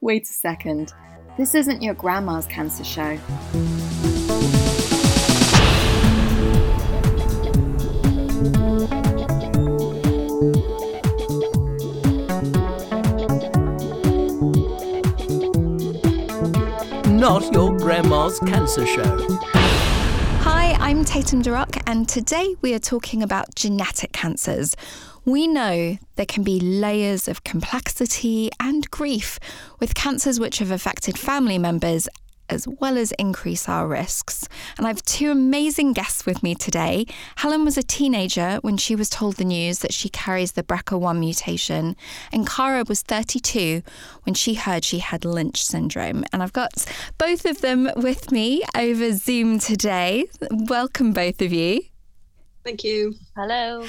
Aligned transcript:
Wait 0.00 0.24
a 0.24 0.32
second. 0.32 0.92
This 1.38 1.54
isn't 1.54 1.80
your 1.80 1.94
grandma's 1.94 2.46
cancer 2.46 2.82
show. 2.82 3.18
Not 17.08 17.52
your 17.52 17.76
grandma's 17.78 18.40
cancer 18.40 18.84
show. 18.84 19.61
I'm 20.92 21.06
Tatum 21.06 21.40
Durock, 21.42 21.82
and 21.86 22.06
today 22.06 22.54
we 22.60 22.74
are 22.74 22.78
talking 22.78 23.22
about 23.22 23.54
genetic 23.54 24.12
cancers. 24.12 24.76
We 25.24 25.46
know 25.46 25.96
there 26.16 26.26
can 26.26 26.42
be 26.42 26.60
layers 26.60 27.28
of 27.28 27.44
complexity 27.44 28.50
and 28.60 28.88
grief 28.90 29.38
with 29.80 29.94
cancers 29.94 30.38
which 30.38 30.58
have 30.58 30.70
affected 30.70 31.18
family 31.18 31.56
members 31.56 32.08
as 32.48 32.66
well 32.66 32.98
as 32.98 33.12
increase 33.12 33.68
our 33.68 33.86
risks. 33.86 34.48
And 34.76 34.86
I 34.86 34.90
have 34.90 35.02
two 35.02 35.30
amazing 35.30 35.92
guests 35.92 36.26
with 36.26 36.42
me 36.42 36.54
today. 36.54 37.06
Helen 37.36 37.64
was 37.64 37.78
a 37.78 37.82
teenager 37.82 38.58
when 38.62 38.76
she 38.76 38.96
was 38.96 39.08
told 39.08 39.36
the 39.36 39.44
news 39.44 39.80
that 39.80 39.92
she 39.92 40.08
carries 40.08 40.52
the 40.52 40.62
BRCA1 40.62 41.18
mutation, 41.18 41.96
and 42.32 42.46
Cara 42.48 42.84
was 42.88 43.02
32 43.02 43.82
when 44.24 44.34
she 44.34 44.54
heard 44.54 44.84
she 44.84 44.98
had 44.98 45.24
Lynch 45.24 45.62
syndrome. 45.62 46.24
And 46.32 46.42
I've 46.42 46.52
got 46.52 46.84
both 47.18 47.44
of 47.44 47.60
them 47.60 47.90
with 47.96 48.32
me 48.32 48.62
over 48.76 49.12
Zoom 49.12 49.58
today. 49.58 50.26
Welcome, 50.50 51.12
both 51.12 51.40
of 51.40 51.52
you. 51.52 51.82
Thank 52.64 52.84
you. 52.84 53.14
Hello. 53.36 53.84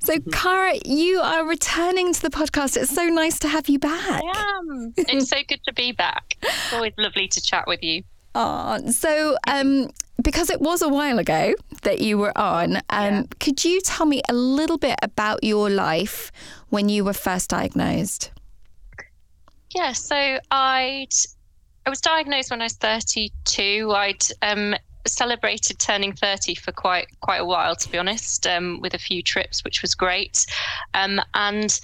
So, 0.00 0.18
Cara, 0.32 0.74
you 0.84 1.20
are 1.20 1.46
returning 1.46 2.12
to 2.12 2.20
the 2.22 2.30
podcast. 2.30 2.76
It's 2.76 2.94
so 2.94 3.06
nice 3.08 3.38
to 3.40 3.48
have 3.48 3.68
you 3.68 3.78
back. 3.78 4.22
I 4.22 4.58
am. 4.58 4.92
It's 4.96 5.30
so 5.30 5.36
good 5.48 5.60
to 5.66 5.72
be 5.72 5.92
back. 5.92 6.36
It's 6.42 6.72
always 6.72 6.92
lovely 6.98 7.28
to 7.28 7.40
chat 7.40 7.66
with 7.66 7.82
you. 7.82 8.02
Oh, 8.34 8.78
so 8.90 9.36
um, 9.46 9.90
because 10.22 10.50
it 10.50 10.60
was 10.60 10.82
a 10.82 10.88
while 10.88 11.18
ago 11.18 11.54
that 11.82 12.00
you 12.00 12.18
were 12.18 12.36
on, 12.38 12.76
um, 12.76 12.82
Yeah. 12.90 13.22
could 13.40 13.64
you 13.64 13.80
tell 13.80 14.06
me 14.06 14.22
a 14.28 14.34
little 14.34 14.78
bit 14.78 14.96
about 15.02 15.42
your 15.42 15.68
life 15.70 16.30
when 16.68 16.88
you 16.88 17.04
were 17.04 17.12
first 17.14 17.50
diagnosed? 17.50 18.30
Yeah, 19.74 19.92
so 19.92 20.38
I'd 20.50 21.08
I 21.86 21.90
was 21.90 22.00
diagnosed 22.00 22.50
when 22.50 22.60
I 22.60 22.64
was 22.64 22.74
32. 22.74 23.92
I'd 23.94 24.22
um, 24.42 24.74
celebrated 25.06 25.78
turning 25.78 26.12
30 26.12 26.54
for 26.54 26.72
quite 26.72 27.08
quite 27.20 27.40
a 27.40 27.44
while, 27.44 27.76
to 27.76 27.90
be 27.90 27.98
honest, 27.98 28.46
um, 28.46 28.80
with 28.80 28.94
a 28.94 28.98
few 28.98 29.22
trips, 29.22 29.64
which 29.64 29.82
was 29.82 29.94
great. 29.94 30.46
Um, 30.94 31.20
and 31.34 31.80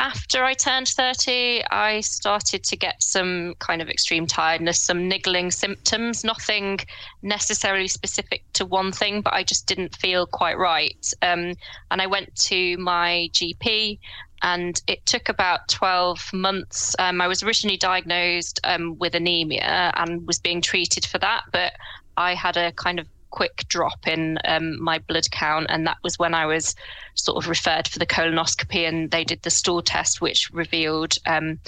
after 0.00 0.44
I 0.44 0.54
turned 0.54 0.88
30, 0.88 1.62
I 1.70 2.00
started 2.00 2.64
to 2.64 2.76
get 2.76 3.02
some 3.02 3.54
kind 3.58 3.82
of 3.82 3.90
extreme 3.90 4.26
tiredness, 4.26 4.80
some 4.80 5.08
niggling 5.08 5.50
symptoms, 5.50 6.24
nothing 6.24 6.80
necessarily 7.22 7.86
specific 7.86 8.42
to 8.54 8.64
one 8.64 8.92
thing, 8.92 9.20
but 9.20 9.34
I 9.34 9.42
just 9.42 9.66
didn't 9.66 9.94
feel 9.94 10.26
quite 10.26 10.56
right. 10.56 11.12
Um, 11.20 11.54
and 11.90 12.00
I 12.00 12.06
went 12.06 12.34
to 12.36 12.78
my 12.78 13.28
GP, 13.32 13.98
and 14.42 14.80
it 14.86 15.04
took 15.04 15.28
about 15.28 15.68
12 15.68 16.32
months. 16.32 16.96
Um, 16.98 17.20
I 17.20 17.28
was 17.28 17.42
originally 17.42 17.76
diagnosed 17.76 18.58
um, 18.64 18.98
with 18.98 19.14
anemia 19.14 19.92
and 19.96 20.26
was 20.26 20.38
being 20.38 20.62
treated 20.62 21.04
for 21.04 21.18
that, 21.18 21.42
but 21.52 21.74
I 22.20 22.34
had 22.34 22.56
a 22.58 22.72
kind 22.72 22.98
of 23.00 23.06
quick 23.30 23.64
drop 23.68 24.06
in 24.06 24.38
um, 24.44 24.82
my 24.82 24.98
blood 24.98 25.30
count, 25.30 25.66
and 25.70 25.86
that 25.86 25.96
was 26.02 26.18
when 26.18 26.34
I 26.34 26.46
was 26.46 26.74
sort 27.14 27.42
of 27.42 27.48
referred 27.48 27.88
for 27.88 27.98
the 27.98 28.06
colonoscopy, 28.06 28.86
and 28.86 29.10
they 29.10 29.24
did 29.24 29.42
the 29.42 29.50
stool 29.50 29.82
test, 29.82 30.20
which 30.20 30.50
revealed 30.50 31.14
um, 31.26 31.58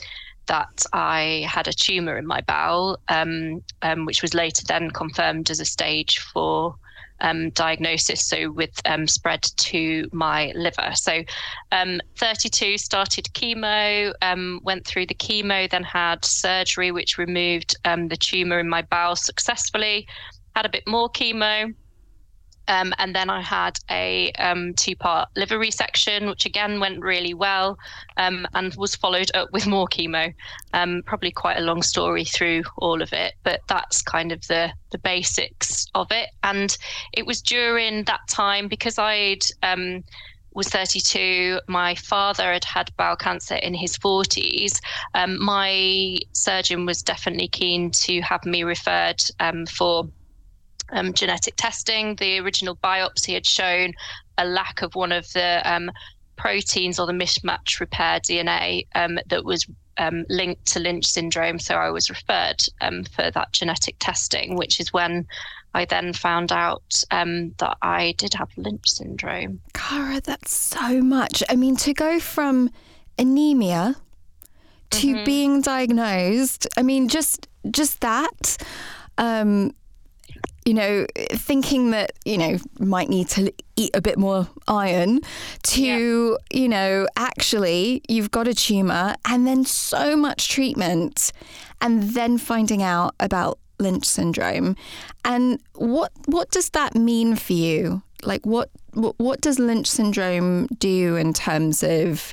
that 0.46 0.84
I 0.92 1.46
had 1.48 1.68
a 1.68 1.72
tumor 1.72 2.18
in 2.18 2.26
my 2.26 2.42
bowel, 2.42 2.98
um, 3.08 3.62
um, 3.80 4.04
which 4.04 4.20
was 4.22 4.34
later 4.34 4.62
then 4.66 4.90
confirmed 4.90 5.50
as 5.50 5.60
a 5.60 5.64
stage 5.64 6.18
four 6.18 6.76
um, 7.20 7.50
diagnosis, 7.50 8.26
so 8.26 8.50
with 8.50 8.74
um, 8.84 9.06
spread 9.06 9.42
to 9.42 10.08
my 10.12 10.52
liver. 10.56 10.90
So, 10.94 11.22
um, 11.70 12.00
32 12.16 12.76
started 12.78 13.26
chemo, 13.32 14.12
went 14.62 14.84
through 14.84 15.06
the 15.06 15.14
chemo, 15.14 15.70
then 15.70 15.84
had 15.84 16.24
surgery, 16.24 16.90
which 16.90 17.18
removed 17.18 17.76
the 17.84 18.16
tumor 18.18 18.58
in 18.58 18.68
my 18.68 18.82
bowel 18.82 19.16
successfully. 19.16 20.08
Had 20.54 20.66
a 20.66 20.70
bit 20.70 20.86
more 20.86 21.08
chemo, 21.10 21.74
um, 22.68 22.94
and 22.98 23.14
then 23.14 23.28
I 23.28 23.40
had 23.40 23.78
a 23.90 24.30
um, 24.38 24.74
two 24.74 24.94
part 24.94 25.28
liver 25.36 25.58
resection, 25.58 26.28
which 26.28 26.46
again 26.46 26.80
went 26.80 27.00
really 27.00 27.34
well 27.34 27.78
um, 28.16 28.46
and 28.54 28.74
was 28.76 28.94
followed 28.94 29.30
up 29.34 29.52
with 29.52 29.66
more 29.66 29.86
chemo. 29.88 30.32
Um, 30.72 31.02
probably 31.04 31.32
quite 31.32 31.58
a 31.58 31.62
long 31.62 31.82
story 31.82 32.24
through 32.24 32.62
all 32.78 33.02
of 33.02 33.12
it, 33.12 33.34
but 33.42 33.60
that's 33.68 34.02
kind 34.02 34.32
of 34.32 34.46
the, 34.46 34.72
the 34.90 34.98
basics 34.98 35.86
of 35.94 36.10
it. 36.12 36.30
And 36.42 36.76
it 37.12 37.26
was 37.26 37.42
during 37.42 38.04
that 38.04 38.20
time 38.28 38.68
because 38.68 38.98
I'd. 38.98 39.44
Um, 39.62 40.04
was 40.54 40.68
32. 40.68 41.60
My 41.66 41.94
father 41.94 42.52
had 42.52 42.64
had 42.64 42.94
bowel 42.98 43.16
cancer 43.16 43.54
in 43.54 43.72
his 43.72 43.96
40s. 43.96 44.80
Um, 45.14 45.42
my 45.42 46.18
surgeon 46.34 46.84
was 46.84 47.02
definitely 47.02 47.48
keen 47.48 47.90
to 47.92 48.20
have 48.20 48.44
me 48.44 48.62
referred 48.62 49.22
for 49.70 50.10
um, 50.92 51.12
genetic 51.12 51.54
testing. 51.56 52.16
The 52.16 52.38
original 52.40 52.76
biopsy 52.76 53.34
had 53.34 53.46
shown 53.46 53.92
a 54.38 54.44
lack 54.44 54.82
of 54.82 54.94
one 54.94 55.12
of 55.12 55.30
the 55.32 55.60
um, 55.64 55.90
proteins 56.36 56.98
or 56.98 57.06
the 57.06 57.12
mismatch 57.12 57.80
repair 57.80 58.20
DNA 58.20 58.86
um, 58.94 59.18
that 59.28 59.44
was 59.44 59.66
um, 59.98 60.24
linked 60.28 60.66
to 60.66 60.80
Lynch 60.80 61.06
syndrome. 61.06 61.58
So 61.58 61.76
I 61.76 61.90
was 61.90 62.08
referred 62.08 62.62
um, 62.80 63.04
for 63.04 63.30
that 63.30 63.52
genetic 63.52 63.96
testing, 63.98 64.56
which 64.56 64.80
is 64.80 64.92
when 64.92 65.26
I 65.74 65.84
then 65.84 66.12
found 66.12 66.52
out 66.52 67.02
um, 67.10 67.54
that 67.58 67.76
I 67.82 68.14
did 68.18 68.34
have 68.34 68.50
Lynch 68.56 68.90
syndrome. 68.90 69.60
Cara, 69.74 70.20
that's 70.20 70.54
so 70.54 71.00
much. 71.00 71.42
I 71.48 71.56
mean, 71.56 71.76
to 71.76 71.94
go 71.94 72.20
from 72.20 72.70
anemia 73.18 73.96
to 74.90 75.24
being 75.24 75.62
diagnosed, 75.62 76.66
I 76.76 76.82
mean, 76.82 77.08
just 77.08 77.48
just 77.70 78.00
that. 78.00 78.58
Um, 79.16 79.74
you 80.64 80.74
know, 80.74 81.06
thinking 81.32 81.90
that, 81.90 82.12
you 82.24 82.38
know, 82.38 82.58
might 82.78 83.08
need 83.08 83.28
to 83.30 83.52
eat 83.76 83.90
a 83.94 84.00
bit 84.00 84.18
more 84.18 84.48
iron 84.68 85.20
to, 85.64 86.38
you 86.52 86.68
know, 86.68 87.08
actually 87.16 88.02
you've 88.08 88.30
got 88.30 88.46
a 88.46 88.54
tumor 88.54 89.14
and 89.28 89.46
then 89.46 89.64
so 89.64 90.16
much 90.16 90.48
treatment 90.48 91.32
and 91.80 92.02
then 92.14 92.38
finding 92.38 92.82
out 92.82 93.14
about 93.18 93.58
Lynch 93.78 94.06
syndrome. 94.06 94.76
And 95.24 95.60
what 95.74 96.12
what 96.26 96.50
does 96.50 96.70
that 96.70 96.94
mean 96.94 97.34
for 97.34 97.54
you? 97.54 98.02
Like 98.22 98.46
what 98.46 98.70
what, 98.92 99.18
what 99.18 99.40
does 99.40 99.58
Lynch 99.58 99.88
syndrome 99.88 100.66
do 100.78 101.16
in 101.16 101.32
terms 101.32 101.82
of 101.82 102.32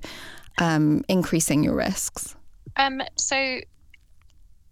um, 0.59 1.03
increasing 1.07 1.63
your 1.63 1.75
risks? 1.75 2.35
Um, 2.75 3.01
so 3.15 3.59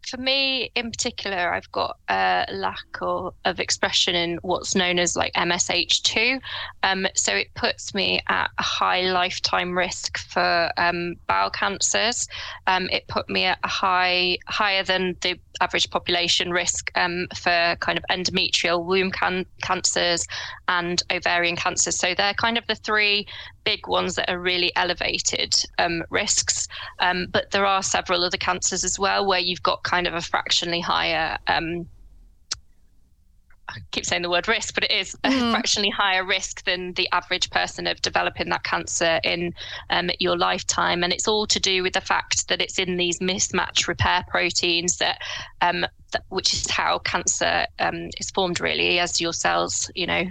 for 0.07 0.17
me 0.17 0.71
in 0.75 0.89
particular, 0.89 1.53
I've 1.53 1.71
got 1.71 1.97
a 2.09 2.45
lack 2.51 2.85
of, 3.01 3.33
of 3.45 3.59
expression 3.59 4.15
in 4.15 4.39
what's 4.41 4.75
known 4.75 4.99
as 4.99 5.15
like 5.15 5.33
MSH2. 5.33 6.39
Um, 6.83 7.07
so 7.15 7.35
it 7.35 7.53
puts 7.55 7.93
me 7.93 8.21
at 8.29 8.49
a 8.57 8.63
high 8.63 9.01
lifetime 9.01 9.77
risk 9.77 10.17
for 10.17 10.71
um, 10.77 11.15
bowel 11.27 11.49
cancers. 11.49 12.27
Um, 12.67 12.89
it 12.89 13.07
put 13.07 13.29
me 13.29 13.45
at 13.45 13.59
a 13.63 13.67
high, 13.67 14.37
higher 14.47 14.83
than 14.83 15.17
the 15.21 15.37
average 15.59 15.89
population 15.89 16.51
risk 16.51 16.91
um, 16.95 17.27
for 17.35 17.75
kind 17.79 17.97
of 17.97 18.05
endometrial 18.09 18.85
womb 18.85 19.11
can- 19.11 19.45
cancers 19.61 20.25
and 20.67 21.01
ovarian 21.11 21.55
cancers. 21.55 21.97
So 21.97 22.13
they're 22.15 22.33
kind 22.33 22.57
of 22.57 22.65
the 22.67 22.75
three 22.75 23.27
big 23.63 23.87
ones 23.87 24.15
that 24.15 24.29
are 24.29 24.39
really 24.39 24.71
elevated 24.75 25.55
um, 25.77 26.03
risks. 26.09 26.67
Um, 26.99 27.27
but 27.31 27.51
there 27.51 27.65
are 27.65 27.83
several 27.83 28.23
other 28.23 28.37
cancers 28.37 28.83
as 28.83 28.99
well 28.99 29.25
where 29.25 29.39
you've 29.39 29.63
got 29.63 29.83
kind 29.83 30.07
of 30.07 30.13
a 30.13 30.21
fractionally 30.21 30.81
higher. 30.81 31.37
Um, 31.47 31.87
I 33.69 33.79
keep 33.91 34.05
saying 34.05 34.21
the 34.21 34.29
word 34.29 34.47
risk, 34.47 34.73
but 34.73 34.85
it 34.85 34.91
is 34.91 35.15
a 35.25 35.51
fractionally 35.51 35.89
higher 35.89 36.23
risk 36.23 36.63
than 36.63 36.93
the 36.93 37.09
average 37.11 37.49
person 37.49 37.85
of 37.85 38.01
developing 38.01 38.49
that 38.49 38.63
cancer 38.63 39.19
in 39.25 39.53
um, 39.89 40.09
your 40.19 40.37
lifetime. 40.37 41.03
And 41.03 41.11
it's 41.11 41.27
all 41.27 41.45
to 41.47 41.59
do 41.59 41.83
with 41.83 41.91
the 41.93 42.01
fact 42.01 42.47
that 42.47 42.61
it's 42.61 42.79
in 42.79 42.95
these 42.95 43.19
mismatch 43.19 43.87
repair 43.87 44.23
proteins 44.29 44.97
that, 44.97 45.21
um, 45.59 45.85
that 46.13 46.23
which 46.29 46.53
is 46.53 46.69
how 46.69 46.99
cancer 46.99 47.65
um, 47.79 48.09
is 48.17 48.31
formed 48.31 48.61
really 48.61 48.99
as 48.99 49.19
your 49.19 49.33
cells, 49.33 49.91
you 49.95 50.07
know, 50.07 50.23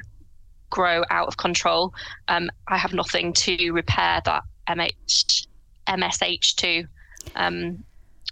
grow 0.70 1.04
out 1.10 1.28
of 1.28 1.36
control. 1.36 1.94
Um, 2.28 2.50
I 2.68 2.76
have 2.76 2.92
nothing 2.92 3.32
to 3.34 3.70
repair 3.70 4.20
that 4.24 4.42
MH, 4.68 5.46
MSH2, 5.86 6.86
um, 7.34 7.84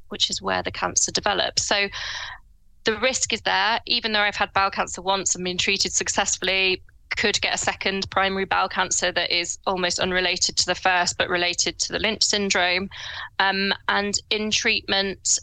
which 0.08 0.30
is 0.30 0.42
where 0.42 0.62
the 0.62 0.70
cancer 0.70 1.12
develops. 1.12 1.64
So 1.64 1.88
the 2.84 2.98
risk 2.98 3.32
is 3.32 3.42
there, 3.42 3.80
even 3.86 4.12
though 4.12 4.20
I've 4.20 4.36
had 4.36 4.52
bowel 4.52 4.70
cancer 4.70 5.02
once 5.02 5.34
and 5.34 5.44
been 5.44 5.58
treated 5.58 5.92
successfully. 5.92 6.82
could 7.16 7.40
get 7.40 7.54
a 7.54 7.58
second 7.58 8.10
primary 8.10 8.44
bowel 8.44 8.68
cancer 8.68 9.12
that 9.12 9.30
is 9.30 9.58
almost 9.66 10.00
unrelated 10.00 10.56
to 10.56 10.66
the 10.66 10.74
first, 10.74 11.16
but 11.16 11.28
related 11.28 11.78
to 11.78 11.92
the 11.92 11.98
Lynch 11.98 12.24
syndrome. 12.24 12.90
Um, 13.38 13.72
and 13.88 14.18
in 14.30 14.50
treatment, 14.50 15.38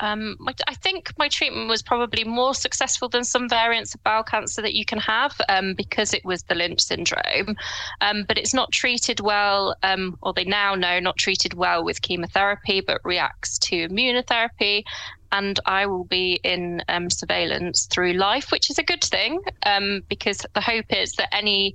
um, 0.00 0.36
I 0.66 0.74
think 0.74 1.12
my 1.18 1.28
treatment 1.28 1.68
was 1.68 1.82
probably 1.82 2.24
more 2.24 2.54
successful 2.54 3.08
than 3.08 3.24
some 3.24 3.48
variants 3.48 3.94
of 3.94 4.02
bowel 4.02 4.22
cancer 4.22 4.62
that 4.62 4.74
you 4.74 4.84
can 4.84 4.98
have 4.98 5.38
um, 5.48 5.74
because 5.74 6.14
it 6.14 6.24
was 6.24 6.42
the 6.44 6.54
Lynch 6.54 6.80
syndrome. 6.80 7.56
Um, 8.00 8.24
but 8.26 8.38
it's 8.38 8.54
not 8.54 8.72
treated 8.72 9.20
well, 9.20 9.76
um, 9.82 10.16
or 10.22 10.32
they 10.32 10.44
now 10.44 10.74
know 10.74 11.00
not 11.00 11.16
treated 11.16 11.54
well 11.54 11.84
with 11.84 12.02
chemotherapy, 12.02 12.80
but 12.80 13.00
reacts 13.04 13.58
to 13.58 13.88
immunotherapy. 13.88 14.84
And 15.32 15.60
I 15.66 15.86
will 15.86 16.04
be 16.04 16.40
in 16.42 16.82
um, 16.88 17.08
surveillance 17.10 17.86
through 17.86 18.14
life, 18.14 18.50
which 18.50 18.70
is 18.70 18.78
a 18.78 18.82
good 18.82 19.04
thing 19.04 19.40
um, 19.64 20.00
because 20.08 20.44
the 20.54 20.60
hope 20.60 20.86
is 20.90 21.12
that 21.14 21.32
any 21.32 21.74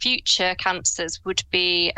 future 0.00 0.54
cancers 0.58 1.24
would 1.24 1.42
be 1.50 1.92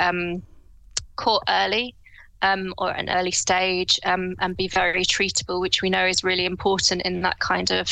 caught 1.16 1.42
early 1.48 1.94
um, 2.42 2.74
or 2.78 2.90
an 2.90 3.08
early 3.08 3.30
stage 3.30 3.98
um, 4.04 4.34
and 4.38 4.56
be 4.56 4.68
very 4.68 5.04
treatable, 5.04 5.60
which 5.60 5.82
we 5.82 5.90
know 5.90 6.06
is 6.06 6.22
really 6.24 6.44
important 6.44 7.02
in 7.02 7.22
that 7.22 7.38
kind 7.38 7.70
of 7.70 7.90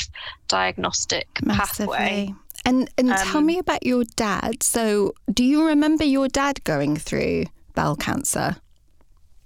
diagnostic 0.49 1.29
Massively. 1.43 1.97
pathway. 1.97 2.35
And 2.65 2.91
and 2.99 3.11
um, 3.11 3.17
tell 3.19 3.41
me 3.41 3.59
about 3.59 3.87
your 3.87 4.05
dad. 4.17 4.63
So, 4.63 5.15
do 5.33 5.45
you 5.45 5.67
remember 5.67 6.05
your 6.05 6.29
dad 6.29 6.65
going 6.65 6.97
through 6.97 7.45
bowel 7.75 7.97
cancer? 7.97 8.57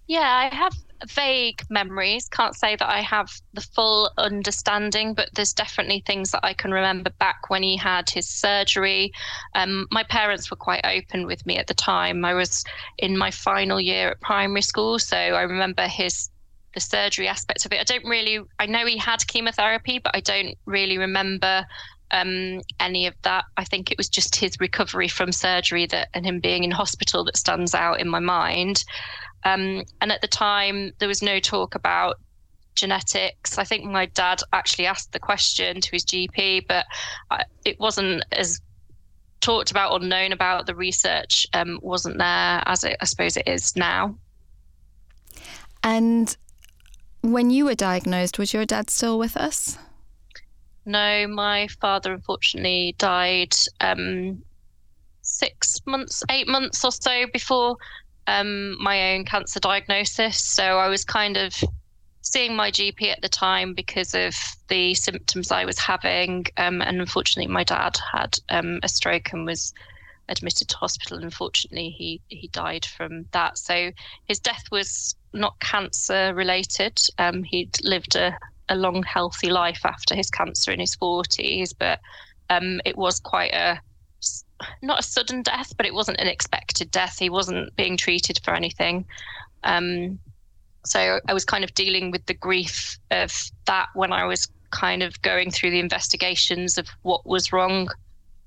Yeah, 0.07 0.21
I 0.51 0.55
have 0.55 0.75
vague 1.09 1.63
memories. 1.71 2.29
Can't 2.29 2.57
say 2.57 2.77
that 2.77 2.89
I 2.89 3.01
have 3.01 3.31
the 3.55 3.61
full 3.61 4.11
understanding, 4.19 5.15
but 5.15 5.31
there's 5.35 5.53
definitely 5.53 6.03
things 6.07 6.31
that 6.33 6.45
I 6.45 6.53
can 6.53 6.73
remember 6.73 7.11
back 7.19 7.49
when 7.49 7.63
he 7.63 7.77
had 7.77 8.11
his 8.11 8.29
surgery. 8.29 9.13
Um, 9.55 9.87
my 9.91 10.03
parents 10.05 10.51
were 10.51 10.57
quite 10.57 10.85
open 10.85 11.27
with 11.27 11.45
me 11.47 11.57
at 11.57 11.67
the 11.67 11.75
time. 11.75 12.25
I 12.25 12.35
was 12.35 12.65
in 12.99 13.17
my 13.17 13.31
final 13.31 13.81
year 13.81 14.11
at 14.11 14.21
primary 14.21 14.63
school, 14.63 14.99
so 14.99 15.17
I 15.17 15.43
remember 15.43 15.87
his 15.87 16.31
the 16.75 16.81
surgery 16.81 17.27
aspect 17.27 17.67
of 17.67 17.73
it. 17.73 17.81
I 17.81 17.85
don't 17.85 18.05
really. 18.05 18.41
I 18.59 18.67
know 18.67 18.87
he 18.87 18.97
had 18.97 19.27
chemotherapy, 19.27 19.99
but 19.99 20.15
I 20.15 20.21
don't 20.21 20.57
really 20.67 20.99
remember 20.99 21.67
um, 22.11 22.61
any 22.79 23.07
of 23.07 23.15
that. 23.23 23.45
I 23.57 23.65
think 23.65 23.91
it 23.91 23.99
was 23.99 24.09
just 24.09 24.37
his 24.37 24.59
recovery 24.61 25.09
from 25.09 25.33
surgery 25.33 25.87
that 25.87 26.09
and 26.15 26.25
him 26.25 26.41
being 26.41 26.65
in 26.65 26.71
hospital 26.71 27.25
that 27.25 27.37
stands 27.37 27.75
out 27.75 28.01
in 28.01 28.09
my 28.09 28.21
mind. 28.21 28.85
Um, 29.45 29.85
and 30.01 30.13
at 30.13 30.21
the 30.21 30.29
time, 30.29 30.93
there 30.99 31.09
was 31.09 31.23
no 31.23 31.41
talk 31.41 31.75
about 31.75 32.19
genetics. 32.75 33.59
I 33.59 33.65
think 33.65 33.85
my 33.85 34.07
dad 34.07 34.43
actually 34.53 34.87
asked 34.87 35.13
the 35.13 35.19
question 35.19 35.81
to 35.81 35.91
his 35.91 36.05
GP, 36.05 36.67
but 36.67 36.87
I, 37.31 37.45
it 37.65 37.79
wasn't 37.79 38.25
as 38.33 38.61
talked 39.41 39.71
about 39.71 39.93
or 39.93 40.01
known 40.01 40.33
about. 40.33 40.67
The 40.67 40.75
research 40.75 41.47
um, 41.53 41.79
wasn't 41.83 42.19
there 42.19 42.63
as 42.67 42.85
it, 42.85 42.97
I 43.01 43.05
suppose 43.05 43.37
it 43.37 43.49
is 43.49 43.77
now. 43.77 44.17
And 45.83 46.37
when 47.23 47.51
you 47.51 47.65
were 47.65 47.75
diagnosed, 47.75 48.39
was 48.39 48.53
your 48.53 48.67
dad 48.67 48.91
still 48.91 49.19
with 49.19 49.37
us? 49.37 49.79
No, 50.87 51.27
my 51.29 51.69
father 51.81 52.13
unfortunately 52.13 52.95
died 52.99 53.55
um, 53.81 54.43
six 55.23 55.81
months, 55.87 56.23
eight 56.31 56.49
months 56.49 56.85
or 56.85 56.93
so 56.93 57.27
before 57.33 57.77
um, 58.31 58.81
my 58.83 59.15
own 59.15 59.25
cancer 59.25 59.61
diagnosis. 59.61 60.39
So 60.39 60.79
I 60.79 60.89
was 60.89 61.05
kind 61.05 61.37
of 61.37 61.55
seeing 62.23 62.55
my 62.55 62.71
GP 62.71 63.11
at 63.11 63.23
the 63.23 63.29
time 63.29 63.75
because 63.75 64.15
of 64.15 64.35
the 64.69 64.95
symptoms 64.95 65.51
I 65.51 65.65
was 65.65 65.79
having. 65.79 66.47
Um, 66.57 66.81
and 66.81 67.01
unfortunately, 67.01 67.53
my 67.53 67.65
dad 67.65 67.99
had 68.13 68.39
um, 68.49 68.79
a 68.83 68.89
stroke 68.89 69.33
and 69.33 69.47
was 69.47 69.75
admitted 70.29 70.69
to 70.69 70.77
hospital. 70.77 71.19
Unfortunately, 71.19 71.91
he 71.91 72.21
he 72.29 72.49
died 72.49 72.85
from 72.85 73.27
that. 73.33 73.59
So 73.59 73.91
his 74.27 74.39
death 74.39 74.65
was 74.71 75.17
not 75.33 75.59
cancer 75.59 76.33
related. 76.35 77.01
Um, 77.19 77.43
he'd 77.43 77.77
lived 77.83 78.15
a, 78.15 78.39
a 78.69 78.77
long, 78.77 79.03
healthy 79.03 79.51
life 79.51 79.85
after 79.85 80.15
his 80.15 80.31
cancer 80.31 80.71
in 80.71 80.79
his 80.79 80.95
40s, 80.95 81.75
but 81.77 81.99
um, 82.49 82.81
it 82.85 82.97
was 82.97 83.19
quite 83.19 83.53
a 83.53 83.81
not 84.83 85.01
a 85.01 85.03
sudden 85.03 85.43
death, 85.43 85.77
but 85.77 85.87
it 85.87 85.95
wasn't 85.95 86.21
an 86.21 86.27
expected 86.27 86.91
death. 86.91 87.19
He 87.19 87.31
wasn't 87.31 87.75
being 87.77 87.97
treated 87.97 88.41
for 88.45 88.55
anything. 88.55 89.05
Um, 89.65 90.19
so 90.85 91.21
I 91.29 91.35
was 91.35 91.45
kind 91.45 91.65
of 91.65 91.75
dealing 91.75 92.11
with 92.11 92.25
the 92.27 92.35
grief 92.35 92.99
of 93.11 93.33
that 93.67 93.89
when 93.95 94.13
I 94.13 94.25
was 94.25 94.49
kind 94.71 95.03
of 95.03 95.21
going 95.23 95.51
through 95.51 95.71
the 95.71 95.81
investigations 95.81 96.79
of 96.79 96.89
what 97.03 97.27
was 97.27 97.53
wrong 97.53 97.89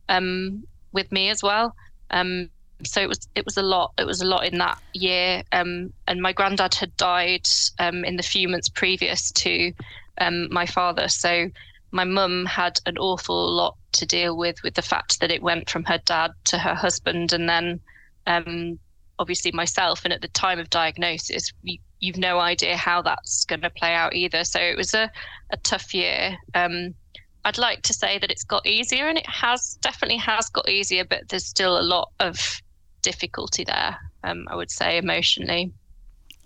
um, 0.09 0.63
with 0.91 1.11
me 1.11 1.29
as 1.29 1.43
well. 1.43 1.75
Um, 2.09 2.49
so 2.85 3.01
it 3.01 3.07
was 3.07 3.27
it 3.35 3.45
was 3.45 3.57
a 3.57 3.61
lot. 3.61 3.93
It 3.97 4.05
was 4.05 4.21
a 4.21 4.25
lot 4.25 4.45
in 4.45 4.57
that 4.57 4.77
year. 4.93 5.43
Um, 5.51 5.93
and 6.07 6.21
my 6.21 6.33
granddad 6.33 6.73
had 6.73 6.95
died 6.97 7.47
um, 7.79 8.03
in 8.03 8.17
the 8.17 8.23
few 8.23 8.47
months 8.49 8.69
previous 8.69 9.31
to 9.31 9.73
um, 10.19 10.51
my 10.51 10.65
father. 10.65 11.07
So 11.07 11.49
my 11.93 12.03
mum 12.03 12.45
had 12.45 12.79
an 12.87 12.97
awful 12.97 13.53
lot 13.53 13.77
to 13.93 14.05
deal 14.05 14.35
with 14.35 14.61
with 14.63 14.73
the 14.73 14.81
fact 14.81 15.19
that 15.19 15.31
it 15.31 15.43
went 15.43 15.69
from 15.69 15.83
her 15.83 15.99
dad 15.99 16.31
to 16.45 16.57
her 16.57 16.73
husband 16.73 17.31
and 17.31 17.47
then 17.47 17.79
um, 18.25 18.79
obviously 19.19 19.51
myself. 19.51 20.03
And 20.03 20.11
at 20.11 20.21
the 20.21 20.27
time 20.29 20.59
of 20.59 20.71
diagnosis 20.71 21.53
you, 21.61 21.77
you've 21.99 22.17
no 22.17 22.39
idea 22.39 22.75
how 22.75 23.03
that's 23.03 23.45
going 23.45 23.61
to 23.61 23.69
play 23.69 23.93
out 23.93 24.15
either. 24.15 24.43
So 24.43 24.59
it 24.59 24.75
was 24.75 24.93
a, 24.93 25.09
a 25.51 25.57
tough 25.57 25.93
year. 25.93 26.35
Um, 26.53 26.95
i'd 27.45 27.57
like 27.57 27.81
to 27.81 27.93
say 27.93 28.17
that 28.17 28.31
it's 28.31 28.45
got 28.45 28.65
easier 28.65 29.09
and 29.09 29.17
it 29.17 29.27
has 29.27 29.77
definitely 29.81 30.15
has 30.15 30.47
got 30.47 30.69
easier 30.69 31.03
but 31.03 31.27
there's 31.27 31.45
still 31.45 31.77
a 31.77 31.83
lot 31.83 32.09
of 32.21 32.61
difficulty 33.01 33.65
there 33.65 33.97
um, 34.23 34.47
i 34.49 34.55
would 34.55 34.71
say 34.71 34.97
emotionally. 34.97 35.69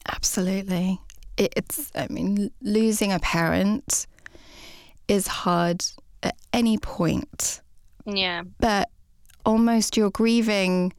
Absolutely. 0.07 0.99
It's 1.37 1.91
i 1.93 2.07
mean 2.09 2.49
losing 2.61 3.11
a 3.11 3.19
parent 3.19 4.07
is 5.07 5.27
hard 5.27 5.85
at 6.23 6.35
any 6.53 6.77
point. 6.77 7.61
Yeah. 8.05 8.43
But 8.59 8.89
almost 9.45 9.95
you're 9.95 10.11
grieving 10.11 10.93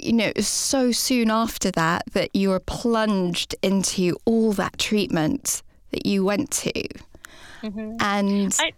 you 0.00 0.12
know 0.12 0.32
so 0.38 0.92
soon 0.92 1.30
after 1.30 1.70
that 1.70 2.02
that 2.12 2.34
you 2.34 2.52
are 2.52 2.60
plunged 2.60 3.54
into 3.62 4.16
all 4.24 4.52
that 4.52 4.76
treatment 4.78 5.62
that 5.90 6.04
you 6.04 6.24
went 6.24 6.50
to 6.50 6.72
mm-hmm. 7.62 7.96
and 8.00 8.56
I, 8.60 8.72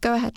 go 0.00 0.14
ahead 0.14 0.36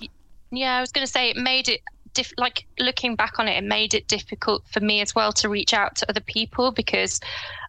yeah 0.51 0.77
i 0.77 0.81
was 0.81 0.91
going 0.91 1.05
to 1.05 1.11
say 1.11 1.29
it 1.29 1.37
made 1.37 1.69
it 1.69 1.81
diff- 2.13 2.33
like 2.37 2.65
looking 2.79 3.15
back 3.15 3.39
on 3.39 3.47
it 3.47 3.57
it 3.57 3.63
made 3.63 3.93
it 3.93 4.07
difficult 4.07 4.63
for 4.71 4.79
me 4.79 5.01
as 5.01 5.13
well 5.13 5.31
to 5.33 5.49
reach 5.49 5.73
out 5.73 5.95
to 5.97 6.09
other 6.09 6.21
people 6.21 6.71
because 6.71 7.19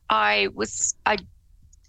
i 0.09 0.49
was 0.55 0.95
i 1.05 1.17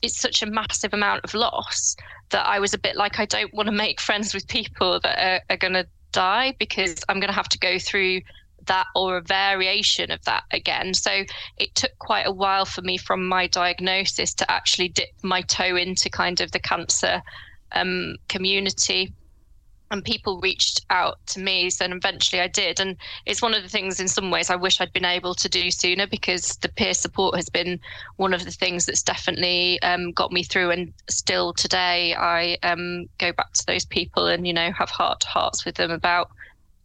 it's 0.01 0.20
such 0.20 0.41
a 0.41 0.46
massive 0.46 0.93
amount 0.93 1.24
of 1.24 1.34
loss 1.34 1.96
that 2.29 2.46
I 2.46 2.60
was 2.60 2.74
a 2.74 2.79
bit 2.79 2.96
like, 2.96 3.20
I 3.20 3.25
don't 3.25 3.53
want 3.53 3.67
to 3.67 3.74
make 3.74 4.00
friends 4.00 4.34
with 4.34 4.48
people 4.48 5.00
that 5.01 5.17
are, 5.17 5.41
are 5.50 5.58
going 5.58 5.74
to 5.74 5.86
die 6.12 6.55
because 6.60 7.03
I'm 7.08 7.20
going 7.20 7.29
to 7.29 7.36
have 7.36 7.50
to 7.50 7.60
go 7.60 7.77
through 7.77 8.22
that 8.67 8.86
or 8.96 9.17
a 9.17 9.22
variation 9.22 10.12
of 10.12 10.24
that 10.25 10.43
again. 10.51 10.93
So 10.93 11.24
it 11.58 11.74
took 11.75 11.98
quite 12.00 12.27
a 12.27 12.31
while 12.31 12.65
for 12.65 12.81
me 12.81 12.98
from 12.98 13.27
my 13.27 13.48
diagnosis 13.48 14.34
to 14.36 14.51
actually 14.51 14.89
dip 14.89 15.10
my 15.24 15.41
toe 15.41 15.75
into 15.75 16.10
kind 16.10 16.41
of 16.41 16.51
the 16.51 16.60
cancer 16.60 17.22
um, 17.72 18.17
community 18.27 19.13
and 19.91 20.03
people 20.03 20.39
reached 20.39 20.86
out 20.89 21.19
to 21.27 21.39
me 21.39 21.69
so 21.69 21.86
eventually 21.86 22.41
i 22.41 22.48
did 22.48 22.79
and 22.79 22.95
it's 23.25 23.41
one 23.41 23.53
of 23.53 23.62
the 23.62 23.69
things 23.69 24.00
in 24.00 24.07
some 24.07 24.31
ways 24.31 24.50
i 24.50 24.55
wish 24.55 24.81
i'd 24.81 24.93
been 24.93 25.05
able 25.05 25.36
to 25.36 25.50
do 25.50 25.69
sooner 25.69 26.07
because 26.07 26.57
the 26.57 26.69
peer 26.69 26.93
support 26.93 27.36
has 27.36 27.50
been 27.50 27.79
one 28.15 28.33
of 28.33 28.43
the 28.45 28.51
things 28.51 28.86
that's 28.86 29.03
definitely 29.03 29.81
um, 29.81 30.12
got 30.12 30.31
me 30.31 30.43
through 30.43 30.71
and 30.71 30.93
still 31.10 31.53
today 31.53 32.15
i 32.15 32.57
um, 32.63 33.07
go 33.19 33.31
back 33.33 33.51
to 33.53 33.65
those 33.67 33.86
people 33.86 34.27
and 34.27 34.48
you 34.48 34.53
know 34.53 34.71
have 34.71 34.89
heart 34.89 35.19
to 35.19 35.27
hearts 35.27 35.65
with 35.65 35.75
them 35.75 35.91
about 35.91 36.29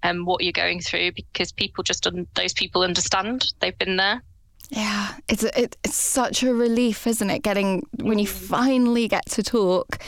um, 0.02 0.24
what 0.24 0.42
you're 0.42 0.52
going 0.52 0.80
through 0.80 1.12
because 1.12 1.52
people 1.52 1.82
just 1.82 2.06
un- 2.06 2.26
those 2.34 2.52
people 2.52 2.82
understand 2.82 3.52
they've 3.60 3.78
been 3.78 3.96
there 3.96 4.22
yeah, 4.70 5.14
it's 5.28 5.44
it, 5.44 5.76
it's 5.84 5.94
such 5.94 6.42
a 6.42 6.52
relief, 6.52 7.06
isn't 7.06 7.30
it? 7.30 7.42
Getting 7.42 7.86
when 8.02 8.18
you 8.18 8.26
mm. 8.26 8.48
finally 8.48 9.06
get 9.06 9.24
to 9.30 9.42
talk, 9.42 9.98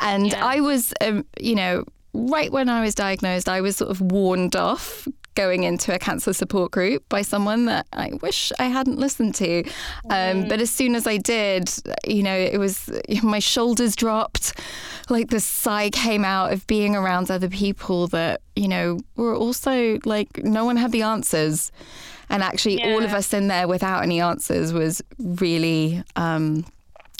and 0.00 0.28
yeah. 0.28 0.44
I 0.44 0.60
was, 0.60 0.94
um, 1.02 1.26
you 1.38 1.54
know, 1.54 1.84
right 2.16 2.50
when 2.50 2.68
I 2.68 2.80
was 2.80 2.94
diagnosed, 2.94 3.48
I 3.48 3.60
was 3.60 3.76
sort 3.76 3.90
of 3.90 4.00
warned 4.00 4.56
off 4.56 5.06
going 5.36 5.64
into 5.64 5.94
a 5.94 5.98
cancer 5.98 6.32
support 6.32 6.72
group 6.72 7.06
by 7.08 7.22
someone 7.22 7.66
that 7.66 7.86
I 7.92 8.12
wish 8.22 8.50
I 8.58 8.64
hadn't 8.64 8.98
listened 8.98 9.34
to. 9.36 9.62
Um, 10.10 10.44
mm. 10.44 10.48
But 10.48 10.60
as 10.60 10.70
soon 10.70 10.96
as 10.96 11.06
I 11.06 11.18
did, 11.18 11.70
you 12.04 12.22
know, 12.22 12.34
it 12.34 12.58
was 12.58 12.90
my 13.22 13.38
shoulders 13.38 13.94
dropped, 13.94 14.58
like 15.08 15.28
the 15.28 15.40
sigh 15.40 15.90
came 15.90 16.24
out 16.24 16.52
of 16.52 16.66
being 16.66 16.96
around 16.96 17.30
other 17.30 17.48
people 17.48 18.08
that, 18.08 18.40
you 18.56 18.66
know, 18.66 18.98
were 19.14 19.36
also 19.36 19.98
like, 20.04 20.42
no 20.42 20.64
one 20.64 20.76
had 20.76 20.90
the 20.90 21.02
answers. 21.02 21.70
And 22.28 22.42
actually, 22.42 22.78
yeah. 22.78 22.92
all 22.92 23.04
of 23.04 23.12
us 23.12 23.32
in 23.32 23.46
there 23.46 23.68
without 23.68 24.02
any 24.02 24.20
answers 24.20 24.72
was 24.72 25.00
really, 25.18 26.02
um, 26.16 26.64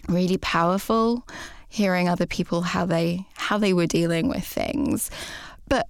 really 0.09 0.39
powerful 0.39 1.25
hearing 1.69 2.09
other 2.09 2.27
people 2.27 2.63
how 2.63 2.87
they 2.87 3.27
how 3.35 3.59
they 3.59 3.73
were 3.73 3.87
dealing 3.87 4.29
with 4.29 4.45
things. 4.45 5.11
But 5.69 5.89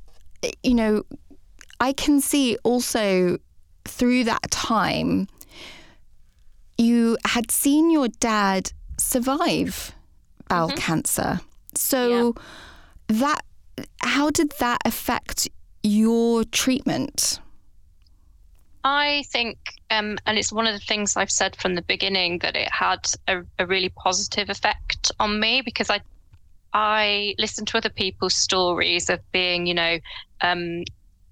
you 0.63 0.75
know, 0.75 1.05
I 1.81 1.93
can 1.93 2.21
see 2.21 2.57
also 2.65 3.39
through 3.85 4.25
that 4.25 4.51
time, 4.51 5.29
you 6.79 7.17
had 7.25 7.51
seen 7.51 7.91
your 7.91 8.09
dad 8.09 8.73
survive 8.99 9.93
bowel 10.49 10.69
Mm-hmm. 10.69 10.79
cancer. 10.79 11.41
So 11.75 12.35
that 13.09 13.43
how 14.01 14.31
did 14.31 14.53
that 14.61 14.79
affect 14.85 15.49
your 15.83 16.45
treatment? 16.45 17.41
I 18.89 19.25
think, 19.33 19.59
um, 19.91 20.17
and 20.27 20.39
it's 20.39 20.53
one 20.53 20.69
of 20.69 20.73
the 20.73 20.87
things 20.87 21.17
I've 21.17 21.31
said 21.31 21.57
from 21.57 21.75
the 21.75 21.83
beginning 21.83 22.39
that 22.39 22.55
it 22.55 22.71
had 22.71 23.01
a, 23.27 23.43
a 23.59 23.67
really 23.67 23.89
positive 23.89 24.49
effect 24.49 25.11
on 25.19 25.41
me 25.41 25.61
because 25.61 25.91
I, 25.91 26.03
I 26.73 27.35
listened 27.37 27.67
to 27.69 27.79
other 27.79 27.89
people's 27.89 28.37
stories 28.37 29.11
of 29.11 29.19
being, 29.33 29.67
you 29.67 29.75
know, 29.75 29.99
um, 30.41 30.85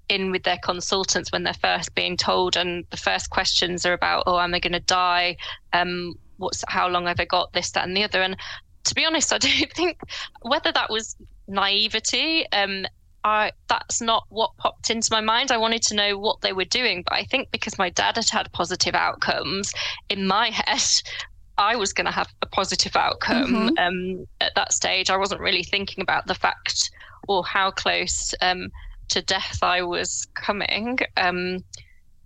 in 0.09 0.33
with 0.33 0.43
their 0.43 0.59
consultants 0.65 1.31
when 1.31 1.45
they're 1.45 1.55
first 1.55 1.95
being 1.95 2.17
told, 2.17 2.57
and 2.57 2.87
the 2.91 2.97
first 2.97 3.31
questions 3.31 3.87
are 3.87 3.93
about, 3.93 4.25
oh, 4.27 4.41
am 4.41 4.53
I 4.53 4.59
going 4.59 4.73
to 4.73 4.81
die? 4.81 5.37
Um, 5.73 6.19
what's 6.39 6.65
how 6.67 6.89
long 6.89 7.07
have 7.07 7.21
I 7.21 7.25
got? 7.25 7.53
This, 7.53 7.71
that, 7.71 7.87
and 7.87 7.97
the 7.97 8.03
other. 8.03 8.21
And 8.21 8.37
to 8.83 8.95
be 8.97 9.07
honest, 9.07 9.33
I 9.33 9.39
don't 9.39 9.73
think 9.73 10.01
whether 10.43 10.73
that 10.73 10.91
was 10.91 11.15
naivety. 11.47 12.51
Um, 12.51 12.85
I 13.25 13.53
that's 13.69 14.03
not 14.03 14.27
what 14.29 14.57
popped 14.59 14.91
into 14.91 15.09
my 15.11 15.23
mind. 15.23 15.51
I 15.51 15.57
wanted 15.57 15.83
to 15.85 15.95
know 15.95 16.19
what 16.19 16.43
they 16.43 16.53
were 16.53 16.67
doing, 16.67 17.03
but 17.03 17.15
I 17.15 17.25
think 17.25 17.51
because 17.51 17.79
my 17.79 17.89
dad 17.91 18.17
had 18.17 18.29
had 18.29 18.53
positive 18.53 18.95
outcomes 18.95 19.73
in 20.11 20.27
my 20.27 20.51
head, 20.67 20.83
I 21.57 21.77
was 21.77 21.93
going 21.93 22.07
to 22.07 22.13
have 22.13 22.29
a 22.43 22.47
positive 22.47 22.97
outcome. 22.97 23.71
Um, 23.79 24.27
at 24.41 24.55
that 24.57 24.73
stage, 24.73 25.09
I 25.11 25.17
wasn't 25.17 25.41
really 25.41 25.63
thinking 25.63 26.03
about 26.03 26.27
the 26.27 26.35
fact 26.35 26.91
or 27.29 27.45
how 27.45 27.71
close 27.71 28.35
um, 28.41 28.71
to 29.09 29.23
death 29.23 29.59
I 29.63 29.83
was 29.83 30.27
coming. 30.35 30.99
Um, 31.17 31.65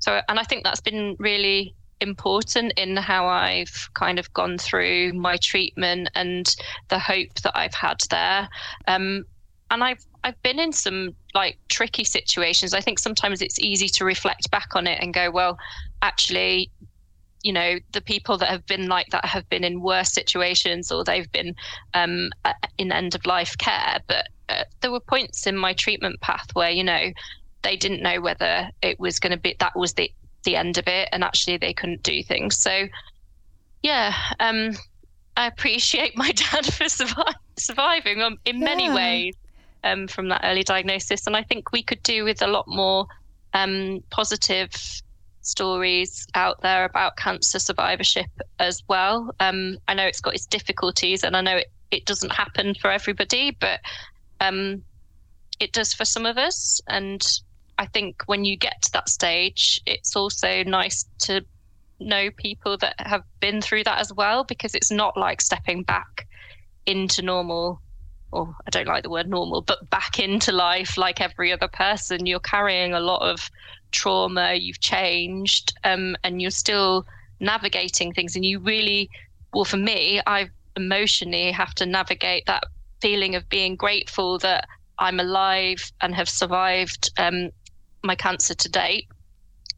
so, 0.00 0.20
and 0.28 0.38
I 0.38 0.44
think 0.44 0.64
that's 0.64 0.80
been 0.80 1.16
really 1.18 1.74
important 2.00 2.72
in 2.76 2.96
how 2.96 3.26
I've 3.26 3.88
kind 3.94 4.18
of 4.18 4.32
gone 4.32 4.56
through 4.58 5.12
my 5.12 5.36
treatment 5.36 6.08
and 6.14 6.54
the 6.88 6.98
hope 6.98 7.34
that 7.42 7.56
I've 7.56 7.74
had 7.74 7.98
there. 8.10 8.48
Um, 8.86 9.24
and 9.70 9.84
I've 9.84 10.04
I've 10.24 10.40
been 10.42 10.58
in 10.58 10.72
some 10.72 11.14
like 11.34 11.58
tricky 11.68 12.04
situations. 12.04 12.74
I 12.74 12.80
think 12.80 12.98
sometimes 12.98 13.40
it's 13.40 13.58
easy 13.58 13.88
to 13.90 14.04
reflect 14.04 14.50
back 14.50 14.74
on 14.74 14.86
it 14.86 14.98
and 15.02 15.14
go, 15.14 15.30
well, 15.30 15.58
actually, 16.02 16.70
you 17.42 17.52
know, 17.52 17.78
the 17.92 18.00
people 18.00 18.36
that 18.38 18.48
have 18.48 18.66
been 18.66 18.88
like 18.88 19.08
that 19.10 19.24
have 19.24 19.48
been 19.48 19.64
in 19.64 19.80
worse 19.80 20.12
situations 20.12 20.90
or 20.90 21.04
they've 21.04 21.30
been 21.32 21.54
um, 21.94 22.30
in 22.78 22.92
end 22.92 23.14
of 23.14 23.24
life 23.26 23.56
care. 23.58 24.00
But 24.06 24.28
uh, 24.48 24.64
there 24.80 24.90
were 24.90 25.00
points 25.00 25.46
in 25.46 25.56
my 25.56 25.72
treatment 25.72 26.20
path 26.20 26.48
where, 26.54 26.70
you 26.70 26.84
know, 26.84 27.10
they 27.62 27.76
didn't 27.76 28.02
know 28.02 28.20
whether 28.20 28.70
it 28.82 28.98
was 28.98 29.18
going 29.18 29.32
to 29.32 29.38
be 29.38 29.56
that 29.60 29.76
was 29.76 29.94
the 29.94 30.10
the 30.44 30.54
end 30.56 30.78
of 30.78 30.86
it, 30.86 31.08
and 31.10 31.24
actually 31.24 31.56
they 31.56 31.74
couldn't 31.74 32.02
do 32.04 32.22
things. 32.22 32.56
So, 32.58 32.86
yeah, 33.82 34.14
um, 34.38 34.70
I 35.36 35.46
appreciate 35.46 36.16
my 36.16 36.30
dad 36.52 36.64
for 36.66 36.84
survi- 36.84 37.34
surviving 37.58 38.22
um, 38.22 38.38
in 38.44 38.62
many 38.62 38.88
Yeah. 38.88 38.94
ways 38.94 39.34
um, 39.84 40.08
from 40.08 40.28
that 40.28 40.42
early 40.44 40.62
diagnosis, 40.62 41.26
and 41.26 41.36
I 41.36 41.42
think 41.42 41.72
we 41.72 41.82
could 41.82 42.02
do 42.02 42.24
with 42.24 42.42
a 42.42 42.46
lot 42.46 42.66
more 42.66 43.06
um, 43.54 44.02
positive 44.10 44.70
stories 45.40 46.26
out 46.34 46.60
there 46.60 46.84
about 46.84 47.16
cancer 47.16 47.58
survivorship 47.58 48.30
as 48.58 48.82
well. 48.88 49.34
Um, 49.40 49.78
I 49.88 49.94
know 49.94 50.06
it's 50.06 50.20
got 50.20 50.34
its 50.34 50.46
difficulties, 50.46 51.24
and 51.24 51.36
I 51.36 51.40
know 51.40 51.56
it, 51.56 51.70
it 51.90 52.04
doesn't 52.04 52.32
happen 52.32 52.74
for 52.74 52.90
everybody, 52.90 53.56
but 53.58 53.80
um, 54.40 54.82
it 55.58 55.72
does 55.72 55.94
for 55.94 56.04
some 56.04 56.26
of 56.26 56.36
us. 56.36 56.80
And 56.88 57.22
I 57.78 57.86
think 57.86 58.22
when 58.26 58.44
you 58.44 58.56
get 58.56 58.82
to 58.82 58.92
that 58.92 59.08
stage, 59.08 59.80
it's 59.86 60.16
also 60.16 60.62
nice 60.64 61.06
to 61.20 61.44
know 62.00 62.30
people 62.36 62.76
that 62.78 62.94
have 62.98 63.22
been 63.40 63.62
through 63.62 63.84
that 63.84 63.98
as 63.98 64.12
well, 64.12 64.44
because 64.44 64.74
it's 64.74 64.90
not 64.90 65.16
like 65.16 65.40
stepping 65.40 65.82
back 65.82 66.26
into 66.86 67.22
normal. 67.22 67.80
Or 68.30 68.54
I 68.66 68.70
don't 68.70 68.86
like 68.86 69.02
the 69.02 69.10
word 69.10 69.28
normal, 69.28 69.62
but 69.62 69.88
back 69.90 70.18
into 70.18 70.52
life 70.52 70.98
like 70.98 71.20
every 71.20 71.52
other 71.52 71.68
person. 71.68 72.26
You're 72.26 72.40
carrying 72.40 72.92
a 72.92 73.00
lot 73.00 73.22
of 73.22 73.50
trauma, 73.90 74.54
you've 74.54 74.80
changed, 74.80 75.74
um, 75.84 76.16
and 76.24 76.42
you're 76.42 76.50
still 76.50 77.06
navigating 77.40 78.12
things. 78.12 78.36
And 78.36 78.44
you 78.44 78.58
really, 78.60 79.08
well, 79.54 79.64
for 79.64 79.78
me, 79.78 80.20
I 80.26 80.50
emotionally 80.76 81.50
have 81.52 81.74
to 81.76 81.86
navigate 81.86 82.44
that 82.46 82.64
feeling 83.00 83.34
of 83.34 83.48
being 83.48 83.76
grateful 83.76 84.38
that 84.38 84.66
I'm 84.98 85.20
alive 85.20 85.92
and 86.00 86.14
have 86.14 86.28
survived 86.28 87.10
um, 87.18 87.50
my 88.02 88.14
cancer 88.14 88.54
to 88.54 88.68
date, 88.68 89.06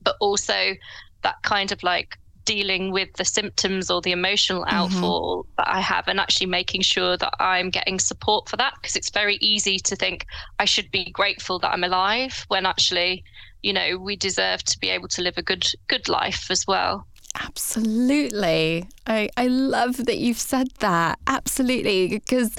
but 0.03 0.17
also 0.21 0.75
that 1.23 1.37
kind 1.43 1.73
of 1.73 1.83
like 1.83 2.17
dealing 2.45 2.91
with 2.91 3.13
the 3.15 3.25
symptoms 3.25 3.91
or 3.91 4.01
the 4.01 4.13
emotional 4.13 4.65
mm-hmm. 4.65 4.75
outfall 4.75 5.47
that 5.57 5.69
I 5.69 5.81
have 5.81 6.09
and 6.09 6.21
actually 6.21 6.47
making 6.47 6.83
sure 6.83 7.17
that 7.17 7.35
I'm 7.39 7.71
getting 7.71 7.99
support 7.99 8.49
for 8.49 8.57
that 8.57 8.75
because 8.75 8.97
it's 8.97 9.11
very 9.11 9.37
easy 9.37 9.79
to 9.79 9.97
think 9.97 10.27
I 10.59 10.65
should 10.65 10.91
be 10.91 11.11
grateful 11.11 11.59
that 11.61 11.73
I'm 11.73 11.85
alive 11.85 12.45
when 12.49 12.67
actually 12.67 13.25
you 13.63 13.73
know 13.73 13.99
we 13.99 14.17
deserve 14.17 14.63
to 14.65 14.79
be 14.79 14.89
able 14.89 15.09
to 15.09 15.23
live 15.23 15.37
a 15.37 15.43
good 15.43 15.67
good 15.89 16.09
life 16.09 16.51
as 16.51 16.67
well 16.67 17.07
Absolutely. 17.39 18.89
I, 19.07 19.29
I 19.37 19.47
love 19.47 20.05
that 20.07 20.19
you've 20.19 20.39
said 20.39 20.69
that. 20.81 21.19
Absolutely. 21.27 22.09
Because, 22.09 22.55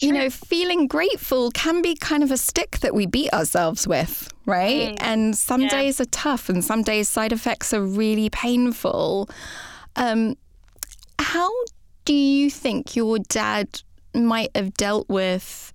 you 0.00 0.12
know, 0.12 0.28
feeling 0.30 0.86
grateful 0.86 1.50
can 1.50 1.80
be 1.82 1.94
kind 1.96 2.22
of 2.22 2.30
a 2.30 2.36
stick 2.36 2.78
that 2.80 2.94
we 2.94 3.06
beat 3.06 3.32
ourselves 3.32 3.88
with, 3.88 4.32
right? 4.46 4.94
And 5.00 5.36
some 5.36 5.62
Yeah. 5.62 5.68
days 5.70 6.00
are 6.00 6.06
tough 6.06 6.48
and 6.48 6.64
some 6.64 6.82
days 6.82 7.08
side 7.08 7.32
effects 7.32 7.72
are 7.72 7.82
really 7.82 8.28
painful. 8.30 9.28
Um, 9.96 10.36
how 11.18 11.50
do 12.04 12.14
you 12.14 12.50
think 12.50 12.94
your 12.96 13.18
dad 13.18 13.82
might 14.14 14.50
have 14.54 14.74
dealt 14.74 15.08
with 15.08 15.72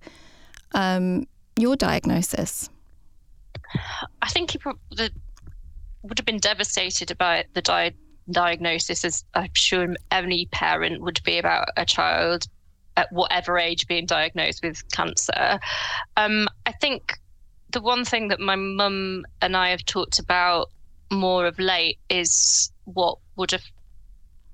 um, 0.72 1.26
your 1.58 1.76
diagnosis? 1.76 2.68
I 4.22 4.28
think 4.28 4.52
he 4.52 4.58
prob- 4.58 4.78
the, 4.90 5.10
would 6.02 6.18
have 6.18 6.26
been 6.26 6.38
devastated 6.38 7.10
about 7.10 7.44
the 7.54 7.62
di- 7.62 7.92
diagnosis, 8.30 9.04
as 9.04 9.24
I'm 9.34 9.54
sure 9.54 9.94
any 10.10 10.46
parent 10.46 11.00
would 11.02 11.22
be 11.24 11.38
about 11.38 11.68
a 11.76 11.84
child 11.84 12.46
at 12.96 13.12
whatever 13.12 13.58
age 13.58 13.86
being 13.86 14.06
diagnosed 14.06 14.62
with 14.62 14.90
cancer. 14.90 15.60
Um, 16.16 16.48
I 16.64 16.72
think 16.72 17.18
the 17.70 17.80
one 17.80 18.04
thing 18.04 18.28
that 18.28 18.40
my 18.40 18.56
mum 18.56 19.24
and 19.42 19.56
I 19.56 19.70
have 19.70 19.84
talked 19.84 20.18
about 20.18 20.70
more 21.10 21.46
of 21.46 21.58
late 21.58 21.98
is 22.08 22.72
what 22.84 23.18
would 23.36 23.50
have 23.52 23.64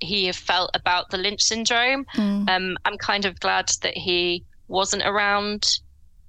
he 0.00 0.26
have 0.26 0.36
felt 0.36 0.70
about 0.74 1.10
the 1.10 1.16
Lynch 1.16 1.42
syndrome. 1.42 2.04
Um, 2.48 2.76
I'm 2.84 2.98
kind 2.98 3.24
of 3.24 3.38
glad 3.38 3.70
that 3.82 3.96
he 3.96 4.44
wasn't 4.66 5.04
around 5.04 5.78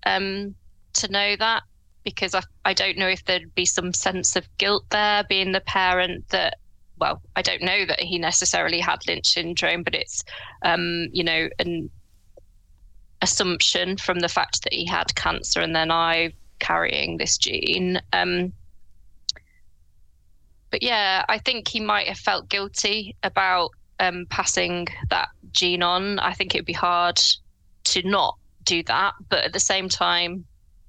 um, 0.05 0.53
to 0.93 1.11
know 1.11 1.35
that 1.37 1.63
because 2.03 2.35
I, 2.35 2.41
I 2.63 2.73
don't 2.73 2.97
know 2.99 3.07
if 3.07 3.25
there'd 3.25 3.55
be 3.55 3.65
some 3.65 3.91
sense 3.93 4.35
of 4.35 4.47
guilt 4.59 4.85
there 4.91 5.23
being 5.23 5.53
the 5.53 5.61
parent 5.61 6.29
that 6.29 6.57
well 7.03 7.21
i 7.35 7.41
don't 7.41 7.61
know 7.61 7.85
that 7.85 7.99
he 7.99 8.17
necessarily 8.17 8.79
had 8.79 9.05
lynch 9.07 9.27
syndrome 9.27 9.83
but 9.83 9.93
it's 9.93 10.23
um 10.63 11.07
you 11.11 11.23
know 11.23 11.49
an 11.59 11.89
assumption 13.21 13.97
from 13.97 14.19
the 14.19 14.29
fact 14.29 14.63
that 14.63 14.71
he 14.73 14.85
had 14.85 15.13
cancer 15.15 15.59
and 15.59 15.75
then 15.75 15.91
i 15.91 16.31
carrying 16.59 17.17
this 17.17 17.37
gene. 17.37 17.99
Um 18.13 18.53
but 20.71 20.81
yeah 20.81 21.25
i 21.27 21.37
think 21.37 21.67
he 21.67 21.81
might 21.81 22.07
have 22.07 22.17
felt 22.17 22.47
guilty 22.47 23.15
about 23.23 23.71
um 23.99 24.25
passing 24.29 24.87
that 25.09 25.27
gene 25.51 25.83
on. 25.83 26.19
I 26.19 26.33
think 26.33 26.55
it 26.55 26.59
would 26.59 26.65
be 26.65 26.73
hard 26.73 27.19
to 27.85 28.01
not 28.03 28.37
do 28.63 28.81
that 28.83 29.13
but 29.27 29.43
at 29.43 29.51
the 29.51 29.59
same 29.59 29.89
time 29.89 30.45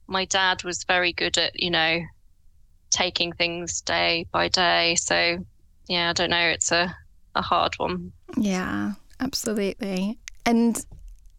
my 0.07 0.25
dad 0.27 0.63
was 0.63 0.85
very 0.85 1.13
good 1.13 1.37
at 1.39 1.61
you 1.61 1.71
know 1.71 2.05
taking 2.95 3.33
things 3.33 3.81
day 3.81 4.27
by 4.31 4.49
day. 4.49 4.95
So 4.95 5.45
yeah 5.89 6.11
i 6.11 6.13
don't 6.13 6.31
know 6.31 6.49
it's 6.49 6.73
a, 6.73 6.95
a 7.35 7.43
hard 7.43 7.75
one 7.79 8.13
Yeah, 8.37 8.93
absolutely. 9.21 10.19
And 10.47 10.85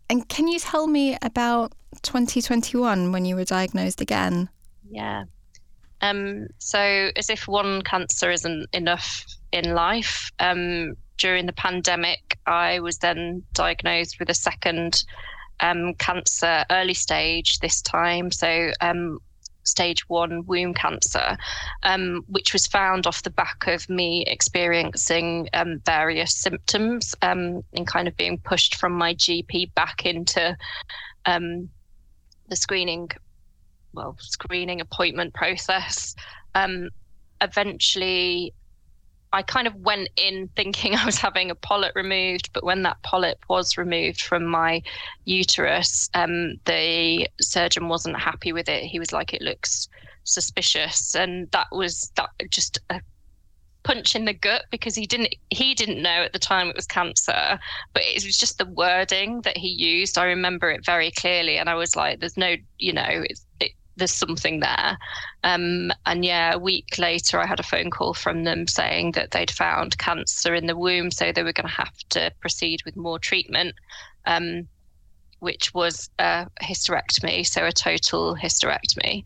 and 0.09 0.27
can 0.29 0.47
you 0.47 0.59
tell 0.59 0.87
me 0.87 1.17
about 1.21 1.73
2021 2.03 3.11
when 3.11 3.25
you 3.25 3.35
were 3.35 3.43
diagnosed 3.45 4.01
again? 4.01 4.49
yeah 4.89 5.23
um 6.01 6.47
so 6.59 7.09
as 7.15 7.29
if 7.29 7.47
one 7.47 7.81
cancer 7.81 8.29
isn't 8.31 8.67
enough 8.73 9.25
in 9.51 9.73
life 9.73 10.29
um 10.39 10.93
during 11.17 11.45
the 11.47 11.53
pandemic 11.53 12.37
i 12.45 12.79
was 12.79 12.97
then 12.99 13.41
diagnosed 13.53 14.19
with 14.19 14.29
a 14.29 14.33
second 14.33 15.03
um 15.61 15.93
cancer 15.95 16.65
early 16.69 16.93
stage 16.93 17.57
this 17.59 17.81
time 17.81 18.29
so 18.29 18.71
um 18.81 19.17
stage 19.65 20.07
one 20.09 20.45
womb 20.45 20.73
cancer, 20.73 21.37
um, 21.83 22.23
which 22.27 22.53
was 22.53 22.67
found 22.67 23.07
off 23.07 23.23
the 23.23 23.29
back 23.29 23.67
of 23.67 23.89
me 23.89 24.23
experiencing 24.27 25.49
um, 25.53 25.81
various 25.85 26.35
symptoms 26.35 27.15
um, 27.21 27.63
and 27.73 27.87
kind 27.87 28.07
of 28.07 28.15
being 28.17 28.37
pushed 28.37 28.75
from 28.75 28.93
my 28.93 29.13
GP 29.15 29.73
back 29.73 30.05
into 30.05 30.55
um, 31.25 31.69
the 32.47 32.55
screening 32.55 33.09
well 33.93 34.15
screening 34.19 34.81
appointment 34.81 35.33
process. 35.33 36.15
Um, 36.53 36.89
eventually, 37.41 38.53
I 39.35 39.41
kind 39.41 39.67
of 39.67 39.75
went 39.75 40.07
in 40.15 40.47
thinking 40.55 40.95
I 40.95 41.05
was 41.05 41.17
having 41.17 41.51
a 41.51 41.55
polyp 41.55 41.93
removed, 41.93 42.51
but 42.53 42.63
when 42.63 42.83
that 42.83 43.01
polyp 43.03 43.43
was 43.49 43.77
removed 43.77 44.21
from 44.21 44.45
my 44.45 44.81
uterus, 45.25 46.09
um, 46.13 46.55
the 46.63 47.27
surgeon 47.41 47.89
wasn't 47.89 48.17
happy 48.17 48.53
with 48.53 48.69
it. 48.69 48.83
He 48.83 48.97
was 48.97 49.11
like, 49.11 49.33
"It 49.33 49.41
looks 49.41 49.89
suspicious," 50.23 51.15
and 51.15 51.51
that 51.51 51.67
was 51.73 52.11
that 52.15 52.29
just 52.49 52.79
a 52.89 53.01
punch 53.83 54.15
in 54.15 54.25
the 54.25 54.33
gut 54.33 54.63
because 54.71 54.95
he 54.95 55.05
didn't 55.05 55.35
he 55.51 55.75
didn't 55.75 56.01
know 56.01 56.23
at 56.23 56.33
the 56.33 56.39
time 56.39 56.69
it 56.69 56.75
was 56.75 56.87
cancer 56.87 57.59
but 57.93 58.01
it 58.01 58.25
was 58.25 58.35
just 58.35 58.57
the 58.57 58.65
wording 58.65 59.41
that 59.41 59.55
he 59.55 59.67
used 59.67 60.17
i 60.17 60.25
remember 60.25 60.71
it 60.71 60.83
very 60.83 61.11
clearly 61.11 61.59
and 61.59 61.69
i 61.69 61.75
was 61.75 61.95
like 61.95 62.19
there's 62.19 62.35
no 62.35 62.55
you 62.79 62.91
know 62.91 63.23
it's 63.29 63.45
it, 63.59 63.73
there's 63.97 64.13
something 64.13 64.59
there 64.59 64.97
um, 65.43 65.91
and 66.05 66.25
yeah 66.25 66.53
a 66.53 66.59
week 66.59 66.97
later 66.97 67.39
i 67.39 67.45
had 67.45 67.59
a 67.59 67.63
phone 67.63 67.89
call 67.89 68.13
from 68.13 68.43
them 68.43 68.67
saying 68.67 69.11
that 69.11 69.31
they'd 69.31 69.51
found 69.51 69.97
cancer 69.97 70.53
in 70.53 70.67
the 70.67 70.77
womb 70.77 71.11
so 71.11 71.31
they 71.31 71.43
were 71.43 71.53
going 71.53 71.67
to 71.67 71.73
have 71.73 71.97
to 72.09 72.31
proceed 72.39 72.81
with 72.85 72.95
more 72.95 73.19
treatment 73.19 73.73
um, 74.25 74.67
which 75.39 75.73
was 75.73 76.09
a 76.19 76.47
hysterectomy 76.61 77.45
so 77.45 77.65
a 77.65 77.71
total 77.71 78.35
hysterectomy 78.35 79.23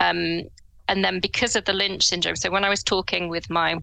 um, 0.00 0.42
and 0.88 1.04
then 1.04 1.20
because 1.20 1.56
of 1.56 1.64
the 1.64 1.72
lynch 1.72 2.04
syndrome 2.04 2.36
so 2.36 2.50
when 2.50 2.64
i 2.64 2.68
was 2.68 2.82
talking 2.82 3.28
with 3.28 3.48
my 3.48 3.78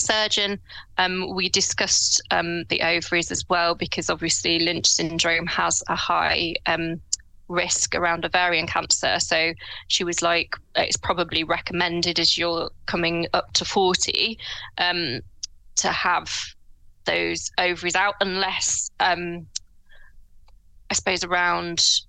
surgeon. 0.00 0.58
Um, 0.98 1.34
we 1.34 1.48
discussed 1.48 2.22
um, 2.30 2.64
the 2.64 2.82
ovaries 2.82 3.30
as 3.30 3.48
well 3.48 3.74
because 3.74 4.10
obviously 4.10 4.58
Lynch 4.58 4.86
syndrome 4.86 5.46
has 5.46 5.82
a 5.88 5.96
high 5.96 6.54
um, 6.66 7.00
risk 7.50 7.94
around 7.94 8.24
ovarian 8.24 8.66
cancer. 8.66 9.18
So 9.18 9.52
she 9.88 10.04
was 10.04 10.22
like, 10.22 10.54
it's 10.76 10.96
probably 10.96 11.44
recommended 11.44 12.18
as 12.18 12.38
you're 12.38 12.70
coming 12.86 13.26
up 13.34 13.52
to 13.54 13.64
40 13.64 14.38
um, 14.78 15.20
to 15.76 15.88
have 15.88 16.32
those 17.04 17.50
ovaries 17.58 17.96
out 17.96 18.14
unless 18.20 18.90
um, 19.00 19.46
I 20.90 20.94
suppose 20.94 21.24
around 21.24 22.00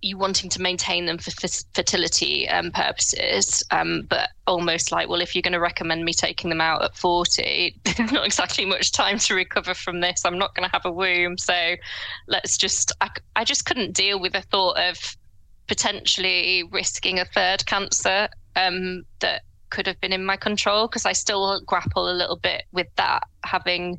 you 0.00 0.16
wanting 0.16 0.48
to 0.50 0.62
maintain 0.62 1.06
them 1.06 1.18
for 1.18 1.30
fertility 1.74 2.48
um, 2.48 2.70
purposes, 2.70 3.62
um, 3.70 4.02
but 4.08 4.30
almost 4.46 4.92
like, 4.92 5.08
well, 5.08 5.20
if 5.20 5.34
you're 5.34 5.42
going 5.42 5.52
to 5.52 5.60
recommend 5.60 6.04
me 6.04 6.12
taking 6.12 6.50
them 6.50 6.60
out 6.60 6.84
at 6.84 6.96
40, 6.96 7.76
there's 7.84 8.12
not 8.12 8.24
exactly 8.24 8.64
much 8.64 8.92
time 8.92 9.18
to 9.18 9.34
recover 9.34 9.74
from 9.74 10.00
this. 10.00 10.24
I'm 10.24 10.38
not 10.38 10.54
going 10.54 10.68
to 10.68 10.72
have 10.72 10.86
a 10.86 10.92
womb. 10.92 11.36
So 11.36 11.74
let's 12.28 12.56
just, 12.56 12.92
I, 13.00 13.08
I 13.34 13.44
just 13.44 13.64
couldn't 13.64 13.92
deal 13.92 14.20
with 14.20 14.34
the 14.34 14.42
thought 14.42 14.78
of 14.78 15.16
potentially 15.66 16.64
risking 16.70 17.18
a 17.18 17.24
third 17.24 17.66
cancer 17.66 18.28
um, 18.54 19.02
that 19.20 19.42
could 19.70 19.86
have 19.86 20.00
been 20.00 20.12
in 20.12 20.24
my 20.24 20.36
control 20.36 20.86
because 20.86 21.06
I 21.06 21.12
still 21.12 21.60
grapple 21.66 22.08
a 22.10 22.14
little 22.14 22.38
bit 22.38 22.64
with 22.72 22.88
that, 22.96 23.24
having 23.44 23.98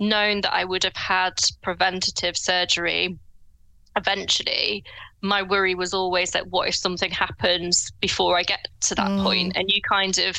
known 0.00 0.40
that 0.40 0.52
I 0.52 0.64
would 0.64 0.82
have 0.82 0.96
had 0.96 1.34
preventative 1.62 2.36
surgery 2.36 3.16
eventually 3.96 4.84
my 5.22 5.42
worry 5.42 5.74
was 5.74 5.94
always 5.94 6.32
that 6.32 6.48
what 6.48 6.68
if 6.68 6.74
something 6.74 7.10
happens 7.10 7.90
before 8.00 8.36
I 8.36 8.42
get 8.42 8.68
to 8.82 8.94
that 8.96 9.08
mm. 9.08 9.22
point? 9.22 9.52
And 9.56 9.70
you 9.70 9.80
kind 9.82 10.18
of 10.18 10.36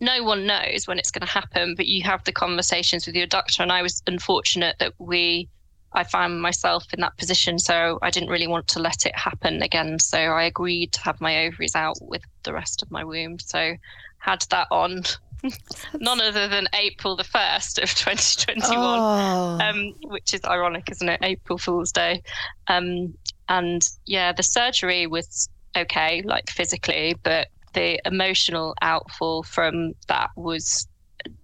no 0.00 0.22
one 0.22 0.46
knows 0.46 0.86
when 0.86 0.98
it's 0.98 1.10
going 1.10 1.26
to 1.26 1.32
happen, 1.32 1.74
but 1.76 1.86
you 1.86 2.02
have 2.02 2.24
the 2.24 2.32
conversations 2.32 3.06
with 3.06 3.16
your 3.16 3.26
doctor. 3.26 3.62
And 3.62 3.72
I 3.72 3.82
was 3.82 4.02
unfortunate 4.06 4.76
that 4.78 4.94
we, 4.98 5.48
I 5.92 6.04
found 6.04 6.40
myself 6.40 6.84
in 6.92 7.00
that 7.00 7.16
position. 7.16 7.58
So 7.58 7.98
I 8.02 8.10
didn't 8.10 8.28
really 8.28 8.46
want 8.46 8.68
to 8.68 8.80
let 8.80 9.06
it 9.06 9.16
happen 9.16 9.62
again. 9.62 9.98
So 9.98 10.18
I 10.18 10.44
agreed 10.44 10.92
to 10.92 11.00
have 11.02 11.20
my 11.20 11.46
ovaries 11.46 11.74
out 11.74 11.98
with 12.00 12.22
the 12.44 12.52
rest 12.52 12.82
of 12.82 12.90
my 12.90 13.04
womb. 13.04 13.38
So 13.40 13.74
had 14.18 14.44
that 14.50 14.68
on 14.70 15.02
none 15.94 16.20
other 16.20 16.48
than 16.48 16.66
April 16.74 17.16
the 17.16 17.24
1st 17.24 17.82
of 17.82 17.94
2021, 17.94 18.98
oh. 19.00 19.58
um, 19.60 19.94
which 20.10 20.34
is 20.34 20.40
ironic, 20.44 20.90
isn't 20.90 21.08
it? 21.08 21.20
April 21.22 21.58
Fool's 21.58 21.92
Day. 21.92 22.22
Um, 22.66 23.14
and 23.48 23.88
yeah, 24.06 24.32
the 24.32 24.42
surgery 24.42 25.06
was 25.06 25.48
okay, 25.76 26.22
like 26.24 26.50
physically, 26.50 27.16
but 27.22 27.48
the 27.74 28.00
emotional 28.04 28.74
outfall 28.82 29.42
from 29.42 29.94
that 30.08 30.30
was 30.36 30.86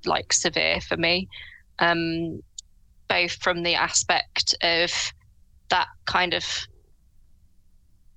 like 0.04 0.32
severe 0.32 0.80
for 0.80 0.96
me. 0.96 1.28
Um, 1.78 2.42
both 3.08 3.32
from 3.32 3.62
the 3.62 3.74
aspect 3.74 4.54
of 4.62 4.90
that 5.68 5.88
kind 6.06 6.34
of 6.34 6.44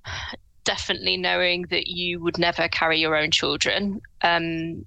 definitely 0.63 1.17
knowing 1.17 1.63
that 1.69 1.87
you 1.87 2.19
would 2.19 2.37
never 2.37 2.67
carry 2.67 2.99
your 2.99 3.15
own 3.15 3.31
children 3.31 4.01
um, 4.21 4.85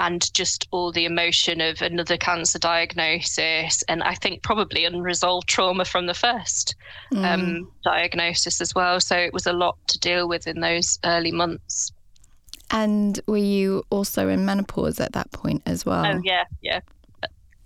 and 0.00 0.32
just 0.34 0.66
all 0.72 0.90
the 0.90 1.04
emotion 1.04 1.60
of 1.60 1.80
another 1.82 2.16
cancer 2.16 2.58
diagnosis 2.58 3.82
and 3.84 4.02
i 4.02 4.14
think 4.14 4.42
probably 4.42 4.84
unresolved 4.84 5.46
trauma 5.46 5.84
from 5.84 6.06
the 6.06 6.14
first 6.14 6.74
um, 7.12 7.22
mm. 7.22 7.24
um, 7.24 7.72
diagnosis 7.84 8.60
as 8.60 8.74
well. 8.74 9.00
So 9.00 9.16
it 9.16 9.32
was 9.32 9.46
a 9.46 9.52
lot 9.52 9.76
to 9.88 9.98
deal 9.98 10.28
with 10.28 10.46
in 10.46 10.60
those 10.60 10.98
early 11.04 11.32
months. 11.32 11.92
And 12.70 13.18
were 13.26 13.36
you 13.36 13.82
also 13.90 14.28
in 14.28 14.44
menopause 14.44 15.00
at 15.00 15.12
that 15.12 15.30
point 15.32 15.62
as 15.66 15.84
well? 15.84 16.04
Oh 16.06 16.20
yeah 16.22 16.44
yeah. 16.62 16.80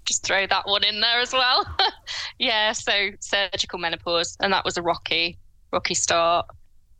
Just 0.04 0.22
throw 0.22 0.46
that 0.46 0.66
one 0.66 0.84
in 0.84 1.00
there 1.00 1.20
as 1.20 1.32
well. 1.32 1.64
Yeah 2.38 2.72
so 2.72 3.10
surgical 3.20 3.78
menopause 3.78 4.36
and 4.40 4.52
that 4.52 4.64
was 4.64 4.76
a 4.76 4.82
rocky 4.82 5.38
rocky 5.72 5.94
start. 5.94 6.46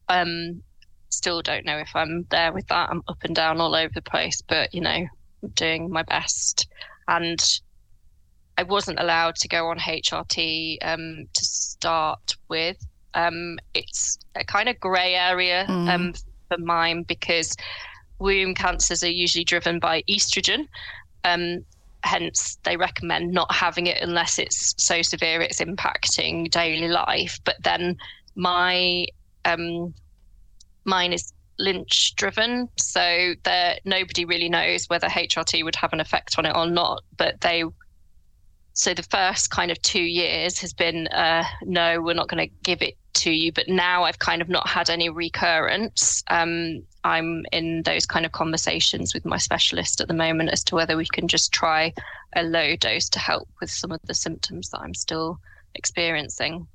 Um 0.08 0.62
still 1.08 1.42
don't 1.42 1.64
know 1.64 1.78
if 1.78 1.90
I'm 1.94 2.26
there 2.30 2.52
with 2.52 2.66
that. 2.68 2.90
I'm 2.90 3.02
up 3.08 3.18
and 3.24 3.34
down 3.34 3.60
all 3.60 3.74
over 3.74 3.92
the 3.92 4.02
place, 4.02 4.42
but 4.42 4.74
you 4.74 4.80
know, 4.80 5.06
doing 5.48 5.90
my 5.90 6.02
best. 6.02 6.68
And 7.08 7.42
I 8.56 8.62
wasn't 8.62 9.00
allowed 9.00 9.36
to 9.36 9.48
go 9.48 9.68
on 9.68 9.78
HRT 9.78 10.78
um, 10.82 11.26
to 11.32 11.44
start 11.44 12.36
with. 12.48 12.84
Um, 13.14 13.58
it's 13.74 14.18
a 14.34 14.44
kind 14.44 14.68
of 14.68 14.78
grey 14.80 15.14
area 15.14 15.66
mm. 15.68 15.88
um, 15.88 16.14
for 16.48 16.58
mine 16.58 17.02
because 17.02 17.56
womb 18.18 18.54
cancers 18.54 19.02
are 19.02 19.10
usually 19.10 19.44
driven 19.44 19.78
by 19.78 20.02
estrogen. 20.08 20.68
Um, 21.24 21.64
hence, 22.02 22.58
they 22.64 22.76
recommend 22.76 23.32
not 23.32 23.52
having 23.52 23.86
it 23.86 24.02
unless 24.02 24.38
it's 24.38 24.74
so 24.78 25.02
severe 25.02 25.40
it's 25.40 25.60
impacting 25.60 26.50
daily 26.50 26.88
life. 26.88 27.38
But 27.44 27.56
then 27.62 27.96
my 28.34 29.06
um, 29.44 29.94
mine 30.84 31.12
is 31.12 31.32
Lynch 31.58 32.14
driven, 32.16 32.68
so 32.76 33.34
that 33.44 33.80
nobody 33.84 34.24
really 34.24 34.48
knows 34.48 34.88
whether 34.88 35.08
HRT 35.08 35.64
would 35.64 35.76
have 35.76 35.92
an 35.92 36.00
effect 36.00 36.38
on 36.38 36.46
it 36.46 36.56
or 36.56 36.66
not. 36.66 37.02
But 37.16 37.40
they, 37.40 37.64
so 38.72 38.94
the 38.94 39.02
first 39.02 39.50
kind 39.50 39.70
of 39.70 39.80
two 39.82 40.02
years 40.02 40.58
has 40.60 40.72
been 40.72 41.06
uh, 41.08 41.44
no, 41.62 42.00
we're 42.00 42.14
not 42.14 42.28
going 42.28 42.48
to 42.48 42.54
give 42.62 42.82
it 42.82 42.96
to 43.14 43.30
you. 43.30 43.52
But 43.52 43.68
now 43.68 44.04
I've 44.04 44.18
kind 44.18 44.42
of 44.42 44.48
not 44.48 44.68
had 44.68 44.90
any 44.90 45.08
recurrence. 45.08 46.22
Um, 46.28 46.82
I'm 47.04 47.44
in 47.52 47.82
those 47.82 48.06
kind 48.06 48.26
of 48.26 48.32
conversations 48.32 49.14
with 49.14 49.24
my 49.24 49.38
specialist 49.38 50.00
at 50.00 50.08
the 50.08 50.14
moment 50.14 50.50
as 50.50 50.64
to 50.64 50.74
whether 50.74 50.96
we 50.96 51.06
can 51.06 51.28
just 51.28 51.52
try 51.52 51.92
a 52.34 52.42
low 52.42 52.76
dose 52.76 53.08
to 53.10 53.18
help 53.18 53.48
with 53.60 53.70
some 53.70 53.92
of 53.92 54.00
the 54.04 54.14
symptoms 54.14 54.70
that 54.70 54.80
I'm 54.80 54.94
still 54.94 55.38
experiencing. 55.74 56.66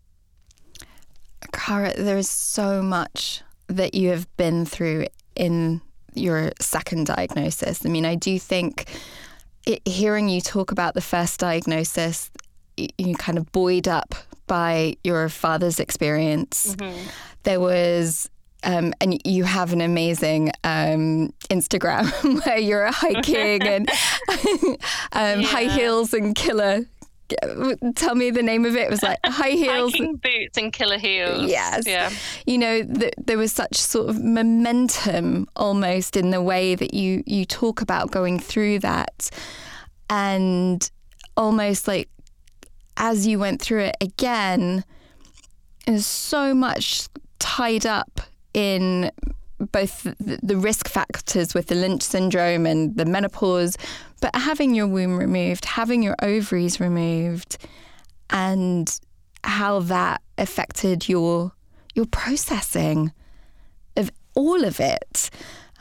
Cara, 1.52 1.94
there 1.98 2.18
is 2.18 2.30
so 2.30 2.82
much 2.82 3.42
that 3.70 3.94
you 3.94 4.10
have 4.10 4.28
been 4.38 4.66
through 4.66 5.08
in 5.36 5.82
your 6.14 6.52
second 6.60 7.06
diagnosis. 7.06 7.86
I 7.86 7.90
mean, 7.90 8.06
I 8.06 8.16
do 8.16 8.38
think 8.40 8.90
it, 9.66 9.88
hearing 9.88 10.28
you 10.30 10.42
talk 10.42 10.72
about 10.72 10.96
the 10.96 11.02
first 11.02 11.40
diagnosis, 11.40 12.32
you 12.76 13.16
kind 13.16 13.38
of 13.38 13.52
buoyed 13.52 13.88
up 13.88 14.16
by 14.48 14.98
your 15.04 15.30
father's 15.30 15.80
experience. 15.80 16.76
Mm-hmm. 16.76 17.10
There 17.44 17.60
was 17.60 18.30
um, 18.64 18.94
and 19.00 19.22
you 19.26 19.46
have 19.46 19.72
an 19.72 19.80
amazing 19.80 20.52
um, 20.66 21.34
Instagram 21.50 22.12
where 22.46 22.58
you're 22.58 22.92
hiking 22.92 23.64
and 23.68 23.90
um, 25.14 25.42
yeah. 25.42 25.42
high 25.44 25.70
heels 25.70 26.14
and 26.14 26.36
killer 26.36 26.86
tell 27.96 28.16
me 28.16 28.30
the 28.32 28.44
name 28.44 28.66
of 28.66 28.76
it. 28.76 28.82
It 28.82 28.90
was 28.90 29.04
like 29.04 29.20
high 29.26 29.50
heels, 29.64 29.92
hiking 29.92 30.16
boots, 30.18 30.58
and 30.58 30.72
killer 30.74 30.98
heels. 30.98 31.50
Yes. 31.50 31.86
Yeah. 31.88 32.12
You 32.46 32.58
know, 32.58 32.84
th- 32.84 33.14
there 33.18 33.38
was 33.38 33.52
such 33.52 33.76
sort 33.76 34.10
of 34.10 34.24
momentum 34.24 35.48
almost 35.56 36.16
in 36.16 36.32
the 36.32 36.42
way 36.42 36.76
that 36.76 36.94
you 36.94 37.24
you 37.26 37.46
talk 37.46 37.82
about 37.82 38.12
going 38.12 38.40
through 38.40 38.80
that, 38.80 39.30
and 40.10 40.90
almost 41.38 41.88
like 41.88 42.10
as 42.98 43.26
you 43.26 43.40
went 43.40 43.62
through 43.62 43.82
it 43.86 43.98
again, 44.02 44.84
there's 45.86 46.06
so 46.06 46.54
much 46.54 47.08
tied 47.40 47.86
up 47.86 48.22
in 48.54 49.12
both 49.60 50.04
the, 50.20 50.58
risk 50.58 50.88
factors 50.88 51.54
with 51.54 51.68
the 51.68 51.76
Lynch 51.76 52.02
syndrome 52.02 52.66
and 52.66 52.96
the 52.96 53.06
menopause, 53.06 53.78
but 54.22 54.36
having 54.36 54.74
your 54.74 54.88
womb 54.88 55.18
removed, 55.18 55.66
having 55.66 56.02
your 56.02 56.16
ovaries 56.22 56.80
removed, 56.80 57.58
and 58.30 59.00
how 59.44 59.80
that 59.80 60.22
affected 60.38 61.08
your 61.10 61.54
your 61.96 62.06
processing 62.06 63.12
of 63.98 64.12
all 64.36 64.64
of 64.64 64.80
it 64.80 65.30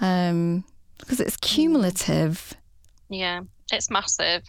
um, 0.00 0.64
because 0.98 1.20
it's 1.20 1.36
cumulative. 1.36 2.54
Yeah, 3.08 3.42
it's 3.72 3.90
massive. 3.90 4.42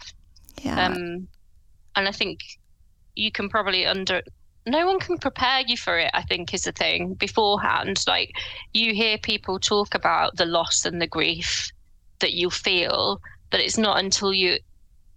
Yeah. 0.62 0.86
Um, 0.86 1.28
and 1.96 2.08
I 2.08 2.12
think 2.12 2.40
you 3.14 3.30
can 3.30 3.48
probably 3.48 3.86
under 3.86 4.22
no 4.70 4.86
one 4.86 5.00
can 5.00 5.18
prepare 5.18 5.62
you 5.66 5.76
for 5.76 5.98
it 5.98 6.10
i 6.14 6.22
think 6.22 6.54
is 6.54 6.62
the 6.62 6.72
thing 6.72 7.14
beforehand. 7.14 8.02
Like 8.06 8.30
you 8.72 8.94
hear 8.94 9.18
people 9.18 9.58
talk 9.58 9.94
about 9.94 10.36
the 10.36 10.46
loss 10.46 10.84
and 10.86 11.00
the 11.00 11.06
grief 11.06 11.70
that 12.20 12.32
you 12.32 12.50
feel 12.50 13.20
but 13.50 13.60
it's 13.60 13.78
not 13.78 13.98
until 13.98 14.32
you're 14.32 14.58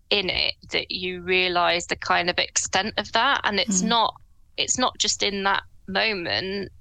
in 0.10 0.30
it 0.30 0.54
that 0.72 0.92
you 0.92 1.22
realize 1.22 1.88
the 1.88 1.96
kind 1.96 2.30
of 2.30 2.38
extent 2.38 2.94
of 2.98 3.12
that. 3.13 3.42
And 3.44 3.60
it's 3.60 3.82
Mm. 3.82 3.89
not 3.89 4.13
it's 4.58 4.78
not 4.78 4.94
just 5.00 5.24
in 5.24 5.44
that 5.44 5.63
moment 5.88 6.72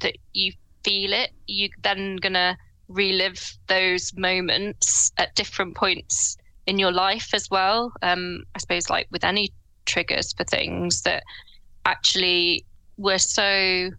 that 0.00 0.16
you 0.32 0.52
feel 0.84 1.12
it. 1.12 1.30
You're 1.46 1.70
then 1.82 2.16
gonna 2.16 2.56
relive 2.88 3.40
those 3.68 4.12
moments 4.16 5.12
at 5.18 5.34
different 5.36 5.76
points 5.76 6.36
in 6.66 6.78
your 6.78 6.92
life 6.92 7.34
as 7.34 7.48
well. 7.50 7.92
Um 8.02 8.44
i 8.54 8.58
suppose 8.58 8.90
like 8.90 9.06
with 9.10 9.24
any 9.24 9.52
triggers 9.86 10.32
for 10.36 10.44
things 10.44 11.02
that 11.02 11.22
actually 11.84 12.64
we're 12.96 13.18
so 13.18 13.90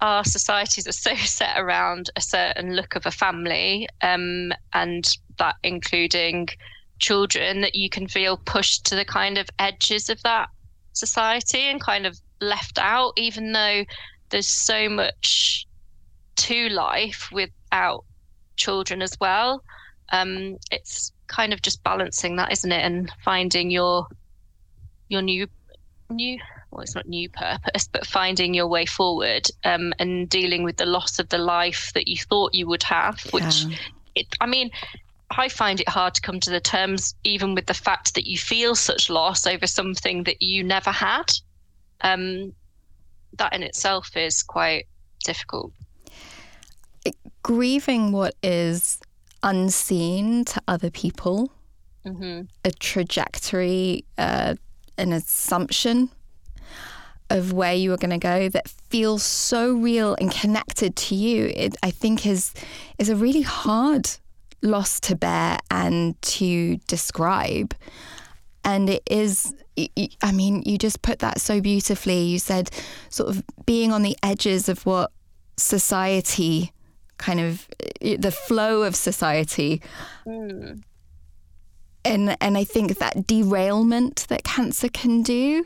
our 0.00 0.24
societies 0.24 0.86
are 0.86 0.92
so 0.92 1.14
set 1.16 1.58
around 1.58 2.10
a 2.16 2.20
certain 2.20 2.74
look 2.74 2.96
of 2.96 3.06
a 3.06 3.10
family 3.10 3.88
um, 4.02 4.52
and 4.72 5.16
that 5.38 5.56
including 5.62 6.48
children 6.98 7.60
that 7.60 7.74
you 7.74 7.88
can 7.88 8.08
feel 8.08 8.38
pushed 8.38 8.86
to 8.86 8.94
the 8.94 9.04
kind 9.04 9.38
of 9.38 9.48
edges 9.58 10.08
of 10.08 10.22
that 10.22 10.48
society 10.92 11.60
and 11.60 11.80
kind 11.80 12.06
of 12.06 12.18
left 12.40 12.78
out 12.78 13.12
even 13.16 13.52
though 13.52 13.84
there's 14.30 14.48
so 14.48 14.88
much 14.88 15.66
to 16.36 16.68
life 16.68 17.28
without 17.32 18.04
children 18.56 19.02
as 19.02 19.16
well. 19.20 19.62
Um, 20.10 20.56
it's 20.70 21.12
kind 21.26 21.52
of 21.52 21.62
just 21.62 21.82
balancing 21.82 22.36
that 22.36 22.52
isn't 22.52 22.72
it? 22.72 22.84
And 22.84 23.10
finding 23.24 23.70
your 23.70 24.06
your 25.08 25.22
new 25.22 25.46
new 26.10 26.38
well 26.70 26.82
it's 26.82 26.94
not 26.94 27.06
new 27.06 27.28
purpose 27.28 27.88
but 27.90 28.06
finding 28.06 28.54
your 28.54 28.66
way 28.66 28.86
forward 28.86 29.46
um, 29.64 29.92
and 29.98 30.28
dealing 30.28 30.62
with 30.62 30.76
the 30.76 30.86
loss 30.86 31.18
of 31.18 31.28
the 31.28 31.38
life 31.38 31.90
that 31.94 32.08
you 32.08 32.16
thought 32.16 32.54
you 32.54 32.66
would 32.66 32.82
have 32.82 33.20
which 33.32 33.66
it, 34.14 34.26
i 34.40 34.46
mean 34.46 34.70
i 35.30 35.48
find 35.48 35.80
it 35.80 35.88
hard 35.88 36.14
to 36.14 36.20
come 36.20 36.38
to 36.38 36.50
the 36.50 36.60
terms 36.60 37.14
even 37.24 37.54
with 37.54 37.66
the 37.66 37.74
fact 37.74 38.14
that 38.14 38.26
you 38.26 38.38
feel 38.38 38.74
such 38.74 39.10
loss 39.10 39.46
over 39.46 39.66
something 39.66 40.24
that 40.24 40.42
you 40.42 40.62
never 40.64 40.90
had. 40.90 41.30
Um, 42.00 42.52
that 43.38 43.54
in 43.54 43.62
itself 43.62 44.16
is 44.16 44.42
quite 44.42 44.86
difficult. 45.24 45.72
Grieving 47.42 48.12
what 48.12 48.34
is 48.42 48.98
unseen 49.42 50.44
to 50.46 50.62
other 50.66 50.90
people, 50.90 51.52
hmm 52.04 52.42
a 52.64 52.70
trajectory, 52.70 54.04
uh, 54.18 54.54
an 54.98 55.12
assumption 55.12 56.10
of 57.28 57.52
where 57.52 57.74
you 57.74 57.92
are 57.92 57.96
going 57.96 58.10
to 58.10 58.18
go 58.18 58.48
that 58.48 58.68
feels 58.68 59.22
so 59.22 59.72
real 59.74 60.16
and 60.20 60.30
connected 60.30 60.94
to 60.96 61.14
you, 61.14 61.52
it, 61.54 61.76
I 61.82 61.90
think 61.90 62.26
is 62.26 62.54
is 62.98 63.08
a 63.08 63.16
really 63.16 63.42
hard 63.42 64.08
loss 64.62 65.00
to 65.00 65.16
bear 65.16 65.58
and 65.70 66.20
to 66.22 66.76
describe. 66.88 67.74
And 68.64 68.88
it 68.88 69.02
is 69.10 69.54
i 70.22 70.32
mean, 70.32 70.62
you 70.64 70.78
just 70.78 71.02
put 71.02 71.18
that 71.18 71.40
so 71.40 71.60
beautifully. 71.60 72.22
You 72.22 72.38
said 72.38 72.70
sort 73.10 73.28
of 73.28 73.42
being 73.66 73.92
on 73.92 74.02
the 74.02 74.16
edges 74.22 74.68
of 74.68 74.86
what 74.86 75.10
society 75.56 76.72
kind 77.18 77.40
of 77.40 77.66
the 78.00 78.30
flow 78.30 78.82
of 78.82 78.94
society 78.94 79.80
Mm. 80.26 80.82
And 82.06 82.36
and 82.40 82.56
I 82.56 82.64
think 82.64 82.98
that 82.98 83.26
derailment 83.26 84.26
that 84.28 84.44
cancer 84.44 84.88
can 84.88 85.22
do, 85.22 85.64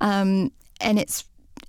um, 0.00 0.52
and 0.80 0.98
it's 0.98 1.24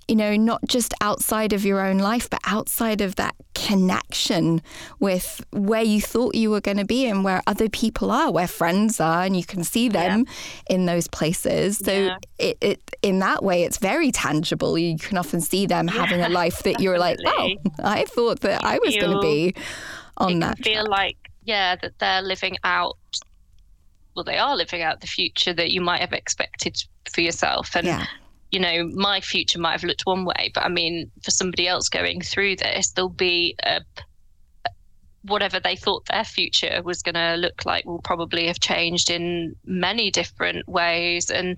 you 0.06 0.16
know 0.16 0.36
not 0.36 0.60
just 0.66 0.94
outside 1.00 1.52
of 1.52 1.64
your 1.64 1.80
own 1.80 1.98
life, 1.98 2.30
but 2.30 2.40
outside 2.44 3.00
of 3.00 3.16
that 3.16 3.34
connection 3.54 4.62
with 5.00 5.44
where 5.50 5.82
you 5.82 6.00
thought 6.00 6.34
you 6.34 6.48
were 6.48 6.60
going 6.60 6.76
to 6.76 6.84
be 6.84 7.06
and 7.06 7.24
where 7.24 7.42
other 7.46 7.68
people 7.68 8.10
are, 8.10 8.30
where 8.30 8.46
friends 8.46 9.00
are, 9.00 9.24
and 9.24 9.36
you 9.36 9.44
can 9.44 9.64
see 9.64 9.88
them 9.88 10.24
in 10.70 10.86
those 10.86 11.08
places. 11.08 11.78
So 11.78 11.92
Yeah. 11.92 12.16
it, 12.38 12.58
it 12.60 12.96
in 13.02 13.18
that 13.18 13.42
way, 13.42 13.64
it's 13.64 13.78
very 13.78 14.12
tangible. 14.12 14.78
You 14.78 14.96
can 14.96 15.18
often 15.18 15.40
see 15.40 15.66
them 15.66 15.88
having 15.88 16.20
a 16.22 16.28
life 16.28 16.62
that 16.62 16.80
you're 16.80 16.98
like, 16.98 17.18
oh. 17.26 17.50
I 17.82 18.04
thought 18.04 18.40
that 18.40 18.64
I 18.64 18.78
was 18.78 18.94
going 18.96 19.12
to 19.12 19.20
be 19.20 19.54
on 20.16 20.38
that. 20.40 20.58
feel 20.58 20.86
like 20.88 21.16
yeah 21.44 21.76
that 21.76 21.92
they're 21.98 22.22
living 22.22 22.56
out 22.64 22.96
well 24.18 24.24
they 24.24 24.38
are 24.38 24.56
living 24.56 24.82
out 24.82 25.00
the 25.00 25.06
future 25.06 25.52
that 25.52 25.70
you 25.70 25.80
might 25.80 26.00
have 26.00 26.12
expected 26.12 26.76
for 27.10 27.20
yourself 27.20 27.76
and 27.76 27.86
yeah. 27.86 28.04
you 28.50 28.58
know 28.58 28.84
my 28.94 29.20
future 29.20 29.58
might 29.58 29.72
have 29.72 29.84
looked 29.84 30.02
one 30.04 30.24
way 30.24 30.50
but 30.52 30.64
i 30.64 30.68
mean 30.68 31.10
for 31.22 31.30
somebody 31.30 31.68
else 31.68 31.88
going 31.88 32.20
through 32.20 32.56
this 32.56 32.90
there'll 32.90 33.08
be 33.08 33.54
a 33.64 33.80
whatever 35.22 35.60
they 35.60 35.76
thought 35.76 36.04
their 36.06 36.24
future 36.24 36.80
was 36.84 37.02
going 37.02 37.14
to 37.14 37.34
look 37.36 37.64
like 37.64 37.84
will 37.84 38.00
probably 38.00 38.46
have 38.46 38.60
changed 38.60 39.10
in 39.10 39.54
many 39.64 40.10
different 40.10 40.66
ways 40.68 41.30
and 41.30 41.56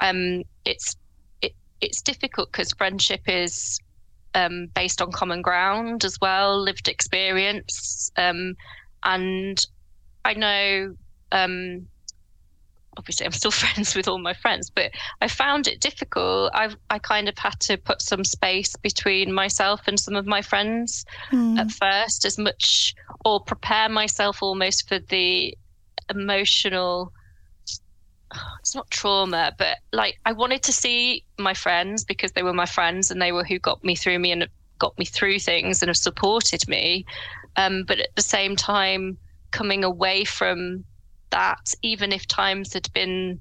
um 0.00 0.42
it's 0.64 0.96
it, 1.40 1.54
it's 1.80 2.02
difficult 2.02 2.50
because 2.50 2.72
friendship 2.72 3.20
is 3.26 3.78
um, 4.34 4.68
based 4.74 5.02
on 5.02 5.12
common 5.12 5.42
ground 5.42 6.04
as 6.04 6.18
well, 6.20 6.60
lived 6.60 6.88
experience. 6.88 8.10
Um, 8.16 8.54
and 9.04 9.64
I 10.24 10.34
know, 10.34 10.94
um, 11.32 11.86
obviously, 12.96 13.26
I'm 13.26 13.32
still 13.32 13.50
friends 13.62 13.94
with 13.94 14.08
all 14.08 14.18
my 14.18 14.34
friends, 14.34 14.70
but 14.70 14.90
I 15.20 15.28
found 15.28 15.66
it 15.66 15.80
difficult. 15.80 16.50
I've 16.54 16.76
I 16.90 16.98
kind 16.98 17.28
of 17.28 17.38
had 17.38 17.58
to 17.60 17.76
put 17.76 18.02
some 18.02 18.24
space 18.24 18.76
between 18.76 19.32
myself 19.32 19.82
and 19.86 19.98
some 19.98 20.16
of 20.16 20.26
my 20.26 20.42
friends 20.42 21.04
Mm. 21.30 21.58
at 21.58 21.70
first, 21.70 22.24
as 22.24 22.38
much 22.38 22.94
or 23.24 23.40
prepare 23.40 23.88
myself 23.88 24.42
almost 24.42 24.88
for 24.88 24.98
the 24.98 25.56
emotional. 26.10 27.12
It's 28.60 28.74
not 28.74 28.90
trauma, 28.90 29.52
but 29.58 29.78
like 29.92 30.18
I 30.24 30.32
wanted 30.32 30.62
to 30.64 30.72
see 30.72 31.24
my 31.38 31.52
friends 31.54 32.04
because 32.04 32.32
they 32.32 32.42
were 32.42 32.54
my 32.54 32.66
friends 32.66 33.10
and 33.10 33.20
they 33.20 33.32
were 33.32 33.44
who 33.44 33.58
got 33.58 33.84
me 33.84 33.94
through 33.94 34.18
me 34.18 34.32
and 34.32 34.48
got 34.78 34.98
me 34.98 35.04
through 35.04 35.38
things 35.38 35.82
and 35.82 35.88
have 35.88 35.96
supported 35.96 36.66
me. 36.66 37.04
Um, 37.56 37.84
but 37.86 37.98
at 37.98 38.08
the 38.16 38.22
same 38.22 38.56
time, 38.56 39.18
coming 39.50 39.84
away 39.84 40.24
from 40.24 40.84
that, 41.32 41.74
even 41.82 42.12
if 42.12 42.26
times 42.26 42.72
had 42.72 42.90
been 42.92 43.40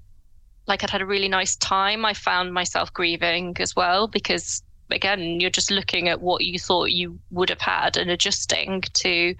like 0.67 0.83
I'd 0.83 0.89
had 0.89 1.01
a 1.01 1.05
really 1.05 1.27
nice 1.27 1.55
time, 1.55 2.05
I 2.05 2.13
found 2.13 2.53
myself 2.53 2.93
grieving 2.93 3.55
as 3.59 3.75
well 3.75 4.07
because 4.07 4.63
again, 4.89 5.39
you're 5.39 5.49
just 5.49 5.71
looking 5.71 6.09
at 6.09 6.21
what 6.21 6.43
you 6.43 6.59
thought 6.59 6.91
you 6.91 7.19
would 7.31 7.49
have 7.49 7.61
had 7.61 7.97
and 7.97 8.09
adjusting 8.09 8.81
to 8.93 9.35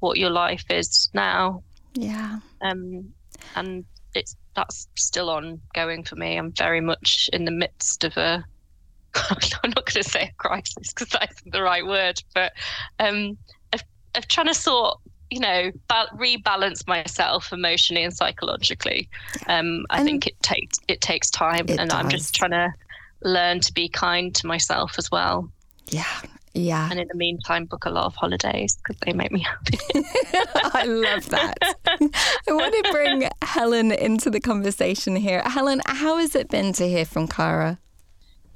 what 0.00 0.18
your 0.18 0.30
life 0.30 0.64
is 0.70 1.10
now. 1.14 1.62
Yeah. 1.94 2.38
Um, 2.60 3.12
and 3.54 3.84
it's 4.14 4.36
that's 4.54 4.88
still 4.96 5.30
ongoing 5.30 6.02
for 6.04 6.16
me. 6.16 6.36
I'm 6.36 6.52
very 6.52 6.80
much 6.80 7.28
in 7.32 7.44
the 7.44 7.50
midst 7.50 8.04
of 8.04 8.16
a. 8.16 8.44
I'm 9.30 9.70
not 9.70 9.86
going 9.86 10.02
to 10.02 10.04
say 10.04 10.22
a 10.22 10.32
crisis 10.36 10.92
because 10.92 11.08
that's 11.08 11.42
the 11.46 11.62
right 11.62 11.86
word, 11.86 12.22
but 12.34 12.52
um, 12.98 13.38
of, 13.72 13.82
of 14.14 14.28
trying 14.28 14.48
to 14.48 14.54
sort, 14.54 14.98
you 15.30 15.40
know, 15.40 15.70
ba- 15.88 16.08
rebalance 16.14 16.86
myself 16.86 17.52
emotionally 17.52 18.04
and 18.04 18.14
psychologically. 18.16 19.08
Um, 19.48 19.84
I 19.90 19.98
And- 19.98 20.06
think 20.06 20.26
it 20.26 20.40
takes 20.42 20.78
it 20.88 21.00
takes 21.00 21.30
time, 21.30 21.66
It 21.68 21.78
and 21.78 21.92
I'm 21.92 22.08
just 22.08 22.34
trying 22.34 22.52
to 22.52 22.72
learn 23.22 23.60
to 23.60 23.72
be 23.72 23.88
kind 23.88 24.34
to 24.36 24.46
myself 24.46 24.94
as 24.98 25.10
well. 25.10 25.50
Yeah. 25.88 26.04
Yeah. 26.54 26.88
And 26.90 26.98
in 26.98 27.06
the 27.08 27.16
meantime, 27.16 27.66
book 27.66 27.84
a 27.84 27.90
lot 27.90 28.06
of 28.06 28.14
holidays 28.14 28.76
because 28.78 28.96
they 29.04 29.12
make 29.12 29.30
me 29.30 29.40
happy. 29.40 29.78
I 30.74 30.84
love 30.84 31.28
that. 31.28 31.58
I 31.86 32.52
want 32.52 32.74
to 32.84 32.88
bring 32.92 33.28
Helen 33.42 33.92
into 33.92 34.30
the 34.30 34.40
conversation 34.40 35.16
here. 35.16 35.42
Helen, 35.44 35.82
how 35.84 36.16
has 36.16 36.34
it 36.34 36.48
been 36.48 36.72
to 36.74 36.88
hear 36.88 37.04
from 37.04 37.28
Cara? 37.28 37.78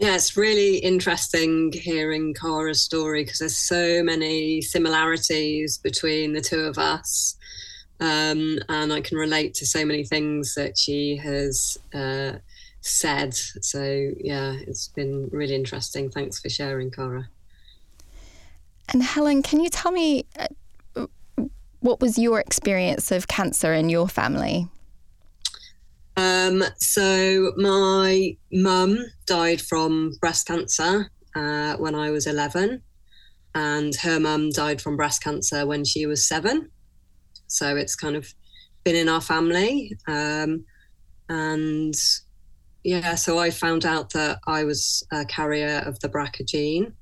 Yeah, 0.00 0.14
it's 0.14 0.34
really 0.34 0.78
interesting 0.78 1.70
hearing 1.72 2.32
Cara's 2.32 2.80
story 2.80 3.22
because 3.22 3.40
there's 3.40 3.58
so 3.58 4.02
many 4.02 4.62
similarities 4.62 5.76
between 5.76 6.32
the 6.32 6.40
two 6.40 6.60
of 6.60 6.78
us. 6.78 7.36
Um, 8.00 8.60
and 8.70 8.94
I 8.94 9.02
can 9.02 9.18
relate 9.18 9.52
to 9.56 9.66
so 9.66 9.84
many 9.84 10.04
things 10.04 10.54
that 10.54 10.78
she 10.78 11.16
has 11.16 11.76
uh, 11.92 12.38
said. 12.80 13.34
So, 13.34 14.12
yeah, 14.18 14.54
it's 14.66 14.88
been 14.88 15.28
really 15.32 15.54
interesting. 15.54 16.08
Thanks 16.08 16.40
for 16.40 16.48
sharing, 16.48 16.90
Cara. 16.90 17.28
And 18.88 19.02
Helen, 19.02 19.42
can 19.42 19.60
you 19.60 19.68
tell 19.68 19.92
me 19.92 20.24
uh, 20.96 21.06
what 21.80 22.00
was 22.00 22.16
your 22.16 22.40
experience 22.40 23.12
of 23.12 23.28
cancer 23.28 23.74
in 23.74 23.90
your 23.90 24.08
family? 24.08 24.66
Um, 26.20 26.62
so 26.76 27.52
my 27.56 28.36
mum 28.52 28.98
died 29.26 29.62
from 29.62 30.12
breast 30.20 30.46
cancer 30.46 31.10
uh, 31.34 31.76
when 31.76 31.94
I 31.94 32.10
was 32.10 32.26
11. 32.26 32.82
and 33.54 33.94
her 33.96 34.20
mum 34.20 34.50
died 34.50 34.80
from 34.82 34.96
breast 34.96 35.22
cancer 35.22 35.66
when 35.66 35.84
she 35.84 36.04
was 36.04 36.28
seven. 36.28 36.70
So 37.46 37.74
it's 37.74 37.96
kind 37.96 38.16
of 38.16 38.32
been 38.84 38.96
in 38.96 39.08
our 39.08 39.22
family. 39.22 39.96
Um, 40.06 40.66
and 41.30 41.94
yeah, 42.84 43.14
so 43.14 43.38
I 43.38 43.50
found 43.50 43.86
out 43.86 44.12
that 44.12 44.40
I 44.46 44.64
was 44.64 45.02
a 45.10 45.24
carrier 45.24 45.82
of 45.86 46.00
the 46.00 46.08
BRCA 46.08 46.46
gene, 46.46 46.92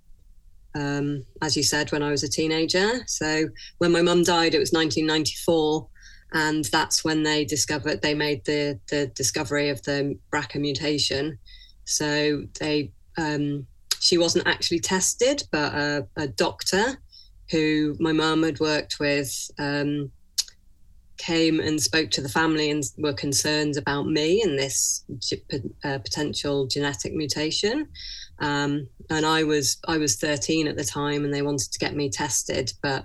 um, 0.75 1.25
as 1.43 1.57
you 1.57 1.65
said, 1.65 1.91
when 1.91 2.03
I 2.03 2.11
was 2.11 2.23
a 2.23 2.29
teenager. 2.29 3.01
So 3.07 3.49
when 3.79 3.91
my 3.91 4.03
mum 4.03 4.23
died, 4.23 4.55
it 4.55 4.61
was 4.61 4.73
1994. 4.73 5.89
And 6.33 6.65
that's 6.67 7.05
when 7.05 7.23
they 7.23 7.45
discovered, 7.45 8.03
they 8.03 8.15
made 8.15 8.45
the, 8.45 8.79
the 8.91 9.07
discovery 9.09 9.71
of 9.71 9.83
the 9.83 10.19
BRCA 10.33 10.61
mutation. 10.61 11.39
So 11.85 12.45
they, 12.61 12.93
um, 13.17 13.67
she 14.01 14.19
wasn't 14.19 14.47
actually 14.47 14.81
tested, 14.81 15.45
but 15.51 15.75
a, 15.75 16.07
a 16.17 16.29
doctor 16.29 16.99
who 17.51 17.97
my 17.99 18.13
mum 18.13 18.43
had 18.43 18.61
worked 18.61 19.01
with 19.01 19.51
um, 19.59 20.11
came 21.17 21.61
and 21.61 21.83
spoke 21.83 22.11
to 22.11 22.21
the 22.21 22.29
family 22.29 22.71
and 22.71 22.85
were 22.97 23.13
concerned 23.13 23.77
about 23.77 24.07
me 24.07 24.43
and 24.43 24.59
this 24.59 25.05
uh, 25.85 25.99
potential 25.99 26.67
genetic 26.67 27.13
mutation. 27.15 27.89
Um, 28.39 28.89
and 29.11 29.27
I 29.27 29.43
was 29.43 29.79
I 29.87 29.99
was 29.99 30.17
13 30.17 30.69
at 30.69 30.77
the 30.77 30.85
time, 30.85 31.25
and 31.25 31.35
they 31.35 31.43
wanted 31.43 31.73
to 31.73 31.79
get 31.79 31.97
me 31.97 32.09
tested, 32.09 32.73
but 32.83 33.05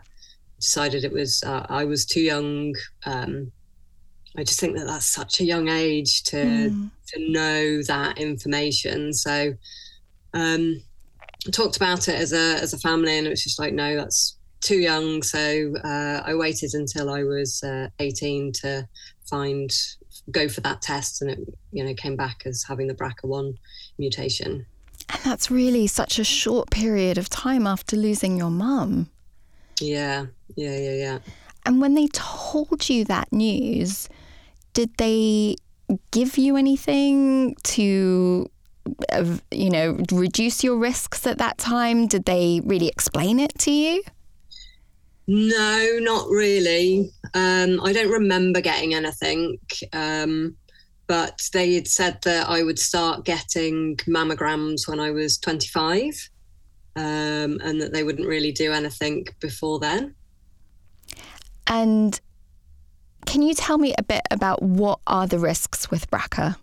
decided 0.63 1.03
it 1.03 1.13
was 1.13 1.43
uh, 1.43 1.65
I 1.69 1.85
was 1.85 2.05
too 2.05 2.21
young. 2.21 2.73
Um, 3.05 3.51
I 4.37 4.43
just 4.43 4.59
think 4.59 4.75
that 4.77 4.87
that's 4.87 5.05
such 5.05 5.39
a 5.41 5.45
young 5.45 5.69
age 5.69 6.23
to 6.23 6.37
mm. 6.37 6.89
to 7.09 7.31
know 7.31 7.83
that 7.83 8.17
information. 8.17 9.13
So 9.13 9.53
um, 10.33 10.81
talked 11.51 11.77
about 11.77 12.07
it 12.07 12.15
as 12.15 12.33
a 12.33 12.55
as 12.61 12.73
a 12.73 12.79
family, 12.79 13.17
and 13.17 13.27
it 13.27 13.29
was 13.29 13.43
just 13.43 13.59
like, 13.59 13.73
no, 13.73 13.95
that's 13.95 14.37
too 14.61 14.79
young, 14.79 15.21
so 15.21 15.73
uh, 15.83 16.21
I 16.25 16.33
waited 16.35 16.73
until 16.73 17.09
I 17.09 17.23
was 17.23 17.61
uh, 17.63 17.89
18 17.99 18.53
to 18.61 18.87
find 19.29 19.69
go 20.31 20.47
for 20.47 20.61
that 20.61 20.81
test, 20.81 21.21
and 21.21 21.31
it 21.31 21.39
you 21.71 21.83
know 21.83 21.93
came 21.93 22.15
back 22.15 22.43
as 22.45 22.63
having 22.67 22.87
the 22.87 22.95
BRCA1 22.95 23.55
mutation. 23.99 24.65
And 25.09 25.21
that's 25.23 25.51
really 25.51 25.85
such 25.87 26.17
a 26.17 26.23
short 26.23 26.71
period 26.71 27.17
of 27.17 27.29
time 27.29 27.67
after 27.67 27.95
losing 27.95 28.37
your 28.37 28.49
mum. 28.49 29.09
Yeah, 29.79 30.27
yeah, 30.55 30.77
yeah, 30.77 30.93
yeah. 30.93 31.19
And 31.65 31.81
when 31.81 31.95
they 31.95 32.07
told 32.07 32.89
you 32.89 33.05
that 33.05 33.31
news, 33.31 34.09
did 34.73 34.95
they 34.97 35.55
give 36.11 36.37
you 36.37 36.55
anything 36.57 37.55
to 37.63 38.49
uh, 39.11 39.37
you 39.51 39.69
know 39.69 39.97
reduce 40.11 40.63
your 40.63 40.75
risks 40.77 41.25
at 41.25 41.37
that 41.37 41.57
time 41.57 42.05
did 42.05 42.25
they 42.25 42.59
really 42.65 42.87
explain 42.87 43.39
it 43.39 43.57
to 43.57 43.71
you 43.71 44.03
no, 45.27 45.99
not 46.01 46.27
really. 46.29 47.09
Um, 47.33 47.79
I 47.81 47.93
don't 47.93 48.11
remember 48.11 48.61
getting 48.61 48.93
anything. 48.93 49.57
Um, 49.93 50.57
but 51.07 51.49
they 51.53 51.73
had 51.73 51.87
said 51.87 52.19
that 52.23 52.49
I 52.49 52.63
would 52.63 52.79
start 52.79 53.25
getting 53.25 53.97
mammograms 54.07 54.87
when 54.87 54.99
I 54.99 55.11
was 55.11 55.37
25 55.37 56.29
um, 56.95 57.59
and 57.63 57.81
that 57.81 57.93
they 57.93 58.03
wouldn't 58.03 58.27
really 58.27 58.51
do 58.51 58.71
anything 58.71 59.25
before 59.39 59.79
then. 59.79 60.15
And 61.67 62.19
can 63.25 63.41
you 63.41 63.53
tell 63.53 63.77
me 63.77 63.93
a 63.97 64.03
bit 64.03 64.21
about 64.31 64.61
what 64.61 64.99
are 65.07 65.27
the 65.27 65.39
risks 65.39 65.89
with 65.89 66.09
BRCA? 66.11 66.57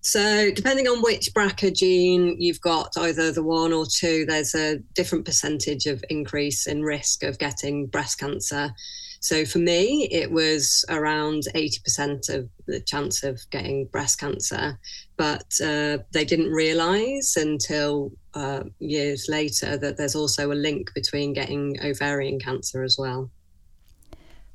So, 0.00 0.50
depending 0.50 0.86
on 0.86 1.00
which 1.00 1.32
BRCA 1.32 1.74
gene 1.74 2.36
you've 2.38 2.60
got, 2.60 2.94
either 2.98 3.32
the 3.32 3.42
one 3.42 3.72
or 3.72 3.86
two, 3.86 4.26
there's 4.26 4.54
a 4.54 4.76
different 4.94 5.24
percentage 5.24 5.86
of 5.86 6.04
increase 6.10 6.66
in 6.66 6.82
risk 6.82 7.22
of 7.22 7.38
getting 7.38 7.86
breast 7.86 8.18
cancer. 8.18 8.74
So, 9.24 9.46
for 9.46 9.58
me, 9.58 10.06
it 10.10 10.30
was 10.30 10.84
around 10.90 11.44
80% 11.54 12.28
of 12.28 12.46
the 12.66 12.78
chance 12.78 13.22
of 13.22 13.40
getting 13.48 13.86
breast 13.86 14.20
cancer. 14.20 14.78
But 15.16 15.46
uh, 15.64 15.98
they 16.12 16.26
didn't 16.26 16.52
realize 16.52 17.34
until 17.38 18.12
uh, 18.34 18.64
years 18.80 19.24
later 19.30 19.78
that 19.78 19.96
there's 19.96 20.14
also 20.14 20.52
a 20.52 20.60
link 20.68 20.92
between 20.92 21.32
getting 21.32 21.78
ovarian 21.82 22.38
cancer 22.38 22.82
as 22.82 22.96
well. 22.98 23.30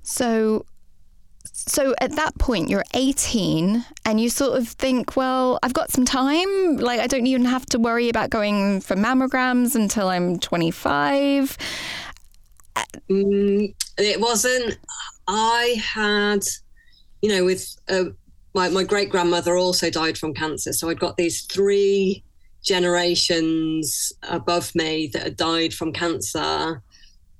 So, 0.03 0.67
so 1.51 1.95
at 1.99 2.15
that 2.17 2.37
point, 2.37 2.69
you're 2.69 2.85
18 2.93 3.83
and 4.05 4.21
you 4.21 4.29
sort 4.29 4.55
of 4.55 4.67
think, 4.67 5.15
well, 5.15 5.57
I've 5.63 5.73
got 5.73 5.89
some 5.89 6.05
time. 6.05 6.77
Like, 6.77 6.99
I 6.99 7.07
don't 7.07 7.25
even 7.25 7.45
have 7.45 7.65
to 7.67 7.79
worry 7.79 8.07
about 8.07 8.29
going 8.29 8.81
for 8.81 8.95
mammograms 8.95 9.75
until 9.75 10.09
I'm 10.09 10.37
25. 10.37 11.57
Mm, 13.09 13.73
it 13.97 14.19
wasn't. 14.19 14.77
I 15.27 15.81
had, 15.83 16.43
you 17.21 17.29
know, 17.29 17.45
with 17.45 17.75
uh, 17.87 18.05
my, 18.53 18.69
my 18.69 18.83
great 18.83 19.09
grandmother 19.09 19.57
also 19.57 19.89
died 19.89 20.17
from 20.17 20.33
cancer. 20.33 20.73
So 20.73 20.89
I'd 20.89 20.99
got 20.99 21.17
these 21.17 21.43
three 21.43 22.23
generations 22.63 24.11
above 24.23 24.73
me 24.75 25.09
that 25.13 25.23
had 25.23 25.37
died 25.37 25.73
from 25.73 25.93
cancer. 25.93 26.81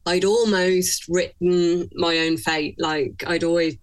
I'd 0.06 0.26
almost 0.26 1.08
written 1.08 1.90
my 1.94 2.20
own 2.20 2.38
fate. 2.38 2.76
Like 2.80 3.24
I'd 3.28 3.44
always 3.44 3.78